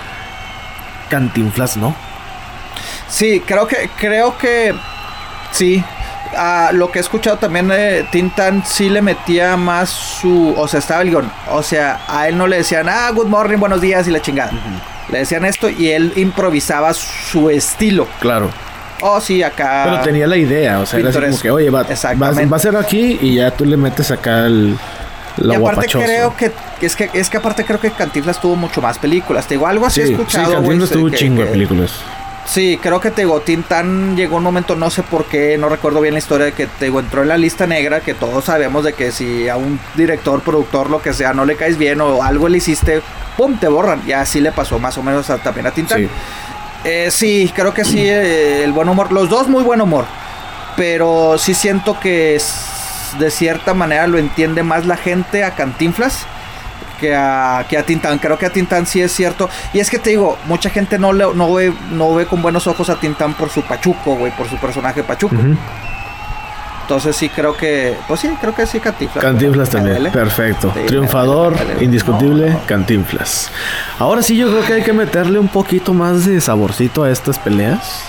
[1.09, 1.95] Cantinflas no.
[3.07, 4.75] Sí, creo que, creo que
[5.51, 5.83] sí.
[6.35, 10.79] Ah, lo que he escuchado también de Tintan sí le metía más su, o sea,
[10.79, 11.31] estaba el guion.
[11.51, 14.51] O sea, a él no le decían, ah, good morning, buenos días y la chingada.
[15.09, 18.07] Le decían esto y él improvisaba su estilo.
[18.19, 18.49] Claro.
[19.01, 19.83] Oh, sí, acá.
[19.85, 22.75] Pero tenía la idea, o sea, era así como que, oye, va, va, a ser
[22.77, 24.77] aquí y ya tú le metes acá el,
[25.37, 26.05] la y aparte guapachosa.
[26.05, 29.47] creo que, que es que es que aparte creo que Cantinflas tuvo mucho más películas.
[29.47, 30.45] Te digo, algo así Sí, he sí, escuchado.
[30.45, 31.91] güey, Cantinflas tuvo un chingo de películas.
[32.45, 35.99] Sí, creo que te digo, Tintán llegó un momento, no sé por qué, no recuerdo
[35.99, 38.83] bien la historia, de que te digo, entró en la lista negra, que todos sabemos
[38.83, 42.21] de que si a un director, productor, lo que sea, no le caes bien o
[42.23, 43.01] algo le hiciste,
[43.35, 43.57] ¡pum!
[43.57, 44.03] te borran.
[44.05, 46.01] Y así le pasó más o menos a- también a Tintán.
[46.01, 46.09] Sí.
[46.83, 50.05] Eh, sí, creo que sí, eh, el buen humor, los dos muy buen humor,
[50.77, 52.71] pero sí siento que es-
[53.17, 56.27] de cierta manera lo entiende más la gente a Cantinflas
[56.95, 58.19] que a, que a Tintán.
[58.19, 59.49] Creo que a Tintán sí es cierto.
[59.73, 62.67] Y es que te digo, mucha gente no, le, no, ve, no ve con buenos
[62.67, 65.35] ojos a Tintán por su Pachuco, güey, por su personaje Pachuco.
[66.85, 69.25] Entonces sí creo que, pues sí, creo que sí Cantinflas.
[69.25, 70.11] Cantinflas también.
[70.11, 70.71] Perfecto.
[70.75, 72.65] Sí, Triunfador, indiscutible, No, no.
[72.67, 73.49] Cantinflas.
[73.97, 77.39] Ahora sí yo creo que hay que meterle un poquito más de saborcito a estas
[77.39, 78.03] peleas.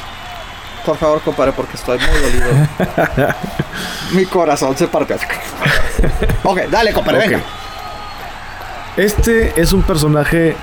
[0.84, 2.46] Por favor, compadre, porque estoy muy dolido.
[4.12, 5.16] Mi corazón se partió.
[6.44, 7.40] ok, dale, compadre, venga.
[8.96, 10.56] Este es un personaje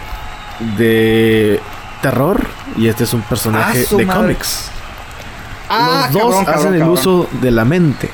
[0.78, 1.60] de
[2.02, 2.46] terror
[2.78, 4.22] y este es un personaje Ah, de madre.
[4.22, 4.70] cómics.
[5.70, 6.98] Ah, Los dos cabrón, hacen cabrón, el cabrón.
[7.00, 8.10] uso de la mente.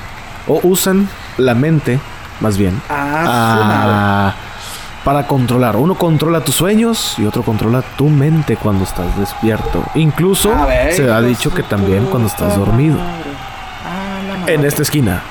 [0.47, 1.07] O usan
[1.37, 1.99] la mente,
[2.41, 4.33] más bien, Ah, ah,
[5.03, 5.75] para controlar.
[5.77, 9.83] Uno controla tus sueños y otro controla tu mente cuando estás despierto.
[9.95, 12.97] Incluso A ver, se ha dicho que también cuando estás dormido.
[12.99, 14.47] Ah.
[14.47, 15.21] En esta esquina.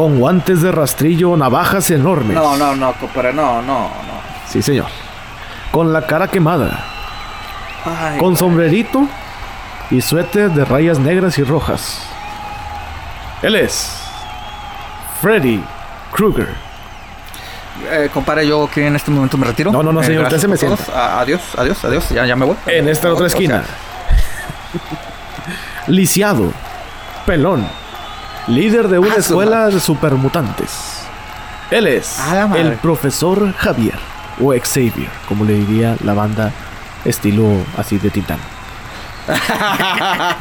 [0.00, 2.34] Con guantes de rastrillo, navajas enormes.
[2.34, 3.90] No, no, no, compadre, no, no, no.
[4.48, 4.86] Sí, señor.
[5.70, 6.82] Con la cara quemada.
[7.84, 9.06] Ay, Con sombrerito
[9.90, 12.02] y suéter de rayas negras y rojas.
[13.42, 14.00] Él es
[15.20, 15.62] Freddy
[16.12, 16.48] Krueger.
[17.92, 19.70] Eh, compadre, yo que en este momento me retiro.
[19.70, 22.08] No, no, no, Eh, señor, gracias usted se me adiós, adiós, adiós.
[22.08, 22.56] Ya, ya me voy.
[22.64, 23.64] En esta otra O sea, esquina.
[25.88, 26.54] Lisiado.
[27.26, 27.79] Pelón.
[28.46, 31.02] Líder de una Ah, escuela de supermutantes.
[31.70, 32.18] Él es
[32.56, 33.98] el profesor Javier.
[34.42, 36.50] O Xavier, como le diría la banda
[37.04, 37.46] estilo
[37.76, 38.38] así de Titán.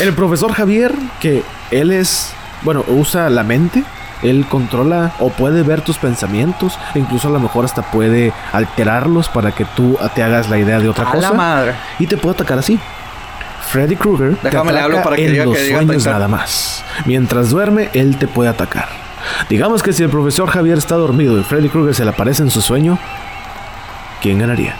[0.00, 2.32] el profesor Javier, que él es,
[2.62, 3.84] bueno, usa la mente,
[4.22, 9.28] él controla o puede ver tus pensamientos, e incluso a lo mejor hasta puede alterarlos
[9.28, 11.74] para que tú te hagas la idea de otra a cosa la madre.
[11.98, 12.78] y te puede atacar así.
[13.72, 16.84] Freddy Krueger te ataca para que en diga los que sueños nada más.
[17.06, 18.88] Mientras duerme, él te puede atacar.
[19.48, 22.50] Digamos que si el profesor Javier está dormido y Freddy Krueger se le aparece en
[22.50, 22.98] su sueño,
[24.20, 24.76] ¿quién ganaría?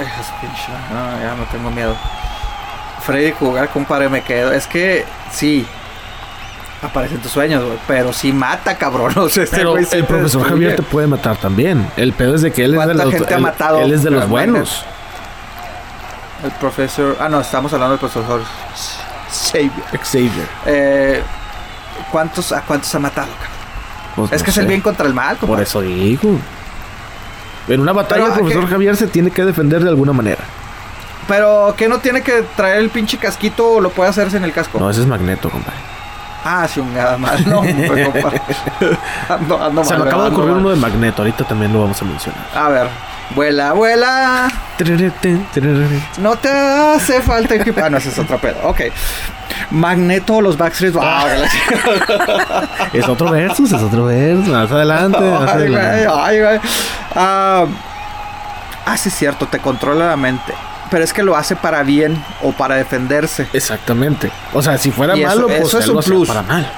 [0.00, 0.72] Es pinche.
[0.92, 1.94] No, ya no tengo miedo.
[3.02, 4.50] Freddy jugar, compadre, me quedo.
[4.52, 5.64] Es que sí.
[6.82, 7.62] Aparece en tus sueños.
[7.86, 9.12] Pero sí mata, cabrón.
[9.16, 10.64] O sea, Pero güey sí el profesor destruye.
[10.64, 11.86] Javier te puede matar también.
[11.96, 13.04] El pedo es de que él es de ¿Cuánta
[13.72, 14.84] los, él- es de los buenos.
[16.44, 17.16] El profesor.
[17.20, 18.42] Ah, no, estamos hablando del profesor
[19.30, 19.72] Xavier.
[20.02, 20.46] Xavier.
[20.66, 21.22] Eh,
[22.12, 23.28] ¿cuántos, ¿A cuántos ha matado?
[24.14, 25.62] Pues es no que es el bien contra el mal, Por compadre.
[25.64, 26.38] eso digo.
[27.66, 28.70] En una batalla, Pero, el profesor ¿qué?
[28.70, 30.42] Javier se tiene que defender de alguna manera.
[31.26, 34.52] Pero que no tiene que traer el pinche casquito o lo puede hacerse en el
[34.52, 34.78] casco.
[34.78, 35.78] No, ese es Magneto, compadre.
[36.44, 37.44] Ah, chingada más.
[37.46, 37.56] No,
[38.12, 38.42] compadre.
[39.30, 41.22] Ando, ando Se me acaba de ocurrir uno de Magneto.
[41.22, 42.44] Ahorita también lo vamos a mencionar.
[42.54, 42.88] A ver.
[43.34, 44.48] Vuela, vuela.
[46.18, 47.80] No te hace falta equipo.
[47.84, 48.56] Ah, no, ese es otro pedo.
[48.64, 48.82] Ok.
[49.70, 50.94] Magneto, los Backstreet.
[51.00, 51.26] Ah,
[52.92, 54.48] Es otro versus, es otro versus.
[54.48, 56.08] Más adelante, más ay, güey, adelante.
[56.12, 56.60] ay, güey.
[57.14, 57.66] Ah,
[58.86, 60.54] ah, sí, es cierto, te controla la mente.
[60.90, 63.48] Pero es que lo hace para bien o para defenderse.
[63.52, 64.30] Exactamente.
[64.52, 66.28] O sea, si fuera Y eso- malo, pues eso es un plus.
[66.28, 66.70] para mal.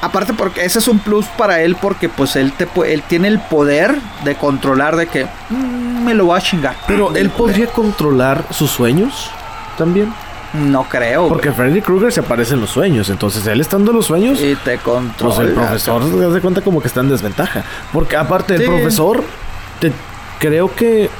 [0.00, 3.40] Aparte porque ese es un plus para él porque pues él te él tiene el
[3.40, 6.76] poder de controlar de que "Mm, me lo voy a chingar.
[6.86, 9.30] Pero él podría controlar sus sueños
[9.76, 10.12] también.
[10.54, 11.22] No creo.
[11.22, 11.28] güey.
[11.32, 13.10] Porque Freddy Krueger se aparece en los sueños.
[13.10, 15.34] Entonces, él estando en los sueños, y te controla.
[15.36, 17.64] pues el profesor se hace cuenta como que está en desventaja.
[17.92, 19.22] Porque aparte, el profesor,
[19.78, 19.92] te,
[20.38, 21.10] creo que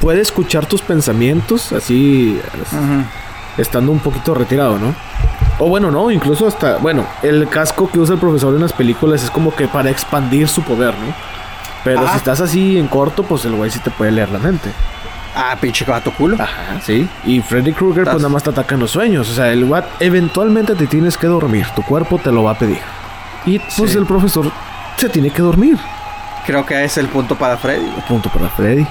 [0.00, 2.38] puede escuchar tus pensamientos así,
[3.56, 4.94] estando un poquito retirado, ¿no?
[5.58, 9.22] O bueno, no, incluso hasta, bueno, el casco que usa el profesor en las películas
[9.22, 11.14] es como que para expandir su poder, ¿no?
[11.84, 12.10] Pero Ah.
[12.12, 14.70] si estás así en corto, pues el güey sí te puede leer la mente.
[15.36, 16.36] Ah, pinche gato culo.
[16.40, 17.08] Ajá, sí.
[17.24, 19.28] Y Freddy Krueger pues nada más te ataca en los sueños.
[19.30, 21.66] O sea, el what eventualmente te tienes que dormir.
[21.74, 22.78] Tu cuerpo te lo va a pedir.
[23.44, 23.98] Y pues Sí.
[23.98, 24.50] el profesor
[24.96, 25.76] se tiene que dormir.
[26.46, 27.84] Creo que es el punto para Freddy.
[27.84, 28.00] güey.
[28.08, 28.86] Punto para Freddy.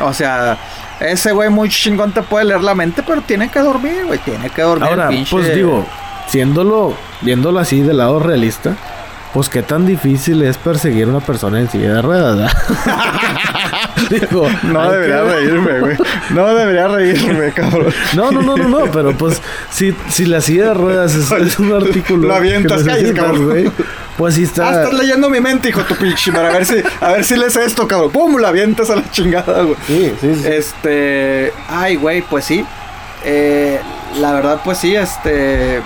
[0.00, 0.56] O sea,
[1.00, 4.18] ese güey muy chingón te puede leer la mente, pero tiene que dormir, güey.
[4.20, 4.88] Tiene que dormir.
[4.88, 5.86] Ahora, pinche- pues digo,
[6.28, 8.76] siéndolo, viéndolo así del lado realista,
[9.32, 12.52] pues qué tan difícil es perseguir a una persona en silla de ruedas, ¿verdad?
[14.08, 15.96] Digo, No debería que- reírme, güey.
[16.30, 17.92] No debería reírme, cabrón.
[18.14, 21.58] No, no, no, no, no, pero pues si, si la silla de ruedas es, es
[21.58, 23.46] un artículo Lo avientas, calles, cabrón.
[23.46, 23.70] güey,
[24.16, 24.82] pues sí Ah, está...
[24.84, 26.32] estás leyendo mi mente, hijo tu pinche.
[26.32, 28.10] Para ver si, a ver si lees esto, cabrón.
[28.10, 28.36] ¡Pum!
[28.38, 29.76] La avientas a la chingada, güey.
[29.86, 30.48] Sí, sí, sí.
[30.48, 31.52] Este.
[31.68, 32.64] Ay, güey, pues sí.
[33.24, 33.80] Eh,
[34.20, 35.80] la verdad, pues sí, este.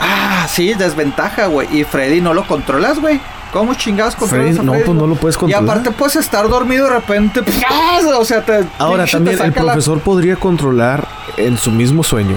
[0.00, 1.68] Ah, sí, desventaja, güey.
[1.80, 3.20] Y Freddy no lo controlas, güey.
[3.52, 4.84] ¿Cómo chingados controlas Freddy, a no, Freddy?
[4.86, 5.64] pues no lo puedes Y controlar.
[5.78, 7.42] aparte puedes estar dormido de repente.
[7.42, 8.04] ¡pras!
[8.18, 8.64] O sea, te.
[8.78, 12.36] Ahora también te el la- profesor podría controlar en su mismo sueño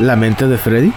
[0.00, 0.92] la mente de Freddy.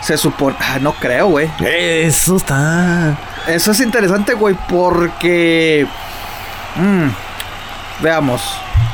[0.00, 0.54] Se supone.
[0.60, 1.50] Ah, no creo, güey.
[1.60, 3.16] Eso está.
[3.48, 5.86] Eso es interesante, güey, porque.
[6.76, 8.42] mm, veamos.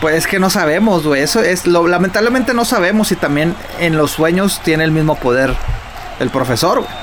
[0.01, 1.21] Pues es que no sabemos, güey.
[1.23, 1.67] Eso es.
[1.67, 5.55] Lo, lamentablemente no sabemos si también en los sueños tiene el mismo poder
[6.21, 7.00] el profesor, güey.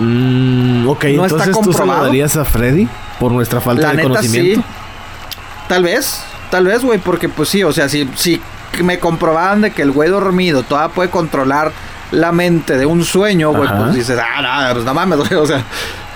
[0.00, 3.90] Mm, ok, No está entonces tú se lo darías a Freddy por nuestra falta La
[3.90, 4.60] de neta, conocimiento.
[4.60, 4.66] sí.
[5.68, 8.40] Tal vez, tal vez, güey, porque pues sí, o sea, si, si
[8.82, 11.70] me comprobaban de que el güey dormido todavía puede controlar
[12.12, 15.46] la mente de un sueño, güey, pues dices, ah, no, pues no mames, güey, o
[15.46, 15.62] sea,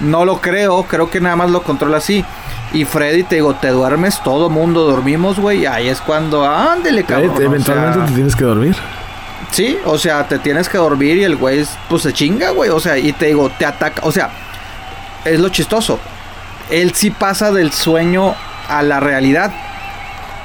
[0.00, 2.24] no lo creo, creo que nada más lo controla así.
[2.72, 7.30] Y Freddy, te digo, te duermes, todo mundo dormimos, güey, ahí es cuando, ándele, cabrón.
[7.36, 8.74] o eventualmente sea, te tienes que dormir.
[9.50, 12.70] Sí, o sea, te tienes que dormir y el güey, pues se chinga, güey.
[12.70, 14.00] O sea, y te digo, te ataca.
[14.04, 14.30] O sea,
[15.24, 15.98] es lo chistoso.
[16.70, 18.34] Él sí pasa del sueño
[18.68, 19.52] a la realidad.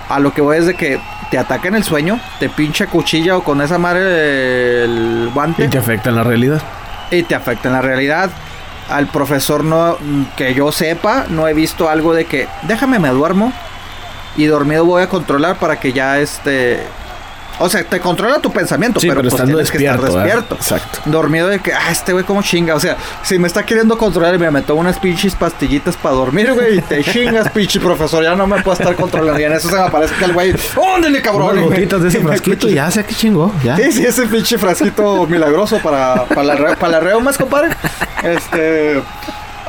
[0.09, 0.99] A lo que voy es de que
[1.30, 5.67] te ataca en el sueño, te pincha cuchilla o con esa madre el guante Y
[5.67, 6.61] te afecta en la realidad.
[7.11, 8.31] y te afecta en la realidad.
[8.89, 9.97] Al profesor no,
[10.35, 13.53] que yo sepa, no he visto algo de que déjame me duermo
[14.35, 16.80] y dormido voy a controlar para que ya este,
[17.60, 20.56] o sea, te controla tu pensamiento, Sí, pero, pero pues estando tienes que estar despierto,
[20.56, 20.56] despierto.
[20.56, 20.99] Exacto.
[21.06, 24.36] Dormido de que, ah, este güey como chinga, o sea, si me está queriendo controlar
[24.36, 28.36] y me meto unas pinches pastillitas para dormir, güey, y te chingas, pinche profesor, ya
[28.36, 29.40] no me puedo estar controlando.
[29.40, 31.57] Y en eso se me aparece que el güey, ¡óndale, cabrón!
[31.60, 33.53] Unas gotitas de ese frasquito y ya sé que chingó.
[33.64, 33.76] Ya.
[33.76, 37.69] Sí, sí, ese pinche frasquito milagroso para, para, la, re- para la reumas, compadre.
[38.23, 39.02] Este.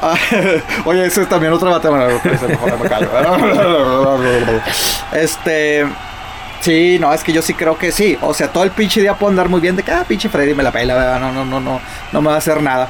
[0.01, 0.15] ah,
[0.85, 1.97] oye, ese es también otra batalla.
[1.97, 3.09] Bueno, ese mejor me callo.
[5.13, 5.87] Este.
[6.61, 8.19] Sí, no, es que yo sí creo que sí.
[8.21, 10.55] O sea, todo el pinche día puedo andar muy bien de que, ah, pinche Freddy
[10.55, 11.19] me la pela, ¿verdad?
[11.21, 11.81] no, no, no, no,
[12.13, 12.89] no me va a hacer nada.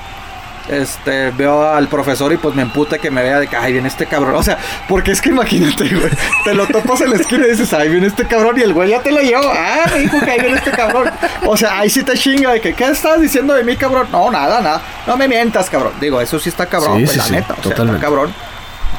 [0.68, 3.88] este, veo al profesor y pues me emputa que me vea de que, ay, viene
[3.88, 4.34] este cabrón.
[4.34, 6.10] O sea, porque es que imagínate, güey,
[6.44, 8.90] te lo topas en la esquina y dices, ay, viene este cabrón y el güey
[8.90, 9.50] ya te lo llevó.
[9.52, 11.10] Ah, me dijo que ahí viene este cabrón.
[11.46, 14.08] O sea, ahí sí te chinga de que, ¿qué estás diciendo de mí, cabrón?
[14.12, 14.82] No, nada, nada.
[15.06, 15.92] No me mientas, cabrón.
[16.00, 17.54] Digo, eso sí está cabrón, Sí, pues sí, la sí, neta.
[17.58, 18.34] O sea, está cabrón.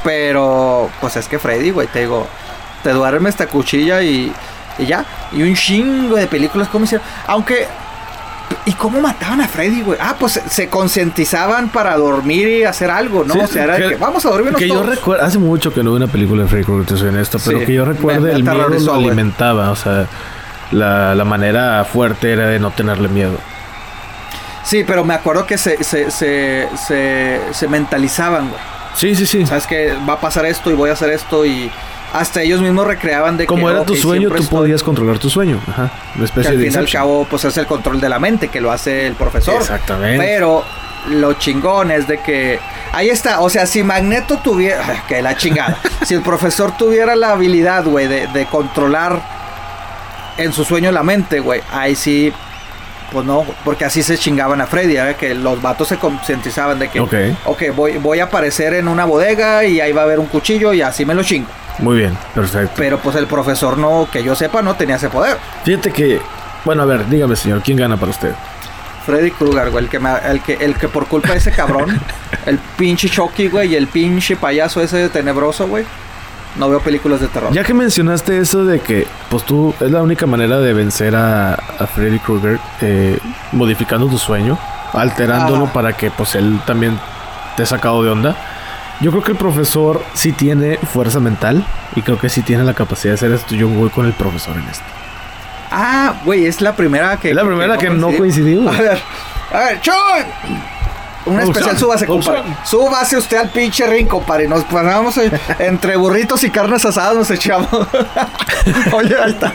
[0.03, 2.27] Pero, pues es que Freddy, güey, te digo,
[2.84, 4.34] te duerme esta cuchilla y,
[4.77, 5.06] y ya.
[5.31, 7.06] Y un chingo de películas, como hicieron.
[7.27, 7.68] Aunque
[8.65, 9.98] ¿Y cómo mataban a Freddy, güey?
[10.02, 13.34] Ah, pues se, concientizaban para dormir y hacer algo, ¿no?
[13.34, 15.81] Sí, o sea, era que- que vamos a dormirnos Que yo recuerdo, hace mucho que
[15.84, 18.27] no veo una película de Freddy Krueger, te soy honesto, pero Sí, que yo recuerdo
[18.27, 20.06] el miedo lo alimentaba, o sea,
[20.72, 23.38] la, la manera fuerte era de no tenerle miedo.
[24.64, 28.61] Sí, pero me acuerdo que se, se, se, se, se mentalizaban, güey.
[28.95, 29.45] Sí, sí, sí.
[29.45, 31.72] Sabes que va a pasar esto y voy a hacer esto y
[32.14, 35.30] hasta ellos mismos recreaban de Como que era tu sueño, tú estoy- podías controlar tu
[35.30, 35.60] sueño.
[35.68, 35.84] Ajá.
[35.84, 38.20] Una que especie al de fin y al cabo pues es el control de la
[38.20, 39.56] mente que lo hace el profesor.
[39.62, 40.18] Exactamente.
[40.26, 40.64] Pero
[41.10, 42.60] lo chingón es de que
[42.92, 47.32] ahí está, o sea, si Magneto tuviera que la chingada, si el profesor tuviera la
[47.32, 49.22] habilidad, güey, de, de controlar
[50.38, 52.32] en su sueño la mente, güey, ahí sí
[53.12, 55.18] pues no, porque así se chingaban a Freddy, ¿eh?
[55.20, 57.14] que los vatos se concientizaban de que, Ok.
[57.44, 60.72] ok, voy, voy a aparecer en una bodega y ahí va a haber un cuchillo
[60.72, 61.50] y así me lo chingo.
[61.80, 62.73] Muy bien, perfecto.
[62.77, 65.38] Pero pues el profesor no, que yo sepa, no tenía ese poder.
[65.64, 66.22] Fíjate que,
[66.65, 68.34] bueno, a ver, dígame, señor, ¿quién gana para usted?
[69.06, 71.99] Freddy Krueger, güey, el que, me- el que el que por culpa de ese cabrón,
[72.45, 75.85] el pinche Chucky, güey, y el pinche payaso ese tenebroso, güey,
[76.57, 77.52] no veo películas de terror.
[77.52, 81.53] Ya que mencionaste eso de que, pues tú, es la única manera de vencer a,
[81.56, 83.18] a Freddy Krueger, eh,
[83.53, 84.60] modificando tu sueño,
[84.93, 85.73] alterándolo Ajá.
[85.73, 86.99] para que, pues él también
[87.57, 88.35] te ha sacado de onda.
[89.02, 91.65] Yo creo que el profesor sí tiene fuerza mental
[91.95, 93.56] y creo que sí tiene la capacidad de hacer esto.
[93.56, 94.84] Yo voy con el profesor en esto.
[95.72, 97.30] Ah, güey, es la primera que.
[97.30, 98.76] Es la primera que no coincidimos.
[98.76, 98.99] A ver,
[99.53, 99.94] a ver, Chuy.
[101.23, 102.41] Una Producción, especial, súbase, compadre.
[102.65, 104.48] Súbase usted al pinche ring, compadre.
[104.48, 104.65] Nos
[105.18, 107.69] eh, entre burritos y carnes asadas, nos echamos.
[108.91, 109.53] Oye, ahí está.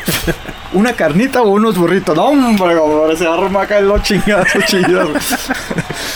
[0.73, 2.14] Una carnita o unos burritos.
[2.16, 5.09] No, hombre, hombre, se arma acá los chingazos chidos.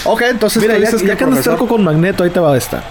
[0.05, 2.57] ok, entonces Mira, ya, dices ya que que andas profesor- con Magneto, ahí te va
[2.57, 2.83] esta.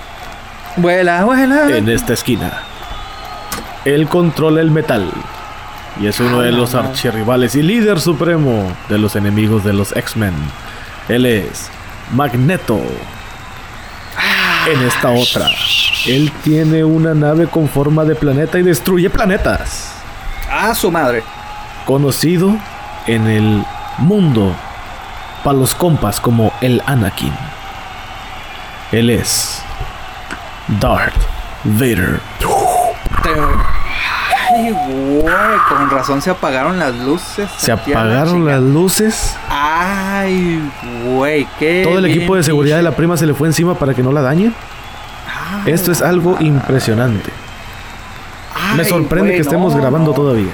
[0.78, 1.70] Vuela, vuela.
[1.76, 2.52] En esta esquina.
[3.86, 5.10] Él controla el metal.
[6.00, 10.34] Y es uno de los archirrivales y líder supremo de los enemigos de los X-Men.
[11.10, 11.70] Él es
[12.14, 12.80] Magneto.
[14.72, 15.50] En esta otra.
[16.06, 19.94] Él tiene una nave con forma de planeta y destruye planetas.
[20.50, 21.24] Ah, su madre.
[21.86, 22.56] Conocido
[23.08, 23.66] en el
[23.98, 24.56] mundo
[25.44, 27.34] para los compas como el Anakin.
[28.92, 29.62] Él es
[30.80, 31.16] Darth
[31.64, 32.20] Vader.
[34.52, 37.50] Ay, güey, con razón se apagaron las luces.
[37.58, 39.36] Se la apagaron las luces.
[39.50, 40.62] Ay,
[41.06, 41.82] güey, qué.
[41.84, 44.12] Todo el equipo de seguridad de la prima se le fue encima para que no
[44.12, 44.54] la dañen.
[45.66, 47.32] Ay, Esto es algo impresionante.
[48.76, 50.16] Me sorprende güey, que estemos no, grabando no.
[50.16, 50.52] todavía.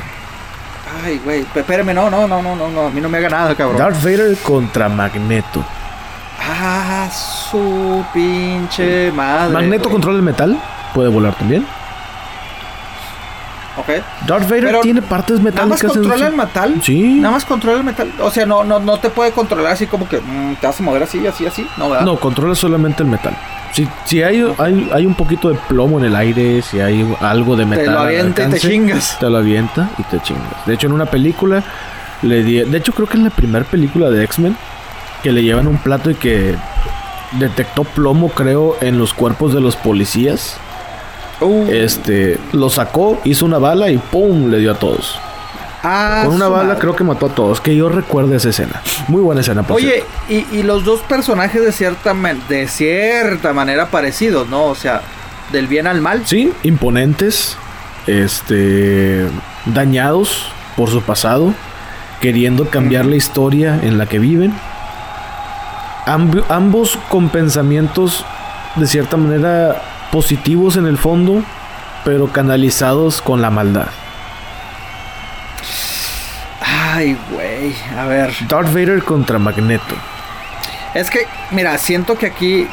[1.04, 3.56] Ay, güey, espérame, no, no, no, no, no, no, a mí no me haga nada,
[3.56, 3.78] cabrón.
[3.78, 5.64] Darth Vader contra Magneto.
[6.57, 9.53] Ah, su pinche madre.
[9.53, 10.57] Magneto controla el metal.
[10.94, 11.65] Puede volar también.
[13.77, 13.88] Ok.
[14.26, 15.84] Darth Vader Pero tiene partes Nada más metálicas.
[15.84, 16.76] en controla el metal.
[16.82, 17.02] Sí.
[17.15, 18.11] Nada más controla el metal.
[18.22, 20.84] O sea, no, no, no te puede controlar así como que mm, te vas a
[20.84, 21.68] mover así, así, así.
[21.77, 22.06] No, ¿verdad?
[22.06, 23.36] No, controla solamente el metal.
[23.73, 27.57] Si, si hay, hay, hay un poquito de plomo en el aire, si hay algo
[27.57, 27.86] de metal.
[27.86, 29.19] Te lo avienta y te chingas.
[29.19, 30.65] Te lo avienta y te chingas.
[30.65, 31.61] De hecho, en una película
[32.22, 32.61] le di.
[32.61, 34.56] De hecho, creo que en la primera película de X-Men
[35.26, 36.53] que le llevan un plato y que
[37.39, 40.57] detectó plomo, creo, en los cuerpos de los policías.
[41.41, 44.52] Uh, Este lo sacó, hizo una bala y ¡pum!
[44.52, 45.18] le dio a todos.
[45.81, 46.80] ah, Con una bala madre.
[46.80, 47.60] creo que mató a todos.
[47.60, 48.84] Que yo recuerde esa escena.
[49.07, 52.14] Muy buena escena, por Oye, y, y los dos personajes de cierta,
[52.47, 54.65] de cierta manera parecidos, ¿no?
[54.65, 55.02] O sea,
[55.52, 56.22] del bien al mal.
[56.27, 57.57] Sí, imponentes,
[58.06, 59.26] este,
[59.65, 60.45] dañados
[60.77, 61.52] por su pasado,
[62.22, 64.53] queriendo cambiar la historia en la que viven.
[66.06, 68.26] Amb- ambos con pensamientos
[68.76, 71.44] de cierta manera positivos en el fondo,
[72.03, 73.88] pero canalizados con la maldad.
[76.61, 77.76] Ay, güey.
[77.98, 78.34] A ver.
[78.48, 79.95] Darth Vader contra Magneto.
[80.94, 82.68] Es que, mira, siento que aquí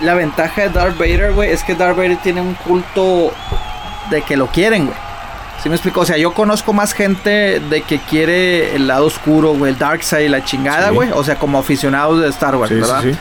[0.00, 3.32] la ventaja de Darth Vader, güey, es que Darth Vader tiene un culto
[4.10, 4.96] de que lo quieren, güey.
[5.62, 6.00] ¿Sí me explico?
[6.00, 10.02] O sea, yo conozco más gente de que quiere el lado oscuro, güey, el dark
[10.02, 10.94] side, la chingada, Sí.
[10.94, 11.10] güey.
[11.12, 13.02] O sea, como aficionados de Star Wars, Sí, sí, ¿verdad?
[13.02, 13.12] sí.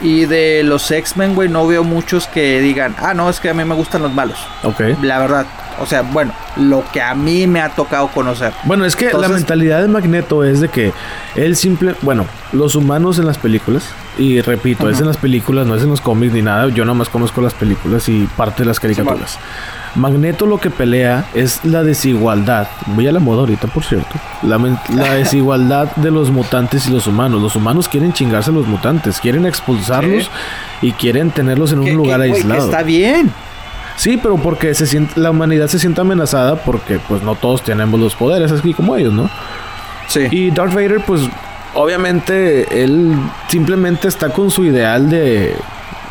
[0.00, 3.54] Y de los X-Men, güey, no veo muchos que digan, ah, no, es que a
[3.54, 4.38] mí me gustan los malos.
[4.62, 4.80] Ok.
[5.02, 5.46] La verdad.
[5.80, 8.52] O sea, bueno, lo que a mí me ha tocado conocer.
[8.64, 10.92] Bueno, es que la mentalidad de Magneto es de que
[11.34, 13.84] él simple, bueno, los humanos en las películas,
[14.16, 17.08] y repito, es en las películas, no es en los cómics ni nada, yo nomás
[17.08, 19.38] conozco las películas y parte de las caricaturas.
[19.94, 24.58] Magneto lo que pelea es la desigualdad, voy a la moda ahorita por cierto, la,
[25.14, 27.40] desigualdad de los mutantes y los humanos.
[27.42, 30.30] Los humanos quieren chingarse a los mutantes, quieren expulsarlos
[30.82, 32.64] y quieren tenerlos en un lugar aislado.
[32.64, 33.32] está bien.
[33.96, 37.98] Sí, pero porque se siente, la humanidad se siente amenazada porque pues no todos tenemos
[37.98, 39.28] los poderes así como ellos, ¿no?
[40.06, 40.28] Sí.
[40.30, 41.22] Y Darth Vader, pues,
[41.74, 43.12] obviamente, él
[43.48, 45.56] simplemente está con su ideal de.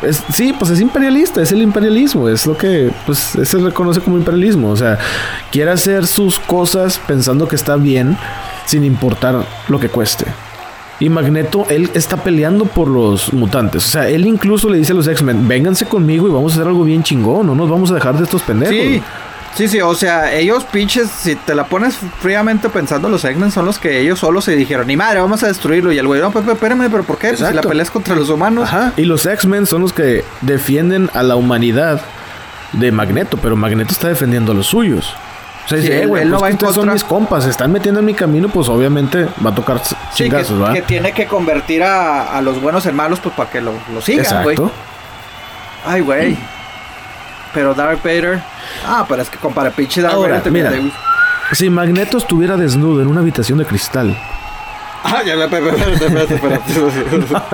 [0.02, 4.16] Es- sí, pues es imperialista, es el imperialismo, es lo que, pues, se reconoce como
[4.18, 4.70] imperialismo.
[4.70, 4.98] O sea,
[5.50, 8.16] quiere hacer sus cosas pensando que está bien,
[8.66, 10.24] sin importar lo que cueste.
[11.00, 13.86] Y Magneto, él está peleando por los mutantes.
[13.86, 16.66] O sea, él incluso le dice a los X-Men, vénganse conmigo y vamos a hacer
[16.66, 18.74] algo bien chingón, no nos vamos a dejar de estos pendejos.
[18.74, 19.02] Sí,
[19.58, 23.66] sí, sí, o sea, ellos pinches, si te la pones fríamente pensando, los X-Men son
[23.66, 25.92] los que ellos solos se dijeron, ni madre, vamos a destruirlo.
[25.92, 27.28] Y el güey, no, Pepe, espérame, pero ¿por qué?
[27.28, 27.68] Pues si la Exacto.
[27.68, 28.64] pelea es contra los humanos.
[28.68, 28.92] Ajá.
[28.96, 32.00] Y los X-Men son los que defienden a la humanidad
[32.72, 35.12] de Magneto, pero Magneto está defendiendo a los suyos.
[35.64, 37.70] O sea, Sí, dice, eh, güey, no pues que ustedes son mis compas, se están
[37.72, 40.72] metiendo en mi camino, pues obviamente va a tocar Sí, que, chingazos, ¿va?
[40.72, 44.00] que tiene que convertir a, a los buenos en malos, pues para que lo, lo
[44.00, 44.56] sigan, güey.
[45.84, 46.38] Ay, güey.
[47.54, 48.40] Pero Darth Vader.
[48.86, 50.52] Ah, pero es que compara pinche Darth Ahora, Vader.
[50.52, 50.72] mira.
[51.52, 54.16] Si Magneto estuviera desnudo en una habitación de cristal,
[55.04, 55.36] Ah, ya,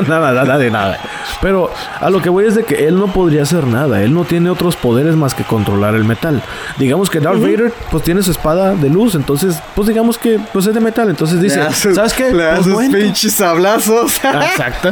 [0.08, 0.98] nada, nada de nada.
[1.40, 4.02] Pero a lo que voy es de que él no podría hacer nada.
[4.02, 6.42] Él no tiene otros poderes más que controlar el metal.
[6.78, 10.66] Digamos que Darth Vader pues tiene su espada de luz, entonces pues digamos que pues
[10.66, 12.24] es de metal, entonces dice, haces- ¿sabes qué?
[12.24, 13.00] Le Pues, haces no entro".
[13.00, 14.20] pinches sablazos.
[14.24, 14.90] Ah, Exacto.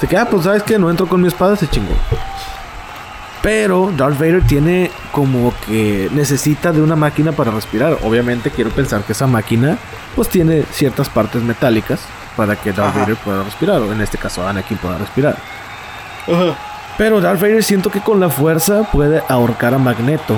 [0.00, 1.94] Se queda, pues sabes que no entro con mi espada, se chingó.
[3.42, 7.98] Pero Darth Vader tiene como que necesita de una máquina para respirar.
[8.04, 9.78] Obviamente quiero pensar que esa máquina
[10.14, 12.00] pues tiene ciertas partes metálicas
[12.36, 13.00] para que Darth Ajá.
[13.00, 13.80] Vader pueda respirar.
[13.80, 15.36] O en este caso Anakin pueda respirar.
[16.96, 20.36] Pero Darth Vader siento que con la fuerza puede ahorcar a Magneto.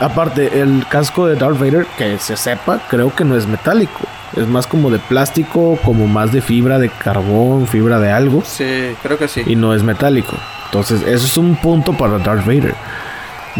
[0.00, 4.00] Aparte, el casco de Darth Vader, que se sepa, creo que no es metálico.
[4.36, 8.42] Es más como de plástico, como más de fibra de carbón, fibra de algo.
[8.44, 9.42] Sí, creo que sí.
[9.46, 10.36] Y no es metálico.
[10.74, 12.74] Entonces, eso es un punto para Darth Vader.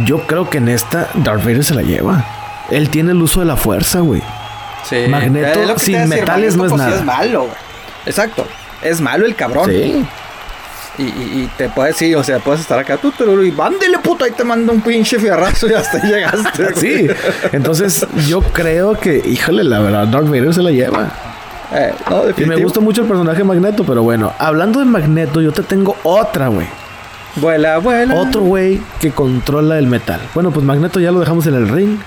[0.05, 2.24] Yo creo que en esta Darth Vader se la lleva.
[2.73, 4.20] Él tiene el uso de la fuerza, güey.
[4.82, 5.07] Sí.
[5.09, 6.99] Magneto sin decir, metales no es pues, sí nada.
[6.99, 7.55] es malo, güey.
[8.07, 8.45] Exacto.
[8.82, 9.70] Es malo el cabrón.
[9.70, 10.05] Sí.
[10.99, 13.99] Y, y, y te puedes, sí, o sea, puedes estar acá, tú, tú, y mándele
[13.99, 16.65] puto, ahí te manda un pinche fierrazo y hasta ahí llegaste.
[16.65, 16.74] güey.
[16.74, 17.07] Sí.
[17.53, 21.12] Entonces, yo creo que, híjole, la verdad, Darth Vader se la lleva.
[21.73, 25.41] Eh, no, Y me gusta mucho el personaje de Magneto, pero bueno, hablando de Magneto,
[25.41, 26.66] yo te tengo otra, güey.
[27.36, 28.15] Vuela, vuela.
[28.15, 30.20] Otro güey que controla el metal.
[30.35, 31.98] Bueno, pues Magneto ya lo dejamos en el ring.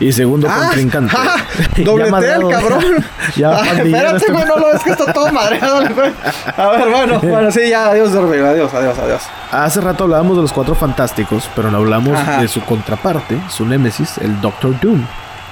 [0.00, 1.14] Y segundo Ah, contrincante.
[1.16, 1.36] ah,
[2.10, 2.84] madreado, el cabrón.
[3.36, 5.82] Ya, Ah, espérate, este- güey, no lo ves que está todo madreado.
[5.94, 6.10] güey.
[6.56, 9.22] A ver, bueno, bueno, sí, ya, adiós, Dormido, adiós, adiós, adiós.
[9.52, 12.40] Hace rato hablábamos de los cuatro fantásticos, pero no hablamos Ajá.
[12.40, 15.04] de su contraparte, su némesis, el Doctor Doom,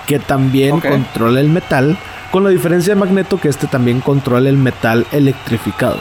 [0.07, 1.97] que también controla el metal,
[2.33, 5.99] con la diferencia de Magneto que este también controla el metal electrificado.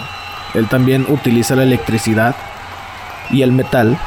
[0.55, 2.35] Él también utiliza la electricidad
[3.31, 3.97] y el metal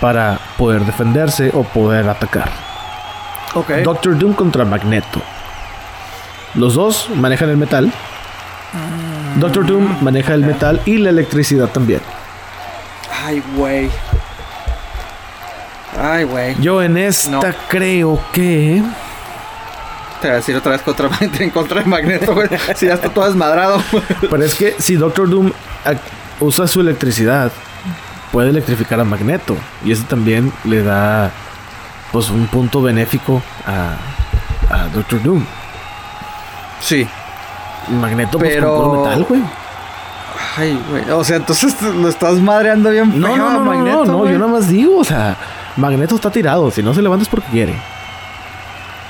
[0.00, 2.50] para poder defenderse o poder atacar.
[3.54, 3.70] Ok.
[3.84, 5.20] Doctor Doom contra Magneto.
[6.54, 7.92] Los dos manejan el metal.
[9.36, 12.00] Doctor Doom maneja el metal y la electricidad también.
[13.24, 13.90] Ay, güey.
[16.00, 16.56] Ay, güey.
[16.60, 17.40] Yo en esta No.
[17.68, 18.82] creo que.
[20.20, 21.08] Te voy a decir otra vez contra,
[21.38, 22.48] en contra de Magneto, güey.
[22.74, 23.82] Si ya está todo desmadrado.
[24.20, 25.52] Pero es que si Doctor Doom
[26.40, 27.52] usa su electricidad,
[28.32, 29.56] puede electrificar a Magneto.
[29.84, 31.30] Y eso también le da
[32.10, 35.44] pues un punto benéfico a, a Doctor Doom.
[36.80, 37.06] Sí.
[37.88, 39.42] Magneto pues Pero- con puro metal, güey.
[40.56, 41.10] Ay, güey.
[41.10, 44.50] O sea, entonces lo estás madreando bien No, feo no, no, Magneto, no, yo nada
[44.50, 45.36] más digo, o sea,
[45.76, 47.72] Magneto está tirado, si no se levanta es porque quiere.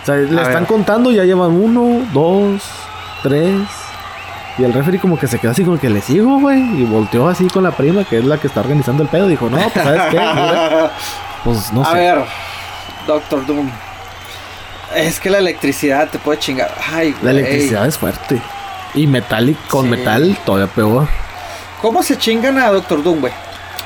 [0.03, 0.66] O sea, le A están ver.
[0.66, 2.62] contando, ya llevan uno, dos,
[3.24, 3.61] tres.
[4.58, 6.60] Y el referee como que se quedó así como que le sigo, güey.
[6.80, 9.26] Y volteó así con la prima, que es la que está organizando el pedo.
[9.26, 10.18] Dijo, no, pues sabes qué,
[11.44, 11.94] pues no a sé.
[11.94, 12.18] ver,
[13.06, 13.70] Doctor Doom.
[14.94, 16.70] Es que la electricidad te puede chingar.
[16.92, 17.24] Ay, güey.
[17.24, 18.42] La electricidad es fuerte.
[18.94, 19.90] Y metal con Sí.
[19.90, 21.08] metal todavía peor.
[21.80, 23.32] ¿Cómo se chingan a Doctor Doom, güey?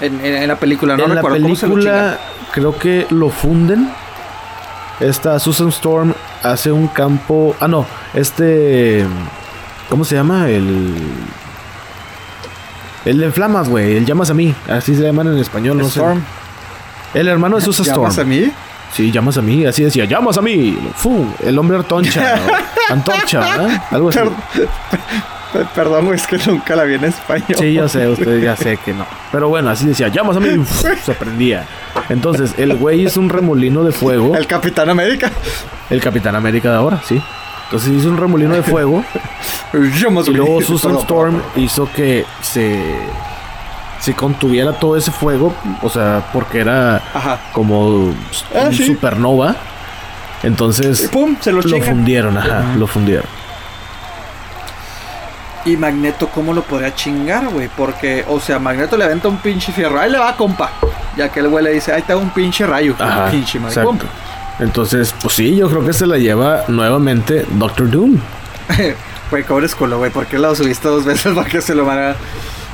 [0.00, 2.18] En, en- en la película, no en la recuerdo cómo se lo película
[2.52, 3.88] creo que lo funden.
[4.98, 6.12] Esta Susan Storm
[6.42, 7.54] hace un campo.
[7.60, 7.86] Ah, no.
[8.14, 9.06] Este.
[9.88, 10.48] ¿Cómo se llama?
[10.48, 10.94] El.
[13.04, 13.96] El de Flamas, güey.
[13.96, 14.54] El llamas a mí.
[14.68, 16.18] Así se llaman en español, no Storm.
[17.12, 17.20] sé.
[17.20, 18.02] El hermano de Susa Storm.
[18.02, 18.50] ¿Llamas a mí?
[18.92, 19.64] Sí, llamas a mí.
[19.64, 20.76] Así decía, llamas a mí.
[20.96, 22.34] Fu, el hombre antorcha.
[22.88, 23.80] o antorcha, ¿eh?
[23.92, 24.18] Algo así.
[25.52, 27.46] Pe- Perdón, güey, es que nunca la vi en español.
[27.58, 29.06] Sí, yo sé, usted ya sé que no.
[29.30, 30.48] Pero bueno, así decía, llamas a mí.
[30.58, 31.64] Uf, se prendía.
[32.08, 34.34] Entonces, el güey hizo un remolino de fuego.
[34.36, 35.30] El Capitán América.
[35.88, 37.22] El Capitán América de ahora, sí.
[37.66, 39.04] Entonces hizo un remolino de fuego.
[39.74, 42.96] Y luego Susan Storm hizo que se,
[44.00, 47.40] se contuviera todo ese fuego, o sea, porque era Ajá.
[47.52, 48.14] como
[48.54, 48.86] Ah, sí.
[48.86, 49.54] supernova.
[50.42, 53.26] Entonces Y pum, se los lo fundieron, ajá, lo fundieron.
[55.64, 57.68] Y Magneto, ¿cómo lo podría chingar, güey?
[57.76, 59.98] Porque, o sea, Magneto le aventa un pinche fierro.
[60.00, 60.70] Ahí le va, compa.
[61.16, 62.94] Ya que el güey le dice, ahí está un pinche rayo.
[62.98, 63.82] Ajá, pinche madre.
[64.58, 68.18] Entonces, pues sí, yo creo que se la lleva nuevamente Doctor Doom.
[69.28, 70.12] Güey, cobres culo, güey.
[70.12, 72.14] ¿Por qué lo subiste dos veces para que se lo van a...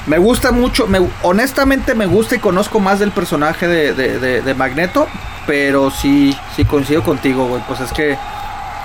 [0.07, 4.43] Me gusta mucho, me, honestamente me gusta y conozco más del personaje de, de- de-
[4.43, 5.07] de Magneto,
[5.47, 7.63] pero sí, sí coincido contigo, güey.
[7.67, 8.19] Pues es que,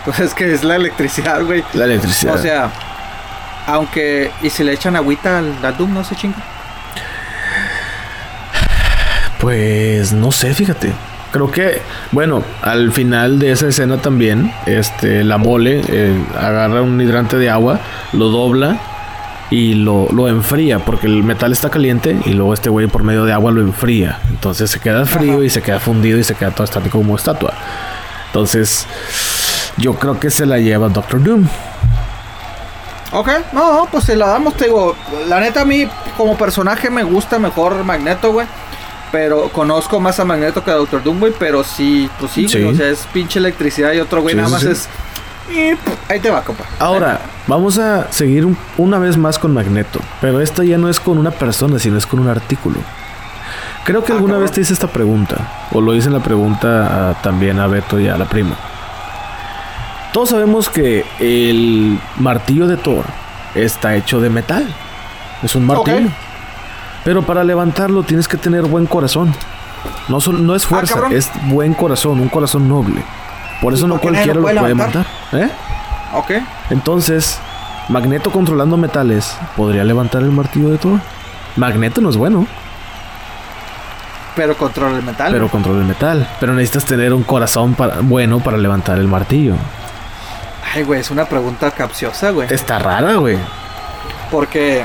[0.05, 1.61] pues es que es la electricidad, güey.
[1.73, 2.35] La electricidad.
[2.35, 2.71] O sea,
[3.65, 6.37] aunque, y si le echan agüita al, al Doom, no se chinga.
[9.39, 10.93] Pues no sé, fíjate.
[11.31, 11.81] Creo que,
[12.11, 17.49] bueno, al final de esa escena también, este, la mole eh, agarra un hidrante de
[17.49, 17.79] agua,
[18.13, 18.79] lo dobla
[19.49, 23.25] y lo, lo enfría, porque el metal está caliente y luego este güey por medio
[23.25, 24.19] de agua lo enfría.
[24.29, 25.43] Entonces se queda frío Ajá.
[25.43, 27.53] y se queda fundido y se queda todo estático como estatua.
[28.27, 28.85] Entonces,
[29.77, 31.47] yo creo que se la lleva Doctor Doom.
[33.13, 34.95] Ok, no, pues si la damos, te digo,
[35.27, 35.87] la neta a mí
[36.17, 38.47] como personaje me gusta mejor Magneto, güey.
[39.11, 41.33] Pero conozco más a Magneto que a Doctor Doom, güey.
[41.39, 42.59] Pero sí, pues sí, Sí.
[42.61, 44.67] güey, o sea, es pinche electricidad y otro güey Sí, nada más sí.
[44.69, 44.89] es...
[45.49, 46.65] y, pff, ahí te va, compa.
[46.79, 49.99] Ahora, vamos a seguir un- una vez más con Magneto.
[50.19, 52.75] Pero esta ya no es con una persona, sino es con un artículo.
[53.85, 54.43] Creo que Ah, alguna cabrón.
[54.47, 55.37] vez te hice esta pregunta.
[55.71, 58.57] O lo hice en la pregunta a- también a Beto y a la prima.
[60.11, 63.05] Todos sabemos que el martillo de Thor
[63.55, 64.67] está hecho de metal.
[65.43, 66.09] Es un martillo.
[67.07, 69.33] Pero para levantarlo tienes que tener buen corazón.
[70.09, 71.13] No, es fuerza, Ah, cabrón.
[71.17, 73.01] es buen corazón, un corazón noble.
[73.61, 75.05] Por eso ¿Y no cualquiera lo lo puede puede levantar?
[75.31, 75.41] matar.
[75.41, 75.49] ¿Eh?
[76.13, 76.31] Ok.
[76.69, 77.39] Entonces,
[77.87, 80.99] Magneto controlando metales, ¿podría levantar el martillo de Thor?
[81.55, 82.45] Magneto no es bueno,
[84.35, 85.31] Pero controla el metal.
[85.31, 86.27] pero controla el metal.
[86.41, 89.55] Pero necesitas tener un corazón para- bueno para levantar el martillo.
[90.75, 92.53] Ay, güey, es una pregunta capciosa, güey.
[92.53, 93.37] Está rara, güey.
[94.29, 94.83] Porque,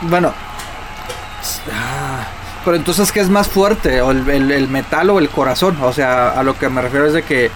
[0.00, 0.32] bueno...
[1.72, 2.24] ah,
[2.64, 4.00] Pero entonces, ¿qué es más fuerte?
[4.00, 5.76] ¿O el, el- el metal o el corazón?
[5.82, 7.50] O sea, a lo que me refiero es de que...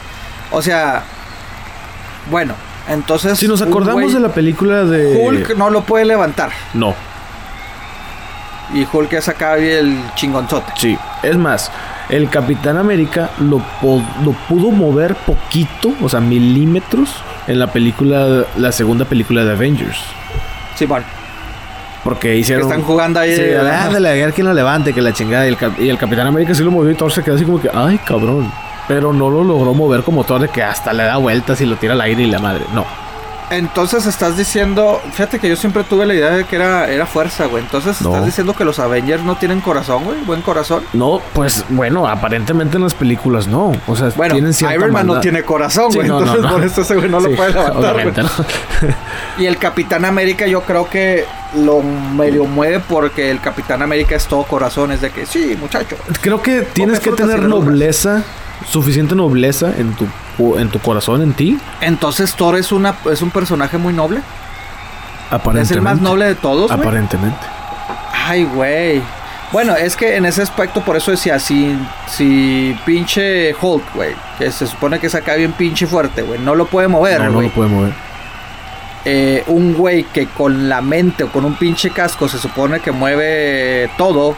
[0.51, 1.03] O sea...
[2.31, 2.55] Bueno,
[2.89, 3.39] entonces...
[3.39, 5.17] Si nos acordamos de la película de...
[5.21, 6.51] Hulk no lo puede levantar.
[6.75, 6.95] No,
[8.73, 10.73] Y Hulk es acá el chingonzote.
[10.77, 10.97] sí.
[11.23, 11.71] Es más,
[12.09, 17.11] el Capitán América lo pudo mover poquito, o sea, milímetros,
[17.47, 19.99] en la película, la segunda película de Avengers.
[20.77, 21.05] Sí, bueno.
[22.05, 22.67] Porque Que hicieron...
[22.69, 23.35] están jugando ahí.
[23.37, 25.47] Sí, de- ándale, a ver quién lo levante, que la chingada.
[25.47, 27.61] Y el, y el Capitán América sí lo movió y Thor se quedó así como
[27.61, 28.51] que, ay, cabrón.
[28.89, 31.77] Pero no lo logró mover como Thor de que hasta le da vueltas y lo
[31.77, 32.65] tira al aire y la madre.
[32.75, 32.85] No.
[33.51, 37.47] Entonces estás diciendo, fíjate que yo siempre tuve la idea de que era, era fuerza,
[37.47, 37.63] güey.
[37.65, 38.11] Entonces No.
[38.11, 40.85] estás diciendo que los Avengers no tienen corazón, güey, buen corazón.
[40.93, 43.73] No, pues bueno, aparentemente en las películas no.
[43.89, 46.09] O sea, Bueno, tienen cierta Iron Man no tiene corazón, Sí, güey.
[46.09, 46.51] no, entonces no.
[46.53, 48.27] por eso ese güey no Sí, lo puede levantar.
[49.39, 51.25] Y el Capitán América yo creo que
[51.57, 55.97] lo medio mueve porque el Capitán América es todo corazón, es de que sí, muchacho.
[56.21, 58.23] Creo que tienes que tener nobleza,
[58.67, 61.59] suficiente nobleza en tu, en tu corazón, en ti.
[61.81, 64.21] Entonces Thor es una es un personaje muy noble.
[65.31, 65.63] Aparentemente.
[65.63, 66.71] Es el más noble de todos.
[66.71, 67.39] Aparentemente.
[68.13, 69.03] Ay, güey.
[69.53, 71.77] Bueno, es que en ese aspecto, por eso decía, si,
[72.07, 76.55] si pinche Hulk, güey, que se supone que es acá bien pinche fuerte, güey, no
[76.55, 77.93] lo puede mover, No, no lo puede mover.
[79.05, 82.93] Eh, un güey que con la mente o con un pinche casco se supone que
[82.93, 84.37] mueve todo.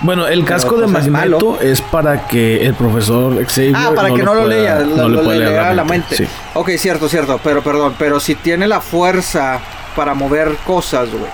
[0.00, 3.90] Bueno, el Pero, casco de pues, es Magneto es, para que el profesor Xavier Ah,
[3.94, 6.16] para que no lo pueda- lea, lo, no lo leer lea la mente.
[6.16, 6.28] Sí.
[6.54, 9.58] Ok, cierto, cierto, pero perdón, pero si tiene la fuerza
[9.96, 11.30] para mover cosas, güey.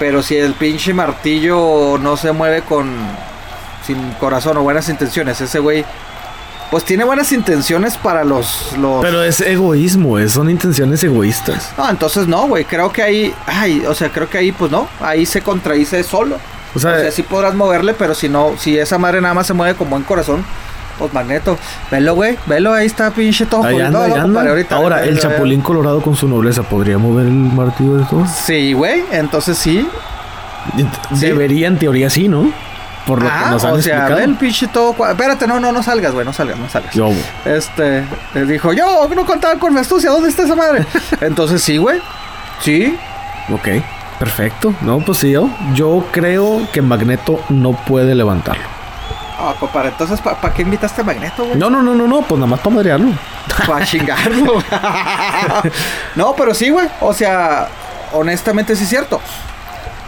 [0.00, 2.90] Pero si el pinche martillo no se mueve con
[3.86, 5.84] sin corazón o buenas intenciones, ese güey
[6.72, 11.70] pues tiene buenas intenciones para los los Pero es egoísmo, es- son intenciones egoístas.
[11.78, 14.88] No, entonces no, güey, creo que ahí ay, o sea, creo que ahí pues no,
[15.00, 16.38] ahí se contradice solo.
[16.74, 19.46] O sea, O sea, sí podrás moverle, pero si no, si esa madre nada más
[19.46, 20.44] se mueve con buen corazón,
[20.98, 21.58] pues magneto.
[21.90, 25.28] Velo, güey, velo, ahí está pinche todo ahí anda, ahí ahorita, Ahora, ahorita, el ahorita,
[25.28, 28.26] Chapulín Colorado con su nobleza, ¿podría mover el martillo de todo?
[28.26, 29.86] Sí, güey, entonces sí.
[31.14, 31.26] Sí.
[31.26, 32.52] Debería, en teoría, sí, ¿no?
[33.06, 34.20] Por lo que Ah, nos han o sea, explicado.
[34.24, 34.94] el pinche todo.
[35.08, 36.94] Espérate, no, no, no salgas, güey, no salgas, no salgas.
[36.94, 37.10] Yo,
[37.44, 38.04] Este,
[38.34, 40.86] le dijo, yo no contaba con mi astucia, ¿dónde está esa madre?
[41.20, 42.00] Entonces sí, güey.
[42.60, 42.96] Sí.
[43.52, 43.68] ok,
[44.22, 44.72] perfecto.
[44.82, 48.62] No, pues sí, yo, yo creo que Magneto no puede levantarlo.
[49.36, 51.58] Ah, compadre, entonces, ¿para qué invitaste a Magneto, güey?
[51.58, 53.08] No, no, no, no, no, pues nada más para madrearlo.
[53.66, 54.62] Para chingarlo.
[56.14, 56.86] no, pero sí, güey.
[57.00, 57.66] O sea,
[58.12, 59.20] honestamente sí es cierto.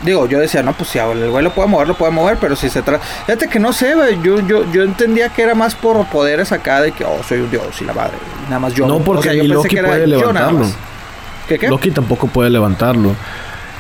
[0.03, 2.55] Digo, yo decía, no, pues si el güey lo puede mover, lo puede mover, pero
[2.55, 3.05] si se trata...
[3.27, 4.23] Fíjate que no sé, güey.
[4.23, 7.51] Yo, yo, yo entendía que era más por poderes acá de que, oh, soy un
[7.51, 8.13] dios y la madre.
[8.45, 8.87] Nada más yo.
[8.87, 10.59] No, porque o sea, yo ni pensé Loki que era puede yo nada levantarlo.
[10.61, 10.75] más.
[11.49, 11.69] ¿Qué, qué?
[11.69, 13.17] Loki tampoco puede levantarlo.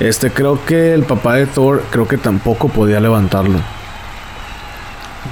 [0.01, 3.59] Este, creo que el papá de Thor, creo que tampoco podía levantarlo.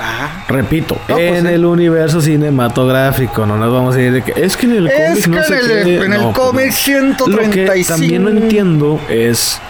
[0.00, 0.44] Va.
[0.48, 1.52] Repito, No, pues, en sí.
[1.52, 5.26] el universo cinematográfico, no nos vamos a ir de que es que en el Es
[5.26, 5.96] cómic no que sé en el, qué".
[6.06, 6.72] en el No, cómic no.
[6.72, 7.28] 135.
[7.28, 9.60] Lo que también no entiendo es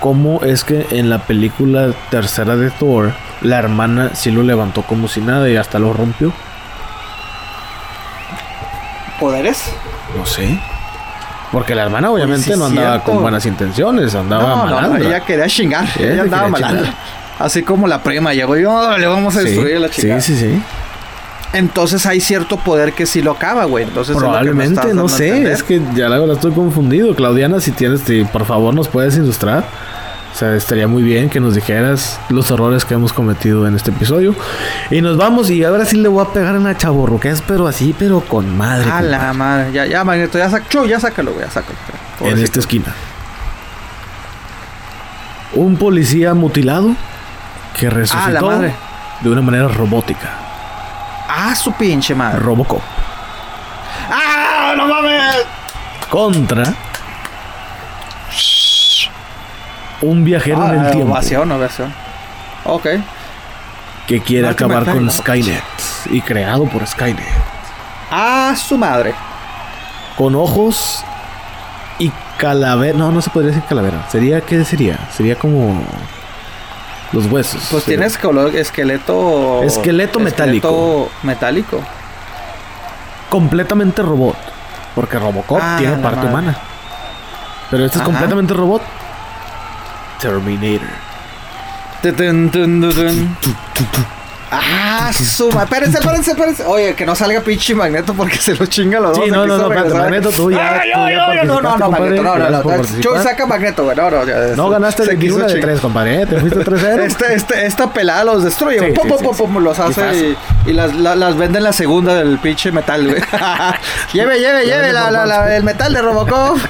[0.00, 3.12] cómo es que en la película tercera de Thor,
[3.42, 6.32] la hermana sí lo levantó como si nada y hasta lo rompió.
[9.20, 9.62] ¿Poderes?
[10.16, 10.58] No sé.
[11.52, 13.10] Porque la hermana obviamente sí no andaba cierto.
[13.12, 15.08] con buenas intenciones, andaba No, no, no, malandra.
[15.08, 15.86] ella quería chingar.
[15.86, 16.82] Sí, ella andaba malandra.
[16.84, 16.94] chingar.
[17.38, 20.20] Así como la prima llegó y "Oh, le vamos a Sí, destruir la chica.
[20.20, 20.62] sí, sí, sí.
[21.54, 23.84] Entonces hay cierto poder que sí lo acaba, güey.
[23.84, 27.14] Entonces Probablemente, no a sé, es que ya la verdad estoy confundido.
[27.14, 29.64] Claudiana, si tienes, si por favor nos puedes ilustrar.
[30.38, 33.90] O sea, estaría muy bien que nos dijeras los errores que hemos cometido en este
[33.90, 34.36] episodio.
[34.88, 37.92] Y nos vamos y ahora sí le voy a pegar en la chaborruquez, pero así,
[37.98, 38.88] pero con madre.
[38.88, 39.72] A la madre.
[39.72, 41.76] Ya, ya, Magneto, ya, sac ya sácalo, güey, ya sácalo.
[41.80, 42.44] en Pobrecito.
[42.44, 42.94] esta esquina.
[45.54, 46.94] Un policía mutilado
[47.76, 48.74] que resucitó madre.
[49.22, 50.30] de una manera robótica.
[51.28, 52.38] Ah, su pinche madre.
[52.38, 52.80] Robocop.
[54.08, 55.34] ¡Ah, no mames!
[56.08, 56.72] Contra
[60.02, 61.12] un viajero en el Ah, tiempo.
[61.12, 61.92] ovación, ovación.
[62.64, 62.86] Ok.
[64.06, 65.10] que quiere acabar con.
[65.10, 65.62] Skynet
[66.10, 67.22] y creado por Skynet.
[68.10, 69.14] Ah, su madre.
[70.16, 71.04] Con ojos
[71.98, 72.96] y calavera.
[72.96, 74.06] No, no se podría decir calavera.
[74.10, 74.98] Sería, ¿qué sería?
[75.14, 75.82] Sería como
[77.12, 77.68] los huesos.
[77.70, 79.62] Pues Sería- tienes esquelo- esqueleto.
[79.62, 80.68] Esqueleto metálico.
[80.68, 81.80] esqueleto metálico.
[83.28, 84.36] completamente robot.
[84.94, 86.30] Porque Robocop Ah, tiene parte madre.
[86.30, 86.56] humana.
[87.70, 88.80] Pero este es completamente robot.
[90.20, 90.88] Terminator.
[94.50, 95.64] Ah, suma.
[95.64, 96.64] Espérense, espérense, espérense.
[96.64, 99.26] Oye, que no salga pinche magneto porque se lo chinga los dos.
[99.26, 99.68] Sí, no, no, no.
[99.68, 100.90] Magneto, tú ya- Ay,
[101.44, 103.22] No, no, no, Magneto, no, no, no.
[103.22, 103.94] saca magneto, güey.
[103.94, 105.60] No, no, ya, No ganaste 21 quiso de.
[105.60, 106.24] 3, compadre.
[106.24, 107.02] Te fuiste 3-0.
[107.02, 110.16] Este, este, esta pelada los destruye, Sí, pum, sí, pum, sí, los hace
[110.66, 113.20] y, y las, la- las vende en la segunda del pinche metal, güey.
[114.14, 116.58] lleve, lleve, lleve la, la, la- el metal de Robocop.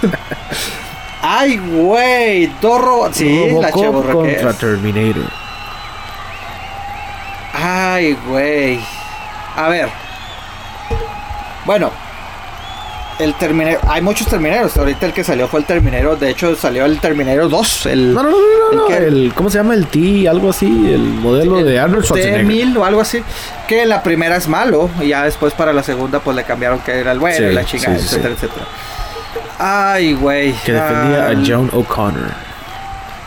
[1.23, 3.17] Ay, güey, dos robots.
[3.17, 4.53] Sí, la Robocop chavorra que contra.
[4.55, 5.25] Terminator.
[7.53, 8.81] Ay, güey.
[9.57, 9.89] A ver.
[11.65, 11.91] Bueno.
[13.19, 13.81] El Terminator.
[13.91, 14.77] Hay muchos Terminators.
[14.77, 16.17] Ahorita el que salió fue el Terminator.
[16.17, 17.87] De hecho, salió el Terminator 2.
[17.87, 18.87] El No, no, no, no, no.
[18.87, 19.07] ¿El qué?
[19.09, 19.75] El, ¿Cómo se llama?
[19.75, 20.67] El T, algo así.
[20.67, 22.47] El modelo de Arnold Schwarzenegger.
[22.47, 23.21] T-1000 o algo así.
[23.67, 24.89] Que la primera es malo.
[25.01, 27.65] Y ya después para la segunda, pues le cambiaron que era el bueno Sí, la
[27.65, 28.67] chingada, sí, sí, etcétera, etcétera.
[29.59, 30.53] Ay, güey.
[30.65, 32.31] Que defendía Ah, a John O'Connor.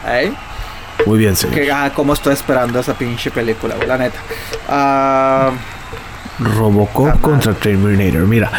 [0.07, 0.31] ¿eh?
[1.05, 1.55] Muy bien, señor.
[1.55, 4.19] Que, ah, cómo estoy esperando esa pinche película, güey, la neta.
[4.69, 5.51] Ah.
[6.39, 8.21] Robocop Ah, contra Terminator.
[8.27, 8.51] Mira,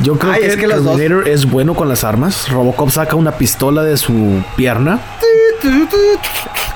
[0.00, 2.48] yo creo Ay, que, es que los dos- Terminator es bueno con las armas.
[2.50, 4.98] Robocop saca una pistola de su pierna.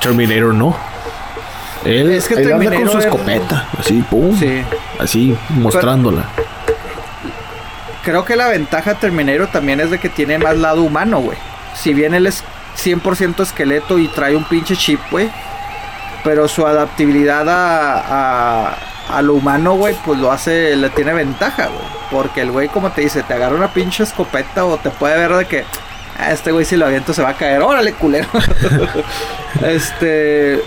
[0.00, 0.76] Terminator no.
[1.84, 3.68] Él, Es que él anda con Terminator su es- escopeta.
[3.78, 4.38] Así, pum.
[4.38, 4.62] Sí.
[4.98, 6.24] Así, mostrándola.
[8.06, 11.36] Creo que la ventaja de Terminator también es de que tiene más lado humano, güey.
[11.74, 12.44] Si bien él es
[12.82, 15.28] 100% esqueleto y trae un pinche chip, güey.
[16.22, 18.76] Pero su adaptabilidad a, a,
[19.18, 21.84] a lo humano, güey, pues lo hace, le tiene ventaja, güey.
[22.12, 25.32] Porque el güey, como te dice, te agarra una pinche escopeta o te puede ver
[25.34, 25.64] de que,
[26.16, 27.60] "Ah, este güey si lo aviento se va a caer.
[27.60, 28.28] Órale, culero.
[29.66, 30.62] este...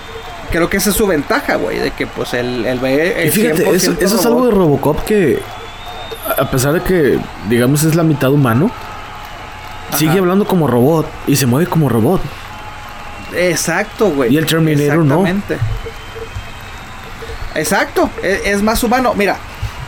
[0.51, 3.15] Creo que esa es su ventaja, güey, de que pues el, el ve...
[3.23, 5.39] Y el fíjate, 100% eso, eso es algo de Robocop que,
[6.37, 7.19] a pesar de que,
[7.49, 8.71] digamos, es la mitad humano,
[9.95, 12.21] sigue hablando como robot y se mueve como robot.
[13.33, 14.33] Exacto, güey.
[14.33, 15.25] Y el Terminator no.
[17.55, 19.13] Exacto, e- es, más humano.
[19.15, 19.37] Mira,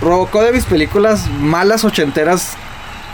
[0.02, 2.54] Robocop de mis películas malas ochenteras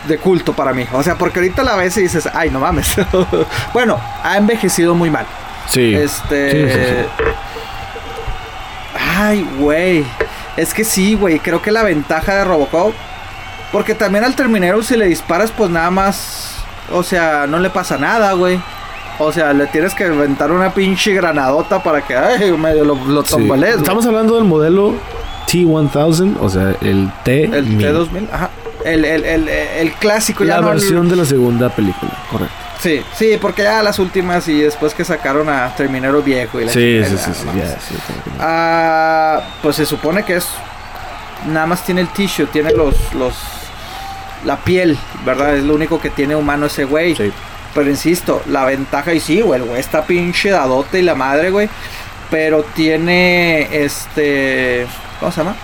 [0.08, 0.86] de culto para mí.
[0.94, 2.96] O sea, porque ahorita la ves y dices, ay, no mames.
[3.74, 5.26] bueno, ha envejecido muy mal.
[5.68, 5.94] Sí.
[5.94, 6.52] Este.
[6.52, 7.24] Sí, sí, sí.
[9.18, 10.06] Ay, güey.
[10.56, 11.40] Es que sí, güey.
[11.40, 12.94] Creo que la ventaja de Robocop.
[13.78, 16.56] Porque también al Terminator, si le disparas, pues nada más.
[16.92, 18.60] O sea, no le pasa nada, güey.
[19.20, 23.24] O sea, le tienes que inventar una pinche granadota para que ay, medio lo, lo
[23.24, 23.48] Sí.
[23.78, 24.96] Estamos hablando del modelo
[25.48, 27.44] T1000, o sea, el T.
[27.44, 28.50] El T2000, ajá.
[28.84, 32.56] El, el, el, el clásico ya La no el- versión de la segunda película, correcto.
[32.80, 36.72] Sí, sí, porque ya las últimas y después que sacaron a Terminero Viejo y la
[36.72, 37.96] Sí, sí, sí, sí, ya, sí.
[38.40, 40.48] Ah, pues se supone que es.
[41.48, 42.96] Nada más tiene el tissue, tiene los.
[43.14, 43.34] los
[44.46, 45.58] la piel, ¿verdad?
[45.58, 47.16] Es lo único que tiene humano ese güey.
[47.16, 47.32] Sí.
[47.74, 51.52] Pero insisto, la ventaja, y sí, güey, el güey está pinche dadote y la madre,
[51.52, 51.70] güey.
[52.30, 54.88] Pero tiene este.
[55.20, 55.56] ¿Cómo se llama?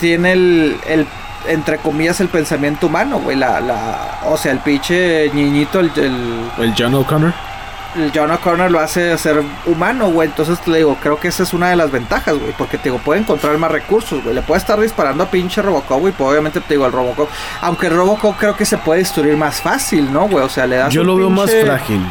[0.00, 0.76] Tiene el.
[0.86, 1.06] el
[1.46, 3.36] entre comillas, el pensamiento humano, güey.
[3.36, 7.34] La, la, o sea, el pinche niñito, el, el, El John O'Connor.
[7.96, 10.28] El John O'Connor lo hace ser humano, güey.
[10.28, 12.52] Entonces te digo, creo que esa es una de las ventajas, güey.
[12.56, 14.34] Porque te digo, puede encontrar más recursos, güey.
[14.34, 16.12] Le puede estar disparando a pinche Robocop, güey.
[16.12, 17.28] Pues obviamente te digo, el Robocop.
[17.60, 20.44] Aunque el Robocop creo que se puede destruir más fácil, ¿no, güey?
[20.44, 22.04] O sea, le das Yo lo veo más frágil.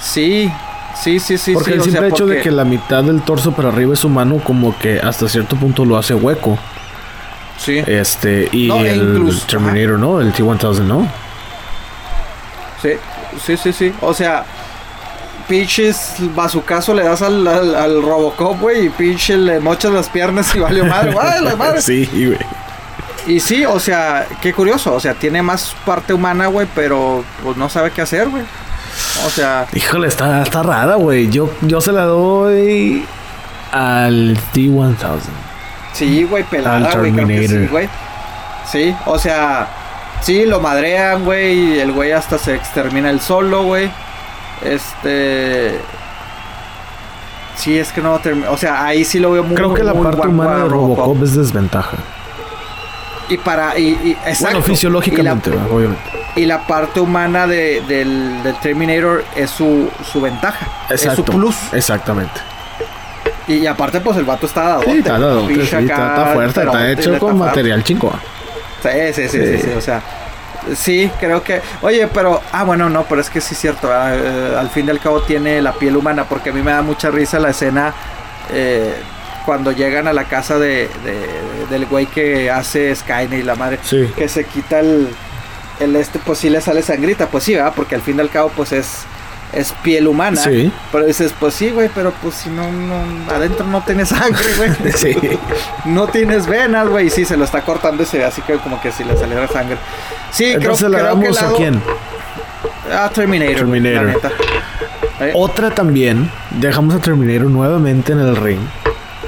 [0.00, 0.50] Sí,
[1.02, 1.52] sí, sí, sí.
[1.52, 3.92] porque sí, el o sea, simple hecho de que la mitad del torso para arriba
[3.92, 6.58] es humano, como que hasta cierto punto lo hace hueco.
[7.58, 7.82] Sí.
[7.86, 10.20] Este, y No, e el incluso- Terminator, ¿no?
[10.20, 11.06] El T1000, ¿no?
[12.80, 12.92] Sí,
[13.44, 13.94] sí, sí, sí.
[14.00, 14.44] O sea,
[15.50, 20.54] pinches bazucazo le das al, al, al Robocop, güey, y pinche le mochas las piernas
[20.54, 21.82] y valió madre, ¡Ay, la madre!
[21.82, 22.38] sí, güey.
[23.26, 27.56] Y sí, o sea, qué curioso, o sea, tiene más parte humana, güey, pero pues
[27.56, 28.44] no sabe qué hacer, güey.
[29.26, 31.28] O sea, Híjole, está, está rara, güey.
[31.30, 33.04] Yo, yo se la doy
[33.72, 34.94] al T1000.
[35.92, 37.70] sí, güey, pelada, Al güey, creo que sí, Terminator.
[37.70, 37.88] güey.
[38.70, 39.68] Sí, o sea,
[40.22, 43.90] sí, lo madrean, güey, y el güey hasta se extermina el solo, güey.
[44.64, 45.80] Este...
[47.56, 48.50] Sí, es que no termina.
[48.50, 50.68] O sea, ahí sí lo veo muy Creo que la muy parte guapo humana de
[50.68, 51.96] Robocop es desventaja.
[53.28, 53.78] Y para.
[53.78, 54.44] Y, y- exacto.
[54.44, 56.02] Bueno, fisiológicamente, Y la, obviamente.
[56.36, 60.66] y la parte humana de- del, del Terminator es su, su ventaja.
[60.88, 61.54] Es su plus.
[61.72, 62.40] Exactamente.
[63.46, 64.82] Y, y aparte, pues el vato está dado.
[64.82, 68.18] Sí, está, dado, sí, está, está fuerte, está hecho con material chingón.
[68.82, 69.62] Sí, sí, sí, sí, Sí.
[69.64, 70.02] sí, o sea.
[70.74, 71.60] Sí, creo que.
[71.82, 72.40] Oye, pero.
[72.52, 73.90] Ah, bueno, no, pero es que sí es cierto.
[73.92, 76.24] ah, eh, al fin y al cabo tiene la piel humana.
[76.24, 77.94] Porque a mí me da mucha risa la escena.
[78.52, 78.94] eh,
[79.46, 83.78] cuando llegan a la casa de, de- del güey que hace Skynet y la madre.
[83.82, 84.10] Sí.
[84.16, 85.08] Que se quita el.
[85.80, 87.26] El este, pues sí le sale sangrita.
[87.28, 87.72] Pues sí, ¿verdad?
[87.74, 89.04] Porque al fin y al cabo, pues es.
[89.52, 90.40] Es piel humana.
[90.42, 90.70] Sí.
[90.92, 92.94] Pero dices, pues sí, güey, pero pues si no, no.
[93.34, 94.70] Adentro no tiene sangre, güey.
[94.94, 95.16] Sí.
[95.86, 97.06] No tienes venas, güey.
[97.08, 99.16] Y sí, se lo está cortando y se ve así que como que si le
[99.16, 99.76] saliera sangre.
[100.30, 101.82] Sí, Entonces creo, que el a lado- quién?
[102.96, 103.56] A Terminator.
[103.56, 104.06] Terminator.
[104.06, 104.30] la neta.
[105.20, 106.30] Eh, Otra también.
[106.50, 108.60] Dejamos a Terminator nuevamente en el ring.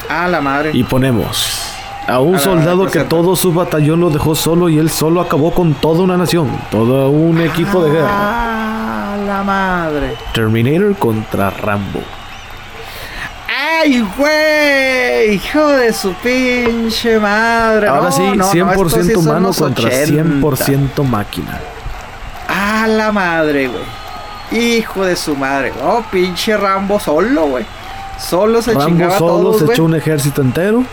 [0.08, 0.70] Ah, la madre.
[0.72, 1.68] Y ponemos
[2.06, 5.52] a un A soldado que todo su batallón lo dejó solo y él solo acabó
[5.52, 8.81] con toda una nación, todo un equipo de guerra.
[9.04, 10.14] Ah, la madre.
[10.32, 12.00] Terminator contra Rambo.
[13.82, 15.34] ¡Ay, güey!
[15.34, 17.88] Hijo de su pinche madre.
[17.88, 20.22] Ahora No, sí, no, no, 100% estos sí son humano contra 80.
[20.22, 21.58] 100% máquina.
[22.48, 23.82] Ah, la madre, güey.
[24.76, 25.72] Hijo de su madre.
[25.82, 27.66] Oh, pinche Rambo solo, güey.
[28.20, 30.84] Solo se Rambo chingaba a solo todos, se echó un ejército entero.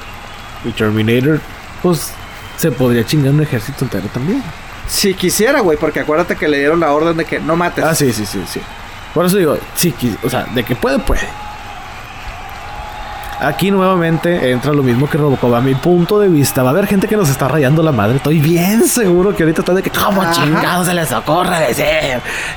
[0.65, 1.39] Y Terminator,
[1.83, 2.11] pues,
[2.57, 4.41] se podría chingar un ejército entero también.
[4.89, 7.85] Si quisiera, güey, porque acuérdate que le dieron la orden de que no mates.
[7.85, 8.59] Ah, sí, sí, sí, sí.
[9.13, 9.93] Por eso digo, sí,
[10.23, 11.21] o sea, de que puede, puede.
[13.39, 15.53] Aquí nuevamente entra lo mismo que Robocop.
[15.53, 18.17] A mi punto de vista, va a haber gente que nos está rayando la madre.
[18.17, 20.33] Estoy bien seguro que ahorita está de que, ¿cómo Ajá.
[20.33, 21.85] chingados se les ocurre decir?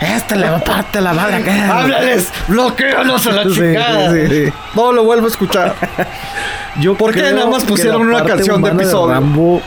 [0.01, 1.79] Este le va a parte la madre acá.
[1.83, 2.33] ¡Háblales!
[2.49, 4.13] ¡Bloquealos a la Sí, chingada!
[4.13, 4.53] sí, sí.
[4.75, 5.77] No lo vuelvo a escuchar.
[6.81, 9.13] Yo ¿Por qué nada más pusieron una canción de episodio?
[9.15, 9.63] Rambo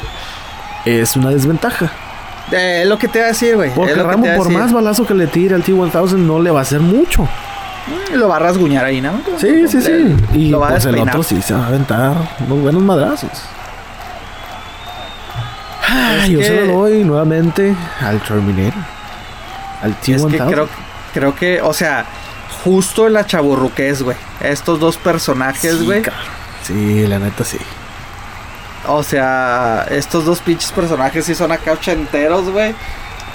[0.84, 1.92] es una desventaja.
[2.52, 3.72] Eh, es lo que te iba a decir, güey.
[3.74, 6.62] Porque es a por más balazo que le tire al T-1000, no le va a
[6.64, 7.24] hacer mucho.
[7.24, 9.20] Mm, Lo va a rasguñar ahí, ¿no?
[9.38, 10.16] Sí, sí, sí.
[10.34, 12.16] Y lo va a pues el otro sí se va a aventar
[12.48, 13.30] unos buenos madrazos.
[16.24, 18.74] Es yo se que- lo doy nuevamente al Terminator.
[19.82, 20.32] Al Es T-1000.
[20.32, 20.70] que creo,
[21.14, 22.06] creo que, o sea,
[22.64, 24.18] justo la chaburruquez, güey.
[24.42, 26.02] Estos dos personajes, güey.
[26.64, 27.58] Sí, la neta sí.
[28.88, 32.74] O sea, estos dos pinches personajes sí son acá ochenteros, güey.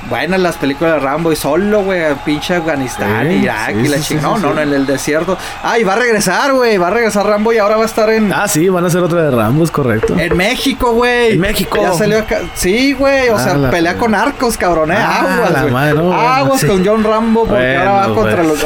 [0.08, 3.88] Buenas las películas de Rambo y solo, güey, a pinche Afganistán, Sí, Irak sí, y
[3.88, 5.36] la sí, no, no, en el desierto.
[5.62, 6.78] Ah, y va a regresar, güey.
[6.78, 9.02] Va a regresar Rambo y ahora va a estar en, Ah, sí, van a hacer
[9.02, 10.16] otra de Rambo, es correcto.
[10.18, 11.32] en México, güey.
[11.34, 11.76] En México.
[11.82, 12.38] Ya salió acá.
[12.54, 13.28] Sí, güey.
[13.28, 14.96] O Ah, sea, pelea con arcos, cabrón, eh.
[14.98, 18.58] Ah, Aguas, madre, no, bueno, Aguas con John Rambo porque ahora va Bueno, contra los.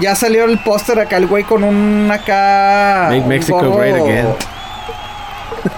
[0.00, 3.06] Ya salió el póster acá, el güey con un acá.
[3.08, 4.26] Make un Mexico gorro- great again.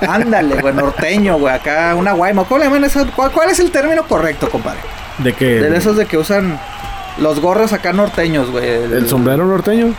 [0.08, 2.44] Ándale, güey, norteño, güey, acá una guayma.
[2.44, 3.06] ¿Cómo le llaman eso?
[3.14, 4.80] ¿Cuál, cuál es el término correcto, compadre?
[5.18, 5.60] De que.
[5.60, 6.58] De esos de que usan
[7.18, 8.68] Los gorros acá norteños, güey.
[8.68, 9.94] ¿El sombrero norteño?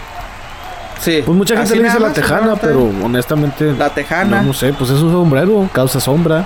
[0.99, 1.21] Sí.
[1.25, 3.73] Pues mucha gente Así le dice la tejana, pero honestamente.
[3.73, 4.37] La tejana.
[4.41, 6.45] No, no sé, pues es un sombrero, causa sombra.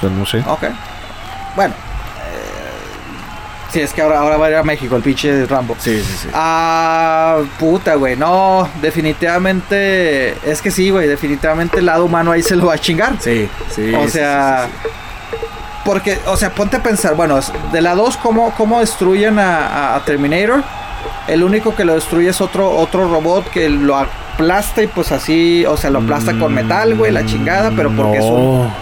[0.00, 0.42] Sea, no sé.
[0.46, 0.64] Ok.
[1.54, 1.74] Bueno.
[3.76, 5.76] Sí, es que ahora, ahora va a ir a México el pinche Rambo.
[5.78, 6.28] Sí, sí, sí.
[6.32, 8.16] Ah, puta, güey.
[8.16, 10.30] No, definitivamente.
[10.50, 11.06] Es que sí, güey.
[11.06, 13.14] Definitivamente el lado humano ahí se lo va a chingar.
[13.20, 13.92] Sí, sí.
[13.94, 14.66] o sea.
[14.66, 15.46] sí, sí, sí.
[15.84, 17.14] Porque, o sea, ponte a pensar.
[17.14, 17.38] Bueno,
[17.72, 20.62] de la 2, ¿cómo, ¿cómo destruyen a, a- a Terminator?
[21.28, 25.64] El único que lo destruye es otro, otro robot que lo aplasta y pues así.
[25.66, 27.70] O sea, lo aplasta con metal, güey, la chingada.
[27.76, 28.72] Pero porque es un.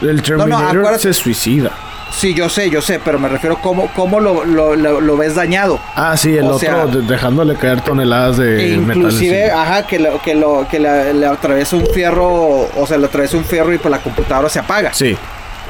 [0.00, 1.70] El Terminator se suicida.
[2.18, 5.36] Sí, yo sé, yo sé, pero me refiero cómo, cómo lo, lo, lo- lo ves
[5.36, 5.78] dañado.
[5.94, 8.96] Ah, sí, el O otro sea- dejándole caer toneladas de metal.
[8.96, 13.06] inclusive, ajá, que, lo, que, lo, que le, le atraviesa un fierro, o sea, le
[13.06, 14.92] atraviesa un fierro y pues la computadora se apaga.
[14.92, 15.16] Sí,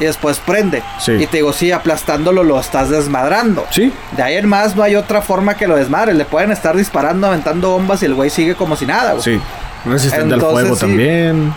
[0.00, 0.82] Y después prende.
[1.00, 1.12] Sí.
[1.12, 3.66] Y te digo, sí, aplastándolo lo estás desmadrando.
[3.70, 3.92] sí.
[4.16, 6.14] De ahí en más no hay otra forma que lo desmadre.
[6.14, 9.22] Le pueden estar disparando, aventando bombas y el güey sigue como si nada, güey.
[9.22, 9.40] Sí.
[9.84, 10.80] Resistente al Entonces, fuego sí.
[10.80, 11.52] también.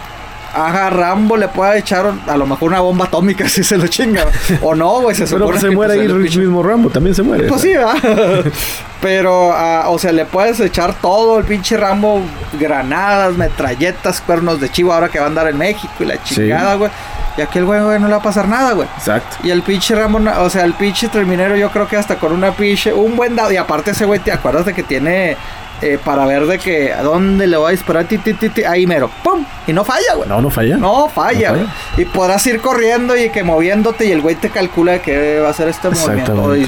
[0.54, 4.26] Ajá, Rambo le puede echar a lo mejor una bomba atómica si se lo chinga.
[4.62, 7.16] o no, güey, se Pero supone se que, muere pues, ahí el mismo Rambo, también
[7.16, 7.48] se muere.
[7.48, 8.46] Pues sí, ¿verdad?
[9.02, 12.22] Pero, ah, o sea, le puedes echar todo el pinche Rambo,
[12.60, 16.76] granadas, metralletas, cuernos de chivo ahora que va a andar en México y la chingada,
[16.76, 16.92] güey.
[17.38, 18.88] Y aquí el güey, güey, no le va a pasar nada, güey.
[18.98, 19.38] Exacto.
[19.44, 22.52] Y el pinche Rambo, o sea, el pinche terminero yo creo que hasta con una
[22.52, 23.52] pinche, un buen dado.
[23.52, 25.38] Y aparte ese güey, ¿te acuerdas de que tiene
[25.82, 28.06] eh, para ver de que a dónde le voy a disparar?
[28.06, 29.44] Ti, ti, ti, ti, ahí mero, ¡pum!
[29.68, 30.30] Y no falla, güey.
[30.30, 30.78] No, no falla.
[30.78, 31.68] No falla, No güey.
[31.98, 35.48] Y podrás ir corriendo y que moviéndote y el güey te calcula de que va
[35.48, 36.56] a hacer este movimiento.
[36.56, 36.66] Y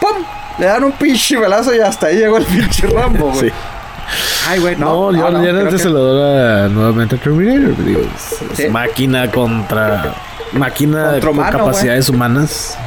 [0.00, 0.24] ¡pum!
[0.58, 3.48] Le dan un pinche velazo y hasta ahí llegó el pinche Rambo, güey.
[3.50, 3.54] Sí.
[4.48, 5.18] Ay, güey, No, no.
[5.18, 7.84] yo no, antes que- se lo doy nuevamente a Terminator.
[7.84, 8.68] digo, es- es Sí.
[8.68, 10.14] máquina contra
[10.52, 12.78] máquina Contra con humano, capacidades humanas.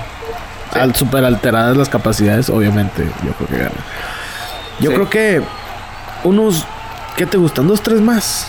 [0.73, 0.79] Sí.
[0.79, 3.71] Al super alteradas las capacidades, obviamente, yo creo que gana.
[4.79, 4.95] Yo Sí.
[4.95, 5.41] creo que
[6.23, 6.65] unos
[7.15, 7.67] ¿qué te gustan?
[7.67, 8.47] Dos, tres más.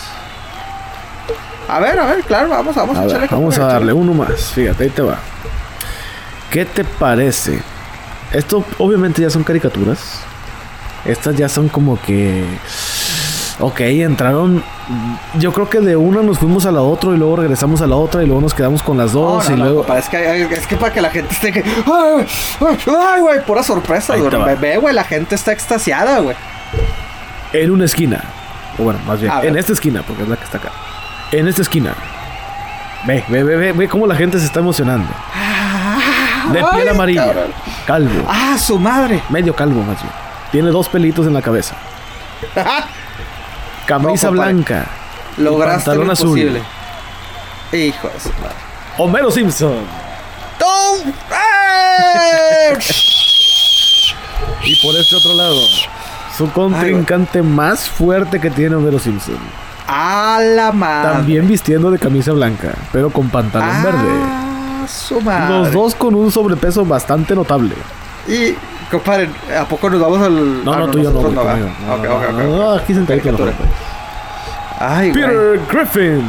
[1.67, 4.51] A ver, a ver, claro, vamos, vamos A a ver, vamos a darle uno más.
[4.51, 5.19] Fíjate, ahí te va.
[6.49, 7.61] ¿Qué te parece?
[8.31, 10.21] Esto obviamente ya son caricaturas.
[11.05, 12.45] Estas ya son como que...
[13.59, 14.63] Ok, entraron...
[15.37, 17.95] Yo creo que de una nos fuimos a la otra y luego regresamos a la
[17.95, 19.79] otra y luego nos quedamos con las dos no, y no, luego...
[19.79, 21.63] compa, es, que, es que para que la gente esté que.
[21.63, 23.45] ¡Ay, güey!
[23.45, 24.55] Pura sorpresa, güey.
[24.57, 26.35] ve, güey, la gente está extasiada, güey.
[27.53, 28.23] En una esquina.
[28.77, 30.71] O bueno, más bien, en esta esquina, porque es la que está acá.
[31.31, 31.93] En esta esquina.
[33.05, 35.09] Ve, ve, ve, ve, ve cómo la gente se está emocionando.
[36.53, 37.25] De piel Ay, amarilla.
[37.25, 37.53] cabrón.
[37.85, 38.25] Calvo.
[38.27, 39.21] ¡Ah, su madre!
[39.29, 40.13] Medio calvo más bien.
[40.51, 41.75] Tiene dos pelitos en la cabeza.
[43.85, 44.85] Camisa blanca.
[45.37, 46.37] Lograste pantalón lo azul.
[46.39, 46.61] imposible.
[47.87, 48.55] Hijo de su madre.
[48.97, 49.77] Homero Simpson.
[50.59, 51.09] ¡Tum!
[51.31, 52.77] ¡Eh!
[54.63, 55.59] Y por este otro lado,
[56.41, 59.37] su contrincante más fuerte que tiene Homero Simpson.
[59.87, 61.13] ¡A la madre!
[61.13, 64.87] También vistiendo de camisa blanca, pero con pantalón ¡Ah, verde.
[64.87, 65.55] su madre!
[65.55, 67.75] Los dos con un sobrepeso bastante notable.
[68.27, 68.55] Y,
[68.89, 70.65] compadre, ¿a poco nos vamos al.
[70.65, 71.21] No, ah, no, tú y yo no.
[71.21, 73.53] No, no, no, no, aquí sentadito mejor.
[74.79, 75.11] Ay.
[75.11, 76.23] Peter Griffin.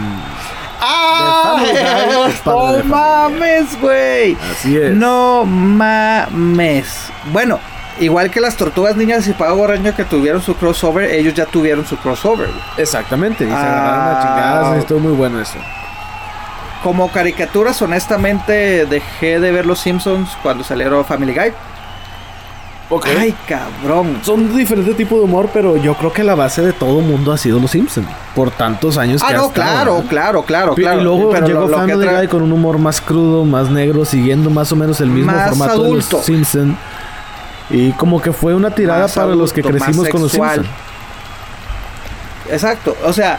[0.78, 1.56] ¡Ah!
[1.64, 4.36] De de ¡No mames, güey!
[4.50, 4.94] Así es.
[4.94, 7.10] No mames.
[7.32, 7.60] Bueno,
[8.00, 11.86] igual que las tortugas niñas y Pago Borraño que tuvieron su crossover, ellos ya tuvieron
[11.86, 12.48] su crossover.
[12.48, 12.60] güey.
[12.78, 13.44] Exactamente.
[13.44, 13.58] Y se Ah.
[13.58, 14.78] agarraron a chingadas.
[14.78, 15.58] Estuvo muy bueno eso.
[16.82, 21.52] Como caricaturas, honestamente, dejé de ver los Simpsons cuando salieron Family Guy.
[23.18, 24.18] Ay, cabrón.
[24.22, 27.38] Son diferentes tipos de humor, pero yo creo que la base de todo mundo ha
[27.38, 28.06] sido los Simpsons.
[28.34, 30.08] Por tantos años Ah, que ha no, estado, claro, ¿no?
[30.08, 31.00] claro, claro, claro.
[31.00, 34.50] Y luego Pero llegó lo- Family Guy con un humor más crudo, más negro, siguiendo
[34.50, 36.76] más o menos el mismo Más formato de los Simpsons.
[37.72, 40.32] Y como que fue una tirada para los que crecimos con los.
[40.32, 40.66] Simpsons.
[42.50, 43.38] Exacto, o sea,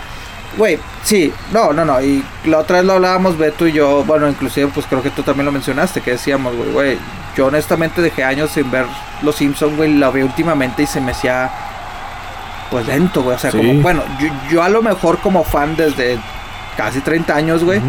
[0.57, 4.27] güey, sí, no, no, no, y la otra vez lo hablábamos Beto y yo, bueno,
[4.27, 6.97] inclusive pues creo que tú también lo mencionaste, que decíamos, güey, güey,
[7.35, 8.85] yo honestamente dejé años sin ver
[9.21, 11.51] Los Simpsons, güey, la vi últimamente y se me hacía,
[12.71, 13.57] pues lento, güey, o sea, Sí.
[13.57, 16.17] como, bueno, yo, yo a lo mejor como fan desde
[16.77, 17.81] casi 30 años, güey.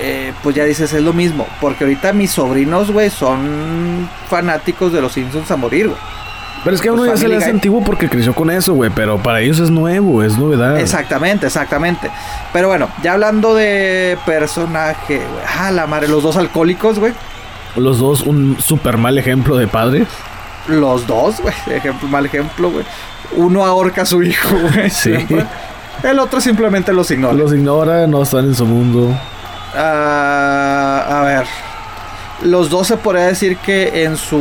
[0.00, 5.00] Eh, pues ya dices, es lo mismo, porque ahorita mis sobrinos, güey, son fanáticos de
[5.00, 5.98] Los Simpsons a morir, güey.
[6.64, 8.72] Pero es que a uno Pues ya se le hace antiguo porque creció con eso,
[8.74, 8.90] güey.
[8.94, 10.78] Pero para ellos es nuevo, es novedad.
[10.78, 12.08] Exactamente, exactamente.
[12.52, 15.44] Pero bueno, ya hablando de personaje, güey.
[15.58, 17.12] Ah, la madre, los dos alcohólicos, güey.
[17.74, 20.06] Los dos, un súper mal ejemplo de padre.
[20.68, 21.54] Los dos, güey.
[21.66, 22.84] Ejemplo, mal ejemplo, güey.
[23.34, 24.90] Uno ahorca a su hijo, güey.
[24.90, 25.14] Sí.
[25.16, 25.44] siempre.
[26.04, 27.34] El otro simplemente los ignora.
[27.34, 29.16] Los ignora, no están en su mundo.
[29.76, 31.46] Ah, a ver.
[32.42, 34.38] Los dos se podría decir que en su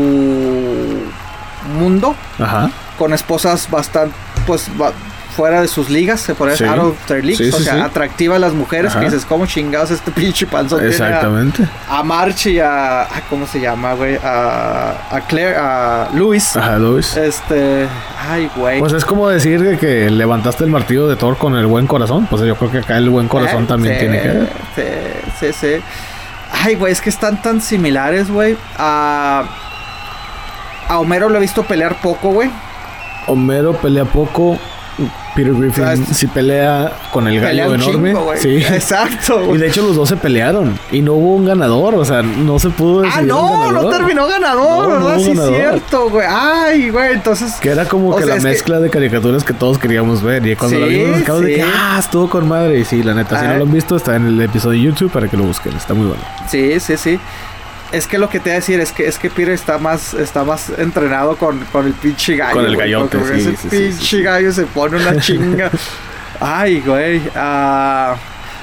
[1.77, 2.71] mundo Ajá.
[2.97, 4.15] con esposas bastante,
[4.47, 4.91] pues, ba-
[5.35, 6.43] fuera de sus ligas, se Sí.
[6.43, 7.79] decir, out of their leagues, Sí, o sí, sea, sí.
[7.79, 8.99] atractiva a las mujeres, Ajá.
[8.99, 11.63] que dices, ¿cómo chingados este pinche panzón tiene a- Exactamente.
[11.89, 14.17] a March y a, a- ¿cómo se llama, güey?
[14.21, 16.57] A, a Claire, a Luis.
[16.57, 17.15] Ajá, Luis.
[17.15, 17.87] Este,
[18.29, 18.79] ay, güey.
[18.79, 22.27] Pues es como decir que, que levantaste el martillo de Thor con el buen corazón.
[22.29, 24.49] Pues yo creo que acá el buen corazón Eh, también tiene que ver.
[25.39, 25.81] Sí, sí.
[26.52, 28.57] Ay, güey, es que están tan similares, güey.
[28.77, 29.43] A,
[30.88, 32.49] a Homero lo he visto pelear poco, güey.
[33.27, 34.60] Homero pelea poco.
[35.35, 38.09] Peter Griffin es- sí pelea con el gallo enorme.
[38.09, 38.57] chingo, sí.
[38.57, 39.59] Exacto, Y güey.
[39.61, 40.77] de hecho los dos se pelearon.
[40.91, 41.95] Y no hubo un ganador.
[41.95, 45.17] O sea, no se pudo Ah, no, no terminó ganador, No, no ¿verdad?
[45.19, 45.55] sí, es ganador.
[45.55, 46.27] cierto, güey.
[46.29, 47.53] Ay, güey, entonces.
[47.61, 50.45] Que era como O que sea, la que- mezcla de caricaturas que todos queríamos ver.
[50.45, 51.67] Y cuando Sí, la vimos, nos quedamos de que, sí.
[51.73, 52.79] ah, estuvo con madre.
[52.79, 55.11] Y sí, la neta, si no lo han visto, está en el episodio de YouTube
[55.11, 55.75] para que lo busquen.
[55.75, 56.21] Está muy bueno.
[56.49, 57.19] Sí, sí, sí.
[57.91, 60.13] Es que lo que te voy a decir es que es que Peter está más
[60.13, 62.53] está más entrenado con, con el pinche gallo.
[62.55, 65.69] Con el güey, gallote, porque sí, ese sí, pinche sí, gallo se pone una chinga.
[66.39, 67.22] Ay, güey.
[67.35, 68.15] Ah,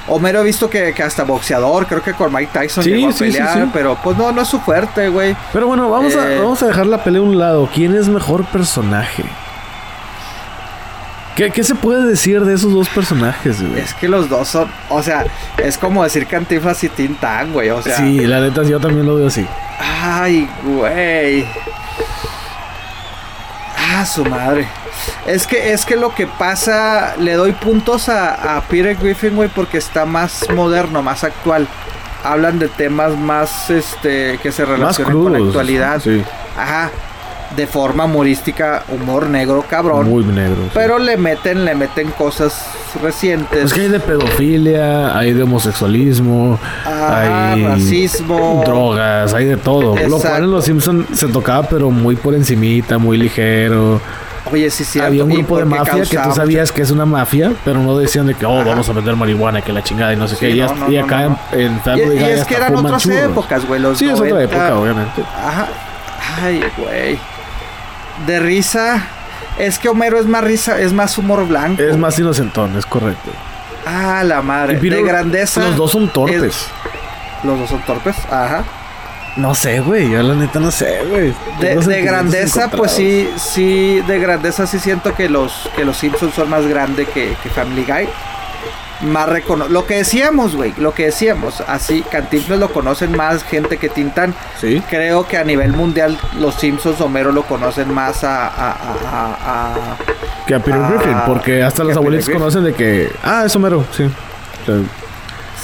[0.07, 3.11] Homero he visto que, que hasta boxeador, creo que con Mike Tyson Sí, llegó a
[3.11, 3.69] sí, sí, pelear, sí.
[3.71, 5.35] pero pues no, no es su fuerte, güey.
[5.53, 6.37] Pero bueno, vamos, Eh.
[6.37, 7.69] a, vamos a dejar la pelea a un lado.
[7.71, 9.23] ¿Quién es mejor personaje?
[11.39, 13.79] ¿Qué, qué se puede decir de esos dos personajes, güey?
[13.79, 15.23] Es que los dos son, o sea,
[15.57, 17.95] es como decir Cantinflas y Tintán, güey, o sea.
[17.95, 19.47] sí, la neta, yo también lo veo así.
[19.79, 21.47] Ay, güey.
[23.77, 24.67] Ah, su madre.
[25.25, 29.47] Es que, es que lo que pasa, le doy puntos a, a Peter Griffin, güey,
[29.47, 31.69] porque está más moderno, más actual.
[32.21, 36.01] Hablan de temas más, este, que se relacionan con la actualidad.
[36.01, 36.21] Sí,
[36.57, 36.91] Ajá.
[37.55, 40.07] De forma humorística, humor negro, cabrón.
[40.09, 40.55] muy negro.
[40.65, 40.69] sí.
[40.73, 42.63] Pero le meten, le meten cosas
[43.01, 43.65] recientes.
[43.65, 48.61] Es que hay de pedofilia, hay de homosexualismo, Ah, hay racismo.
[48.65, 49.95] drogas, hay de todo.
[49.95, 50.37] Lo cual Exacto.
[50.43, 53.99] en Los Simpsons se tocaba, pero muy por encimita, muy ligero.
[54.51, 54.99] Oye, sí, sí.
[54.99, 58.25] Había un grupo de mafia que tú sabías que es una mafia, pero no decían
[58.27, 58.69] de que, oh, Ajá.
[58.69, 60.49] vamos a vender marihuana, que la chingada y no sé Sí, qué.
[60.51, 61.39] Y, no, no, y acá no.
[61.51, 63.17] en, en Y, Family y Guy es que eran otras churros.
[63.19, 63.81] épocas, güey.
[63.81, 64.55] Los Sí, es otra 90.
[64.55, 65.21] época, obviamente.
[65.23, 65.67] Ajá.
[66.41, 67.19] Ay, güey.
[68.27, 69.03] De risa.
[69.57, 71.81] Es que Homero es más risa, es más humor blanco.
[71.81, 73.29] Es más inocentón, es correcto.
[73.85, 74.79] Ah, la madre.
[74.79, 75.61] De grandeza.
[75.61, 76.41] Los dos son torpes.
[76.43, 76.67] es-
[77.43, 78.15] Los dos son torpes.
[78.29, 78.63] Ajá.
[79.35, 80.09] No sé, güey.
[80.09, 81.33] Yo la neta no sé, güey.
[81.59, 86.33] De, de grandeza, pues sí, sí, de grandeza sí siento que los, que los Simpsons
[86.33, 88.07] son más grandes que, que Family Guy.
[89.01, 91.61] Más recono Lo que decíamos, güey, lo que decíamos.
[91.67, 94.33] Así, Cantinflas lo conocen más gente que Tintán.
[94.59, 94.83] Sí.
[94.89, 98.47] Creo que a nivel mundial los Simpsons Homero lo conocen más a...
[98.47, 98.75] a, a,
[99.11, 99.97] a- a-
[100.45, 103.09] Que a Peter Griffin, porque hasta los abuelitos conocen de que.
[103.23, 104.09] Ah, es Homero, sí.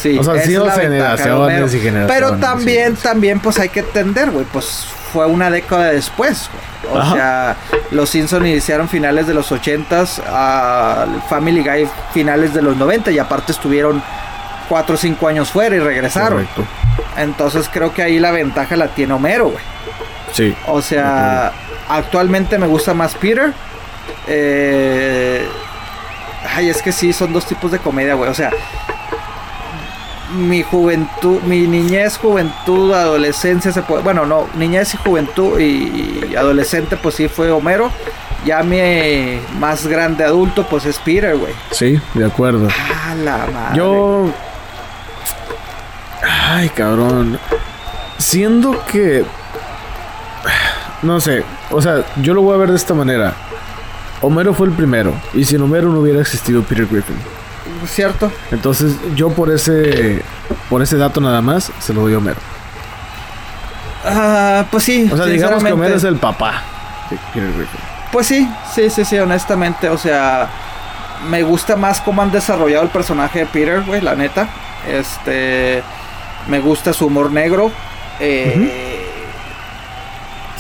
[0.01, 3.03] Sí, O sea, sí, de generaciones y generaciones, Pero también, sí.
[3.03, 4.85] también, pues hay que entender, güey, pues
[5.15, 6.49] fue una década después,
[6.83, 6.93] güey.
[6.93, 7.13] O Ajá.
[7.15, 7.55] sea,
[7.91, 13.17] los Simpsons iniciaron finales de los 80s, a Family Guy finales de los 90 y
[13.19, 14.03] aparte estuvieron
[14.67, 16.45] 4 o 5 años fuera y regresaron.
[16.45, 16.63] correcto.
[17.17, 19.63] Entonces creo que ahí la ventaja la tiene Homero, güey.
[20.33, 20.53] Sí.
[20.67, 21.53] O sea,
[21.87, 23.53] actualmente me gusta más Peter.
[24.27, 25.47] Eh,
[26.55, 28.29] ay, es que sí, son dos tipos de comedia, güey.
[28.29, 28.51] O sea,
[30.35, 36.35] mi juventud, mi niñez, juventud, adolescencia, se puede, bueno, no, niñez y juventud y, y
[36.35, 37.91] adolescente, pues sí fue Homero.
[38.45, 41.51] Ya mi más grande adulto, pues es Peter, güey.
[41.71, 42.67] Sí, de acuerdo.
[42.69, 43.77] Ah, la madre.
[43.77, 44.31] Yo.
[46.21, 47.39] Ay, cabrón.
[48.19, 49.25] Siendo que.
[51.01, 51.43] No sé.
[51.71, 53.33] O sea, yo lo voy a ver de esta manera.
[54.21, 55.13] Homero fue el primero.
[55.33, 57.17] Y sin Homero no hubiera existido Peter Griffin.
[57.87, 58.31] ¿Cierto?
[58.51, 60.21] Entonces, yo por ese.
[60.69, 62.39] Por ese dato nada más, se lo doy a Homero.
[64.03, 65.09] Ah, pues sí.
[65.11, 65.71] O sea, digamos que.
[65.71, 66.61] Homero es el papá
[67.09, 67.79] de Peter Griffin.
[68.11, 70.47] Pues sí, sí, sí, sí, honestamente, o sea,
[71.29, 74.47] me gusta más cómo han desarrollado el personaje de Peter, güey, la neta.
[74.87, 75.83] Este,
[76.47, 77.71] me gusta su humor negro.
[78.19, 78.95] Eh,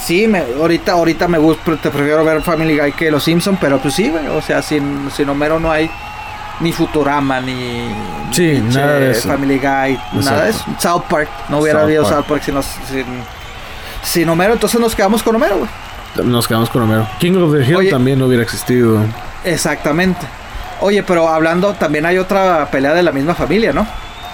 [0.05, 3.79] Sí, me, ahorita, ahorita me gusta, te prefiero ver Family Guy que Los Simpson, pero
[3.79, 5.89] pues sí, güey, o sea, sin, sin Homero no hay
[6.59, 7.89] ni Futurama, ni
[8.31, 9.27] Sí, nada de eso.
[9.29, 10.63] Family Guy, nada de eso.
[10.79, 12.15] South Park, no hubiera South habido Park.
[12.15, 13.05] South Park sin, los- sin,
[14.03, 15.69] sin Homero, entonces nos quedamos con Homero, güey.
[16.27, 17.07] Nos quedamos con Homero.
[17.19, 17.89] King of the Hill Oye.
[17.89, 18.99] también no hubiera existido.
[19.43, 20.25] Exactamente.
[20.81, 23.85] Oye, pero hablando, también hay otra pelea de la misma familia, ¿no?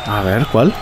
[0.07, 0.73] A ver, ¿cuál?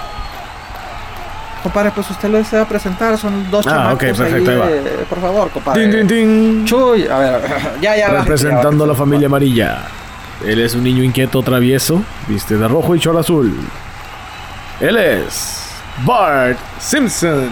[1.63, 4.69] Compadre, pues usted lo desea presentar, son dos Ah, perfecto, ahí, ahí va.
[4.69, 5.81] eh, por favor, compadre.
[5.89, 6.65] Tin, tin, tin.
[6.65, 7.41] Chuy, a ver,
[7.81, 8.09] ya, ya.
[8.09, 9.79] Representando a la familia amarilla.
[10.45, 13.53] Él es un niño inquieto travieso, viste de rojo y chor azul.
[14.79, 15.67] Él es
[16.05, 17.49] Bart Simpson.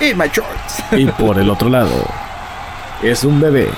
[0.00, 0.82] Eat my shorts.
[0.92, 2.04] Y por el otro lado,
[3.02, 3.68] es un bebé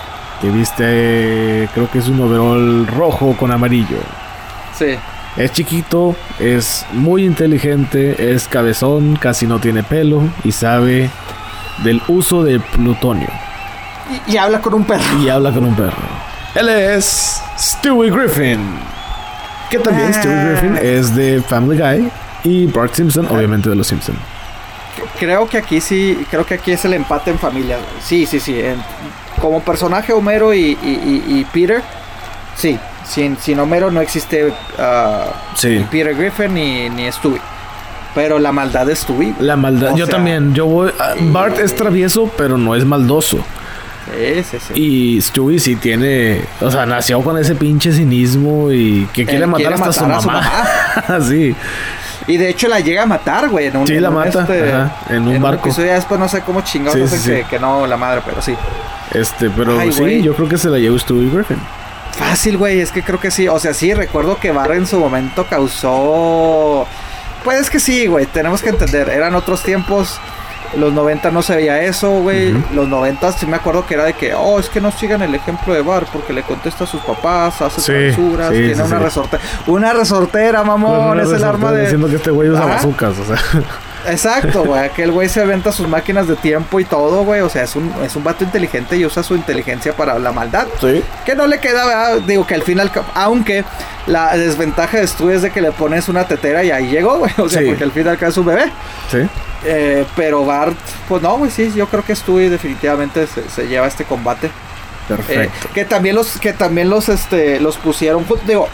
[0.40, 3.98] que viste, creo que es un overall rojo con amarillo.
[4.76, 4.96] Sí.
[5.36, 11.10] Es chiquito, es muy inteligente, es cabezón, casi no tiene pelo y sabe
[11.84, 13.28] del uso del plutonio.
[14.28, 15.04] Y, y habla con un perro.
[15.22, 16.35] Y habla con un perro.
[16.56, 18.78] Él es Stewie Griffin.
[19.70, 20.12] Que también Ah.
[20.20, 22.10] Stewie Griffin es de Family Guy
[22.44, 24.16] y Bart Simpson, obviamente de los Simpson.
[25.18, 27.76] Creo que aquí sí, creo que aquí es el empate en familia.
[28.02, 28.58] Sí, sí, sí.
[28.60, 28.82] en-
[29.40, 31.82] como personaje Homero y, y- y- y Peter,
[32.56, 32.78] sí.
[33.04, 35.84] Sin, sin Homero no existe ah, Sí.
[35.90, 37.40] Peter Griffin ni, ni Stewie.
[38.14, 39.34] Pero la maldad de Stewie.
[39.40, 39.92] La maldad.
[39.92, 40.54] O yo sea, también.
[40.54, 40.90] Yo voy.
[40.98, 43.38] ah, Bart es travieso, pero no es maldoso.
[44.74, 46.40] Y Stewie sí tiene.
[46.60, 50.12] O sea, nació con ese pinche cinismo y que quiere Él matar quiere hasta matar
[50.12, 51.20] a su su mamá.
[51.28, 51.54] sí.
[52.28, 53.66] Y de hecho la llega a matar, güey.
[53.66, 55.68] En un, Sí, la en mata, ajá, en un barco.
[55.68, 57.30] episodio, ya después no sé cómo chingados Sí, sí, sí.
[57.30, 58.54] Que, que no la madre, pero sí.
[59.12, 60.22] Este, pero Ay, sí, güey.
[60.22, 61.58] yo creo que se la llevó Stewie Griffin.
[62.12, 62.80] Fácil, güey.
[62.80, 63.46] Es que creo que sí.
[63.48, 66.86] O sea, sí, recuerdo que Barra en su momento causó.
[67.44, 68.26] Pues es que sí, güey.
[68.26, 69.08] Tenemos que entender.
[69.08, 70.18] Eran otros tiempos.
[70.76, 72.52] Los 90 no se veía eso, güey.
[72.74, 75.34] Los 90 sí me acuerdo que era de que, oh, es que no sigan el
[75.34, 78.14] ejemplo de Bar porque le contesta a sus papás, hace Sí,
[78.50, 79.42] tiene sí, una resortera.
[79.66, 81.08] Una resortera, mamón.
[81.08, 81.82] Bueno, es el arma de.
[81.82, 83.38] Diciendo que este güey usa bazucas, o sea.
[84.08, 84.80] Exacto, güey.
[84.80, 87.40] Aquel güey se aventa sus máquinas de tiempo y todo, güey.
[87.40, 90.66] O sea, es un, es un vato inteligente y usa su inteligencia para la maldad.
[90.80, 91.02] Sí.
[91.24, 92.18] Que no le queda, ¿verdad?
[92.26, 93.64] digo que al final, aunque
[94.06, 97.32] la desventaja de Stu es de que le pones una tetera y ahí llegó, güey.
[97.38, 97.66] O sea, Sí.
[97.68, 98.64] porque al final acá es un bebé.
[99.10, 99.18] Sí.
[99.64, 100.76] Eh, pero Bart,
[101.08, 104.46] pues no, güey, sí, yo creo que Stu definitivamente se, se lleva este combate.
[104.46, 104.50] Eh,
[105.08, 105.68] Perfecto.
[105.72, 108.68] que también los, que también los, este, los pusieron, pues, digo,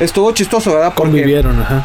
[0.00, 0.92] estuvo chistoso, ¿verdad?
[0.94, 1.84] Porque Convivieron, ajá.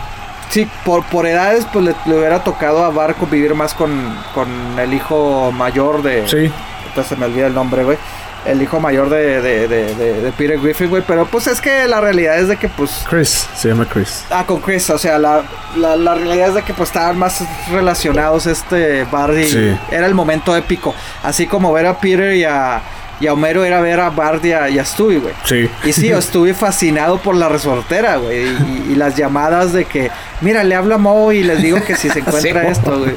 [0.50, 3.92] Sí, por, por edades, pues le, le hubiera tocado a Bart convivir más con,
[4.34, 4.50] con
[4.80, 6.28] el hijo mayor de.
[6.28, 6.52] Sí.
[6.88, 7.98] Entonces se me olvida el nombre, güey.
[8.46, 11.04] El hijo mayor de, de, de, Peter Griffin, güey.
[11.06, 13.04] Pero pues es que la realidad es de que, pues.
[13.08, 14.24] Chris, se llama Chris.
[14.30, 15.44] Ah, con Chris, o sea, la,
[15.76, 19.46] la, la realidad es de que pues estaban más relacionados este Bardi.
[19.46, 19.78] Sí.
[19.92, 20.96] Era el momento épico.
[21.22, 22.82] Así como ver a Peter y a,
[23.20, 25.34] y a Homero era ver a Bardi y a, y a Stewie, güey.
[25.46, 25.70] Sí.
[25.86, 28.46] Y sí, yo estuve fascinado por la resortera, güey.
[28.48, 30.10] Y, y las llamadas de que,
[30.42, 33.16] mira, le hablo a Mo y les digo que si se encuentra Sí, esto, güey.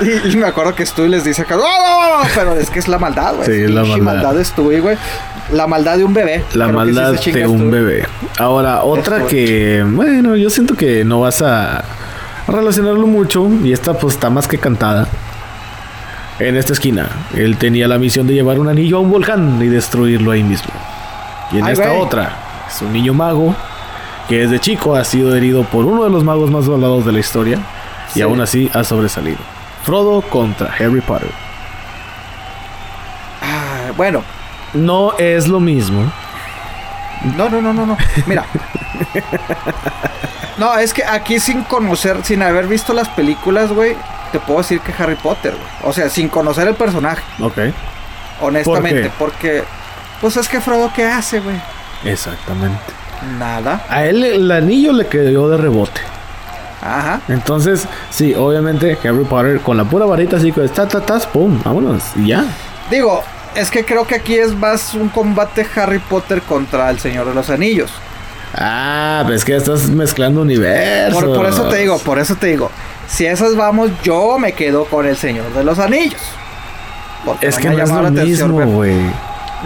[0.00, 2.78] Y, y me acuerdo que Stewie les dice acá, "No, no, no", pero es que
[2.78, 3.46] es la maldad, güey.
[3.46, 4.34] Sí, Es la pinche maldad.
[4.34, 4.96] de Stewie, güey.
[5.52, 6.44] La maldad de un bebé.
[6.54, 7.70] La sí maldad de un Stewie.
[7.70, 8.04] bebé.
[8.38, 9.28] Ahora, otra Esto.
[9.28, 11.82] que, bueno, yo siento que no vas a
[12.46, 13.48] relacionarlo mucho.
[13.64, 15.08] Y esta pues está más que cantada.
[16.38, 19.66] En esta esquina, él tenía la misión de llevar un anillo a un volcán y
[19.66, 20.70] destruirlo ahí mismo.
[21.50, 22.36] Y en Ay, esta otra,
[22.68, 23.54] es un niño mago
[24.28, 27.18] que desde chico ha sido herido por uno de los magos más valorados de la
[27.18, 27.58] historia.
[28.12, 28.20] Sí.
[28.20, 29.38] Y aún así ha sobresalido.
[29.84, 31.30] Frodo contra Harry Potter.
[33.42, 34.22] Ah, bueno,
[34.74, 36.12] No es lo mismo.
[37.36, 37.96] No, no, no, no, no.
[38.26, 38.44] Mira.
[40.58, 43.94] No, es que aquí sin conocer, sin haber visto las películas, güey,
[44.30, 45.90] te puedo decir que Harry Potter, güey.
[45.90, 47.58] O sea, sin conocer el personaje, Ok.
[48.40, 49.10] honestamente.
[49.18, 49.64] Porque,
[50.20, 51.56] pues es que Frodo, ¿qué hace, güey?
[52.04, 52.80] Exactamente.
[53.38, 53.84] Nada.
[53.88, 56.00] A él el anillo le quedó de rebote.
[56.80, 57.20] Ajá.
[57.28, 61.60] Entonces, sí, obviamente Harry Potter con la pura varita así que ta ta tas, pum,
[61.64, 62.44] vámonos, y ya.
[62.88, 63.22] Digo,
[63.56, 67.34] es que creo que aquí es más un combate Harry Potter contra el Señor de
[67.34, 67.90] los Anillos.
[68.54, 71.22] Ah, pues que estás mezclando universos.
[71.22, 72.70] Por, por eso te digo, por eso te digo.
[73.08, 76.20] Si esas vamos, yo me quedo con el Señor de los Anillos.
[77.24, 78.96] Porque Es que no es lo atención mismo, güey.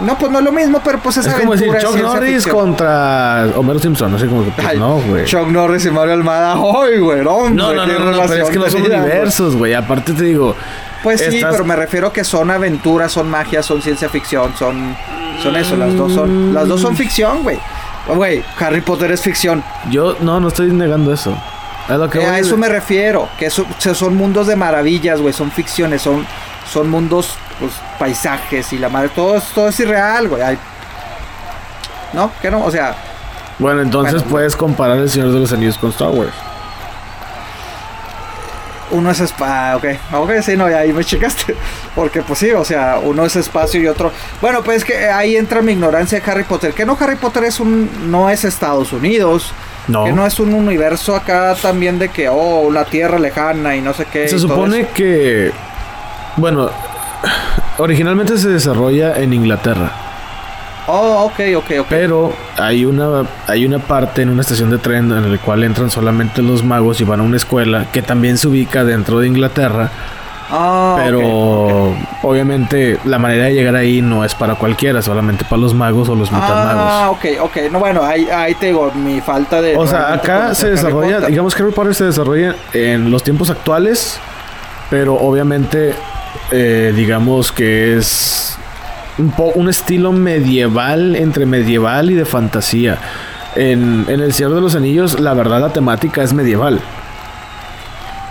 [0.01, 2.55] No, pues no es lo mismo, pero pues es, Es como decir Chuck Norris ficción.
[2.55, 5.25] contra Homero Simpson, no sé cómo que pues, Ay, no, güey.
[5.25, 6.53] Chuck Norris y Mario Almada.
[6.55, 7.23] ¡Ay, güey!
[7.23, 9.75] No, No, no, no, no, no, pero es que no son universos, güey.
[9.75, 10.55] Aparte te digo,
[11.03, 14.95] Pues sí, pero me refiero que son aventuras, son magia, son ciencia ficción, son
[15.43, 17.59] son eso, las dos son las dos son ficción, güey.
[18.07, 19.63] Güey, Harry Potter es ficción.
[19.91, 21.37] yo no, no estoy negando eso.
[21.89, 25.19] A lo que Eh, a es- eso me refiero, que eso- son mundos de maravillas,
[25.21, 26.25] güey, son ficciones, son
[26.71, 30.41] son mundos pues paisajes y la madre, todo es todo es irreal, güey.
[32.13, 32.31] ¿No?
[32.41, 32.63] ¿Qué no?
[32.63, 32.95] O sea,
[33.59, 36.31] Bueno, entonces Bueno, puedes comparar El Señor de los Anillos con Star Wars.
[38.91, 39.85] uno es espacio, ok,
[40.23, 41.55] ok, sí, no, ahí me checaste,
[41.95, 44.11] porque pues sí, o sea, uno es espacio y otro,
[44.41, 47.43] bueno, pues es que ahí entra mi ignorancia de Harry Potter, que no Harry Potter
[47.45, 49.51] es un, no es Estados Unidos,
[49.87, 50.05] No.
[50.05, 53.93] que no es un universo acá también de que, oh, la tierra lejana y no
[53.93, 54.27] sé qué.
[54.27, 55.51] Se supone que.
[56.37, 56.69] Bueno,
[57.77, 59.91] originalmente se desarrolla en Inglaterra.
[60.87, 61.85] Oh, ok, ok, ok.
[61.89, 65.89] Pero hay una, hay una parte en una estación de tren en la cual entran
[65.89, 69.91] solamente los magos y van a una escuela que también se ubica dentro de Inglaterra.
[70.49, 75.73] Ah, Pero obviamente la manera de llegar ahí no es para cualquiera, solamente para los
[75.73, 77.57] magos o los mitad Ah, ok, ok.
[77.71, 79.75] No, bueno, ahí, ahí te digo, mi falta de.
[79.75, 84.19] O sea, acá se desarrolla, digamos que Harry Potter se desarrolla en los tiempos actuales,
[84.89, 85.93] pero obviamente
[86.51, 88.57] eh, digamos que es
[89.17, 92.97] un, po- un estilo medieval, entre medieval y de fantasía.
[93.55, 96.79] En, en El Señor de los Anillos, la verdad, la temática es medieval.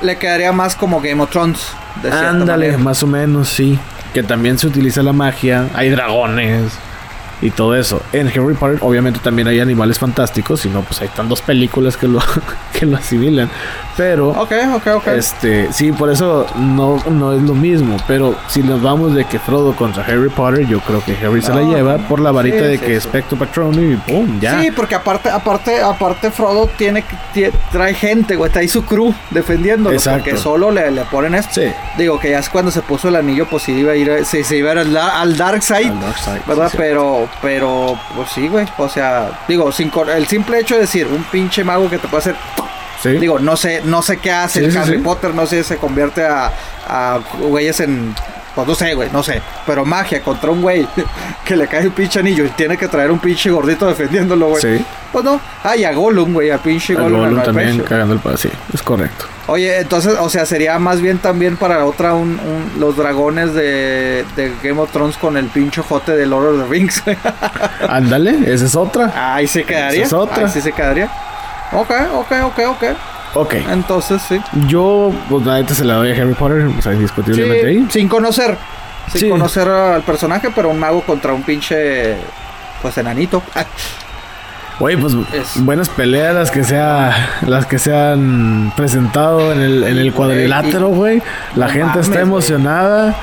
[0.02, 1.66] Le quedaría más como Game of Thrones.
[2.02, 2.78] De Ándale, manera.
[2.78, 3.78] más o menos, sí.
[4.12, 6.72] Que también se utiliza la magia, hay dragones
[7.40, 8.02] y todo eso.
[8.12, 12.08] En Harry Potter, obviamente, también hay animales fantásticos, si no, pues hay tantas películas que
[12.08, 12.20] lo,
[12.78, 13.48] que lo asimilan.
[13.96, 15.06] Pero, Ok, ok, ok.
[15.08, 17.96] este, sí, por eso no, no es lo mismo.
[18.06, 21.52] Pero si nos vamos de que Frodo contra Harry Potter, yo creo que Harry se
[21.54, 23.08] la No, lleva por la varita sí, de sí, que sí.
[23.08, 24.60] Spectro Patronum y pum, ya.
[24.60, 29.12] Sí, porque aparte, aparte, aparte Frodo tiene, que- tie- trae gente, güey, trae su crew
[29.30, 29.94] defendiéndolo.
[29.94, 30.24] Exacto.
[30.24, 31.60] Porque solo le, le ponen esto.
[31.60, 31.70] Sí.
[31.98, 34.24] Digo que ya es cuando se puso el anillo, pues sí iba a ir, a-
[34.24, 35.88] se, iba a ir al, al Dark Side.
[35.88, 36.72] Al Dark Side, ¿Verdad?
[36.76, 38.66] Pero, pero, pues sí, güey.
[38.78, 42.20] O sea, digo, sin, el simple hecho de decir un pinche mago que te puede
[42.22, 42.36] hacer.
[43.02, 43.10] Sí.
[43.18, 44.98] Digo, no sé, no sé qué hace Sí, el sí, Harry.
[44.98, 46.50] Potter, no sé, se convierte a,
[46.88, 48.14] a güeyes en.
[48.54, 49.40] Pues no sé, güey, no sé.
[49.66, 50.86] Pero magia contra un güey
[51.44, 54.60] que le cae el pinche anillo y tiene que traer un pinche gordito defendiéndolo, güey.
[54.60, 54.84] Sí.
[55.10, 55.40] Pues no.
[55.64, 57.20] Ah, y a Gollum, güey, a pinche Gollum.
[57.20, 57.88] Gollum al también pecho.
[57.88, 59.24] cagando el pa- sí, es correcto.
[59.46, 64.24] Oye, entonces, o sea, sería más bien también para otra un, un- los dragones de,
[64.36, 67.02] de Game of Thrones con el pinche jote de Lord of the Rings.
[67.88, 69.34] Ándale, esa es otra.
[69.34, 70.00] Ahí se quedaría.
[70.04, 70.44] Esa es otra.
[70.46, 71.10] Ahí sí se quedaría.
[71.74, 72.84] Ok, ok, ok, ok.
[73.34, 73.54] Ok.
[73.70, 74.40] Entonces, sí.
[74.66, 77.86] Yo, pues la neta se la doy a Harry Potter, o sea, indiscutiblemente Sí, ahí.
[77.90, 78.56] sin conocer.
[79.10, 79.28] Sin Sí.
[79.30, 82.16] conocer al personaje, pero un mago contra un pinche.
[82.82, 83.42] Pues enanito.
[84.80, 89.82] Oye, pues Es- buenas peleas las que sea, las que se han presentado en el,
[89.84, 91.22] en el güey, cuadrilátero, güey.
[91.54, 93.14] La no gente mames, está emocionada.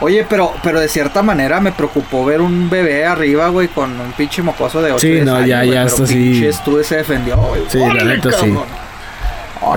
[0.00, 4.12] Oye, pero, pero de cierta manera me preocupó ver un bebé arriba, güey, con un
[4.12, 6.02] pinche mocoso de 8 Sí, no, ya- ya así.
[6.14, 7.62] Pinche Stu se defendió, güey.
[7.68, 8.36] Sí, la ¡Órale, neta, sí.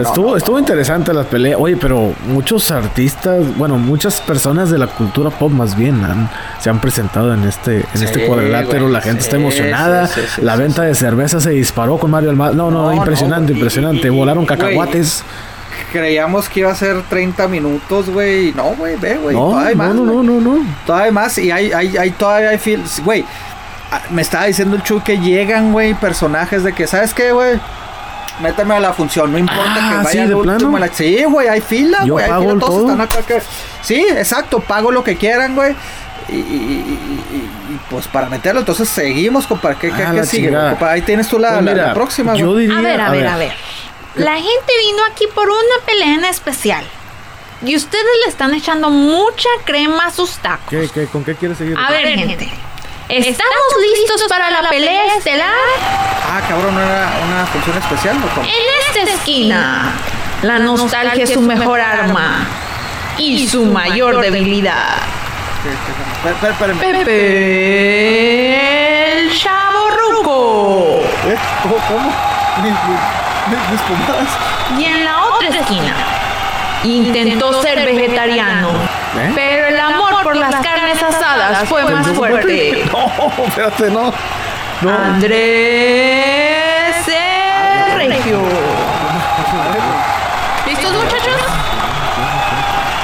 [0.02, 0.60] estuvo no, estuvo no.
[0.60, 1.58] interesante las peleas.
[1.60, 6.30] Oye, pero muchos artistas, bueno, muchas personas de la cultura pop más bien han-
[6.60, 8.82] se han presentado en este en Sí, este cuadrilátero.
[8.84, 10.08] güey, la gente está sí, emocionada.
[10.08, 12.52] sí, sí, sí, la sí, venta de cerveza se disparó con Mario Almada.
[12.54, 14.08] No, no, impresionante, impresionante.
[14.08, 15.24] y- Volaron cacahuates.
[15.92, 18.50] Creíamos que iba a ser 30 minutos, güey.
[18.50, 19.36] y No, güey, ve, güey.
[19.36, 20.66] no, todavía no, más, no, no, no, no.
[20.86, 21.38] Todavía más.
[21.38, 23.26] Y hay, hay, hay todavía hay feel- Güey,
[23.92, 27.60] ah, me estaba diciendo el Chuy que llegan, güey, personajes de que, ¿sabes qué, güey?
[28.42, 30.58] Méteme a la función, no importa Ah, que vaya ¿sí, de último.
[30.58, 30.78] plano?
[30.78, 32.24] a la- Sí, güey, hay fila, güey.
[32.26, 32.82] Hay fila, todos todo.
[32.92, 33.22] están acá.
[33.28, 33.42] que-
[33.82, 35.76] Sí, exacto, pago lo que quieran, güey.
[36.30, 39.74] Y, y- y- y- pues para meterlo, entonces seguimos, compa.
[39.76, 40.56] ¿Qué, qué, Ah, qué la sigue?
[40.82, 42.68] Ahí tienes tú la, Pues la- mira, la próxima, Yo güey.
[42.68, 43.54] diría, A ver, a ver, a ver.
[44.20, 46.86] La gente vino aquí por una pelea en especial.
[47.66, 50.70] Y ustedes le están echando mucha crema a sus tacos.
[50.70, 51.76] ¿Qué, qué, ¿Con qué quieres seguir?
[51.78, 52.50] A ver, gente.
[53.10, 53.58] ¿Estamos
[53.98, 55.50] listos para la pelea estelar?
[56.32, 58.46] Ah, cabrón, ¿no era una función especial o cómo?
[58.48, 58.54] En
[58.98, 59.92] esta esquina,
[60.44, 62.46] la nostalgia es su mejor arma
[63.18, 64.96] y su mayor debilidad.
[65.64, 67.00] ¿Qué- qué- espera- espera- espérame.
[67.00, 67.14] Pepe
[69.24, 71.02] el Chavo Ruco.
[71.28, 71.36] ¿Eh?
[71.64, 72.14] ¿Cómo?
[74.78, 75.94] Y en la otra esquina,
[76.84, 78.70] intentó ser vegetariano,
[79.18, 79.32] ¿Eh?
[79.36, 82.86] pero el amor por las carnes asadas fue más fuerte.
[82.92, 84.14] No, espérate, no.
[84.82, 84.90] No.
[84.98, 88.40] Andrés el Regio.
[90.66, 91.42] ¿Listos, muchachos?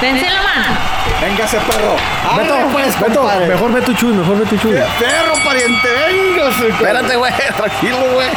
[0.00, 0.66] Dense la mano.
[1.20, 1.96] Véngase, perro.
[2.36, 3.46] Beto, pues, Beto, compadre.
[3.46, 4.72] mejor ve tu chuy, mejor ve tu chuy.
[4.98, 6.68] Perro, pariente, véngase.
[6.68, 8.28] Espérate, güey, tranquilo, güey.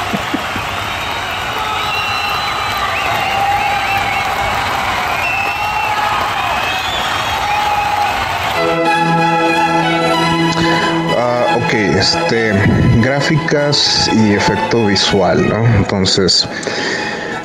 [11.99, 12.53] Este,
[13.01, 15.65] gráficas y efecto visual, ¿no?
[15.76, 16.47] Entonces,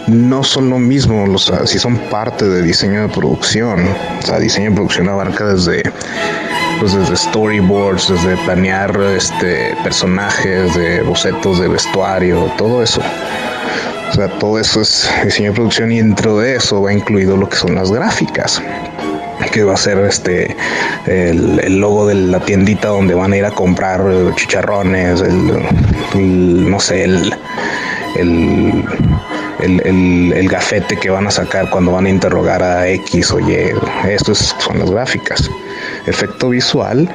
[0.06, 3.84] no son lo mismo, los, si son parte de diseño de producción.
[4.22, 5.82] O sea, diseño de producción abarca desde,
[6.78, 13.02] pues desde storyboards, desde planear este, personajes, de bocetos de vestuario, todo eso.
[14.10, 17.48] O sea, todo eso es diseño de producción y dentro de eso va incluido lo
[17.48, 18.62] que son las gráficas
[19.52, 20.56] que va a ser este
[21.06, 26.70] el, el logo de la tiendita donde van a ir a comprar eh, chicharrones, el,
[26.70, 27.34] no sé, el,
[28.16, 28.84] el,
[29.60, 33.40] el, el- el gafete que van a sacar cuando van a interrogar a X o
[33.40, 33.56] Y.
[34.08, 35.50] Esto es- son las gráficas.
[36.06, 37.08] Efecto visual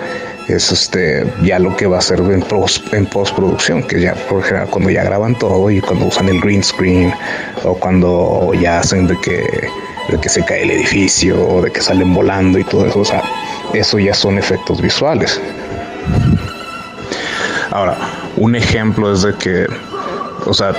[0.48, 4.42] es este ya lo que va a ser en, pos- en postproducción, que ya por
[4.44, 7.14] general cuando ya graban todo y cuando usan el green screen
[7.64, 9.46] o cuando ya hacen de que
[10.12, 13.00] de que se cae el edificio, de que salen volando y todo eso.
[13.00, 13.24] O sea,
[13.74, 15.40] eso ya son efectos visuales.
[17.72, 17.96] Ahora,
[18.38, 19.68] un ejemplo es de que,
[20.46, 20.74] o sea,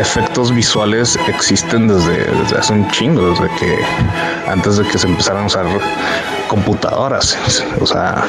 [0.00, 3.78] efectos visuales existen desde, desde, hace un chingo, desde que
[4.48, 5.66] antes de que se empezaran a usar
[6.48, 7.36] computadoras.
[7.80, 8.24] O sea,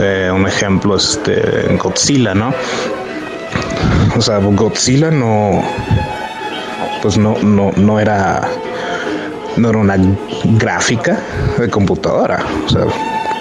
[0.00, 2.52] eh, un ejemplo es este Godzilla, ¿no?
[4.16, 5.62] O sea, Godzilla no,
[7.02, 8.48] pues no, no, no era,
[9.56, 9.96] no era una
[10.58, 11.18] gráfica
[11.58, 12.44] de computadora.
[12.66, 12.84] O sea,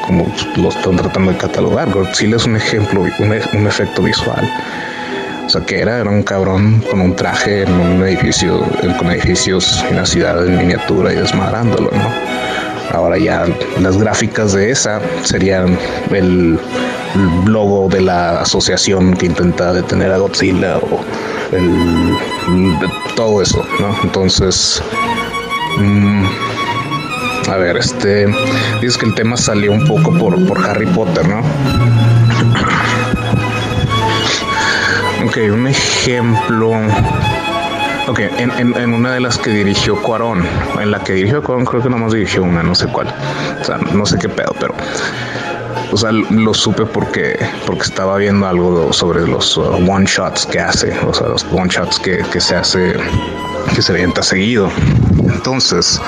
[0.06, 0.26] como
[0.58, 1.92] lo están tratando de catalogar.
[1.92, 4.50] Godzilla es un ejemplo, un, un efecto visual.
[5.46, 8.64] O sea, que era, era un cabrón con un traje en un edificio,
[9.00, 12.96] con edificios en la ciudad en miniatura y desmadrándolo, ¿no?
[12.96, 13.46] Ahora ya
[13.80, 15.78] las gráficas de esa serían
[16.12, 16.60] el,
[17.46, 21.00] logo de la asociación que intenta detener a Godzilla o
[21.52, 22.16] el,
[23.16, 23.96] todo eso, ¿no?
[24.04, 24.82] Entonces,
[25.78, 26.26] mmm,
[27.50, 28.28] a ver, este,
[28.80, 31.40] dices que el tema salió un poco por, por Harry Potter, ¿no?
[35.26, 36.72] Ok, un ejemplo.
[38.08, 40.44] Ok, en, en, una de las que dirigió Cuarón,
[40.80, 43.14] en la que dirigió Cuarón, creo que nomás dirigió una, no sé cuál.
[43.62, 44.74] O sea, no sé qué pedo, pero.
[45.92, 50.60] O sea, lo supe porque, porque estaba viendo algo sobre los uh, one shots que
[50.60, 52.94] hace, o sea, los one shots que, que se hace,
[53.74, 54.70] que se avienta seguido.
[55.34, 56.02] Entonces,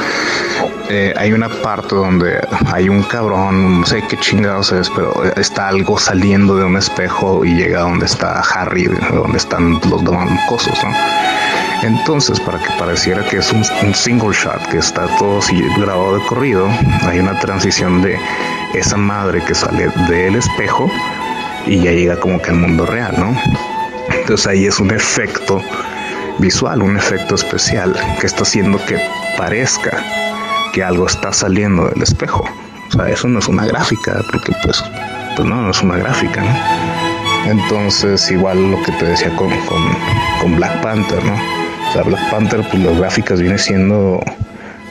[0.90, 5.70] eh, hay una parte donde hay un cabrón, no sé qué chingados es, pero está
[5.70, 10.92] algo saliendo de un espejo y llega donde está Harry, donde están los dos ¿no?
[11.84, 13.64] Entonces, para que pareciera que es un,
[13.96, 15.40] single shot, que está todo
[15.78, 16.68] grabado de corrido,
[17.04, 18.20] hay una transición de
[18.74, 20.92] esa madre que sale del espejo
[21.66, 23.36] y ya llega como que al mundo real, ¿no?
[24.14, 25.62] Entonces ahí es un efecto
[26.40, 29.00] visual, un efecto especial que está haciendo que
[29.38, 30.04] parezca
[30.74, 32.44] que algo está saliendo del espejo.
[32.90, 34.84] O sea, eso no es una gráfica, porque pues,
[35.36, 37.52] pues no, no es una gráfica, ¿no?
[37.52, 39.50] Entonces, igual lo que te decía con,
[40.42, 41.34] con, Black Panther, ¿no?
[41.34, 44.20] O sea, Black Panther, pues las gráficas viene siendo,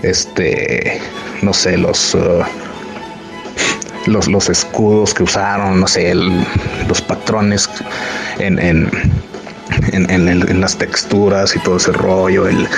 [0.02, 1.00] este,
[1.42, 2.14] no sé, los...
[2.14, 2.42] Uh,
[4.06, 7.68] los, los escudos que usaron, no sé, los patrones
[8.38, 8.90] en, en
[9.92, 12.68] en, las texturas y todo ese rollo, el,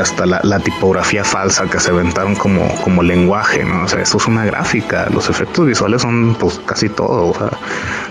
[0.00, 3.84] hasta la, tipografía falsa que se aventaron como, como lenguaje, ¿no?
[3.84, 5.08] O sea, eso es una gráfica.
[5.12, 7.28] Los efectos visuales son pues casi todo.
[7.28, 7.50] O sea,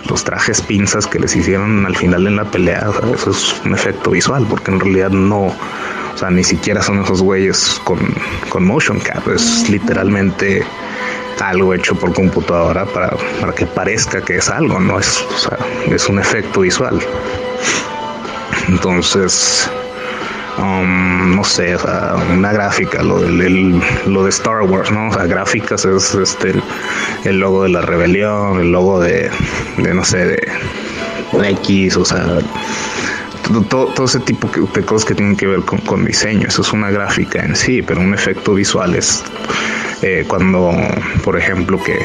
[0.10, 4.12] los trajes pinzas que les hicieron al final en la pelea, eso es un efecto
[4.12, 8.00] visual, porque en realidad no, o sea, ni siquiera son esos güeyes con,
[8.50, 10.66] con motion cap, es literalmente
[11.42, 15.58] algo hecho por computadora para, para que parezca que es algo, no es, o sea,
[15.88, 17.00] es un efecto visual.
[18.68, 19.70] Entonces,
[20.58, 21.78] um, no sé,
[22.34, 25.08] una gráfica, lo, del, lo de Star Wars, ¿no?
[25.10, 26.54] O sea, gráficas es este,
[27.24, 29.30] el, logo de la rebelión, el logo de,
[29.78, 30.48] no sé, de,
[31.62, 32.40] X, o sea,
[33.70, 36.48] todo, todo, ese tipo de cosas que tienen que ver con, diseño.
[36.48, 39.24] Eso es una gráfica en sí, pero un efecto visual es
[40.02, 40.72] eh, cuando,
[41.24, 42.00] por ejemplo, que,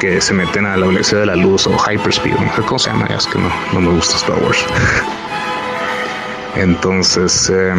[0.00, 2.90] que se meten a la velocidad de la luz o hyperspeed, no sé cómo se
[2.90, 4.66] llama, es que no, no me gusta Star Wars.
[6.56, 7.74] Entonces, eh,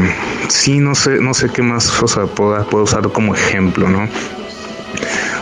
[0.49, 4.07] sí, no sé, no sé qué más, o sea, puedo, puedo usar como ejemplo, ¿no?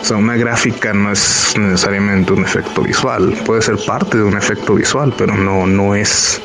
[0.01, 4.37] O sea, una gráfica no es necesariamente un efecto visual, puede ser parte de un
[4.37, 6.41] efecto visual, pero no, no es,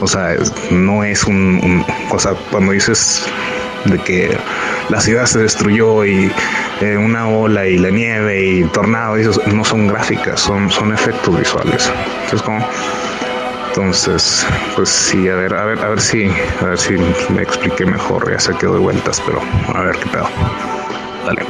[0.00, 0.36] o sea,
[0.70, 3.26] no es un, o sea, cuando dices
[3.84, 4.36] de que
[4.88, 6.30] la ciudad se destruyó y
[6.80, 9.16] eh, una ola y la nieve y tornado,
[9.46, 11.90] no son gráficas, son, son efectos visuales.
[12.24, 12.66] Entonces, como
[13.76, 14.46] entonces,
[14.76, 16.30] pues sí, a ver, a ver, a ver si,
[16.60, 16.92] a ver si
[17.30, 18.30] me expliqué mejor.
[18.30, 19.42] Ya sé que doy vueltas, pero
[19.74, 20.28] a ver qué pedo.
[21.26, 21.42] Dale.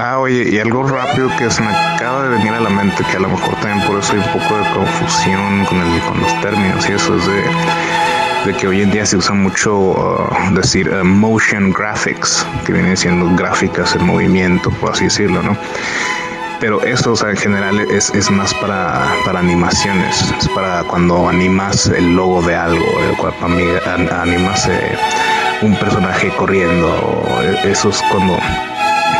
[0.00, 3.16] Ah, oye, y algo rápido que se me acaba de venir a la mente, que
[3.16, 6.40] a lo mejor también por eso hay un poco de confusión con, el, con los
[6.42, 10.88] términos y eso es de, de que hoy en día se usa mucho uh, decir
[10.90, 15.56] uh, motion graphics, que vienen siendo gráficas en movimiento, por así decirlo, ¿no?
[16.60, 21.28] Pero esto o sea, en general es, es más para, para, animaciones, es para cuando
[21.28, 22.84] animas el logo de algo,
[23.18, 23.62] cuando
[24.12, 24.96] animas eh,
[25.62, 27.24] un personaje corriendo,
[27.64, 28.38] eso es cuando,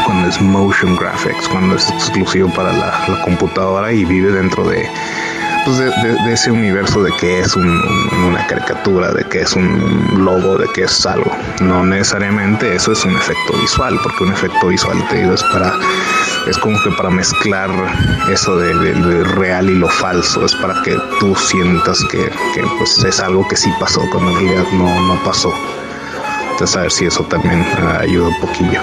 [0.05, 4.89] cuando es motion graphics, cuando es exclusivo para la, computadora y vive dentro de,
[5.65, 7.81] pues de, ese universo de que es un,
[8.27, 11.31] una caricatura, de que es un logo, de que es algo.
[11.61, 15.73] No necesariamente eso es un efecto visual, porque un efecto visual te digo es para
[16.47, 17.71] es como que para mezclar
[18.31, 22.19] eso de, de- real y lo falso, es para que tú sientas que,
[22.55, 25.53] que, pues es algo que sí pasó cuando en realidad no, no pasó.
[26.53, 28.81] Entonces a ver si eso también ah, ayuda un poquillo.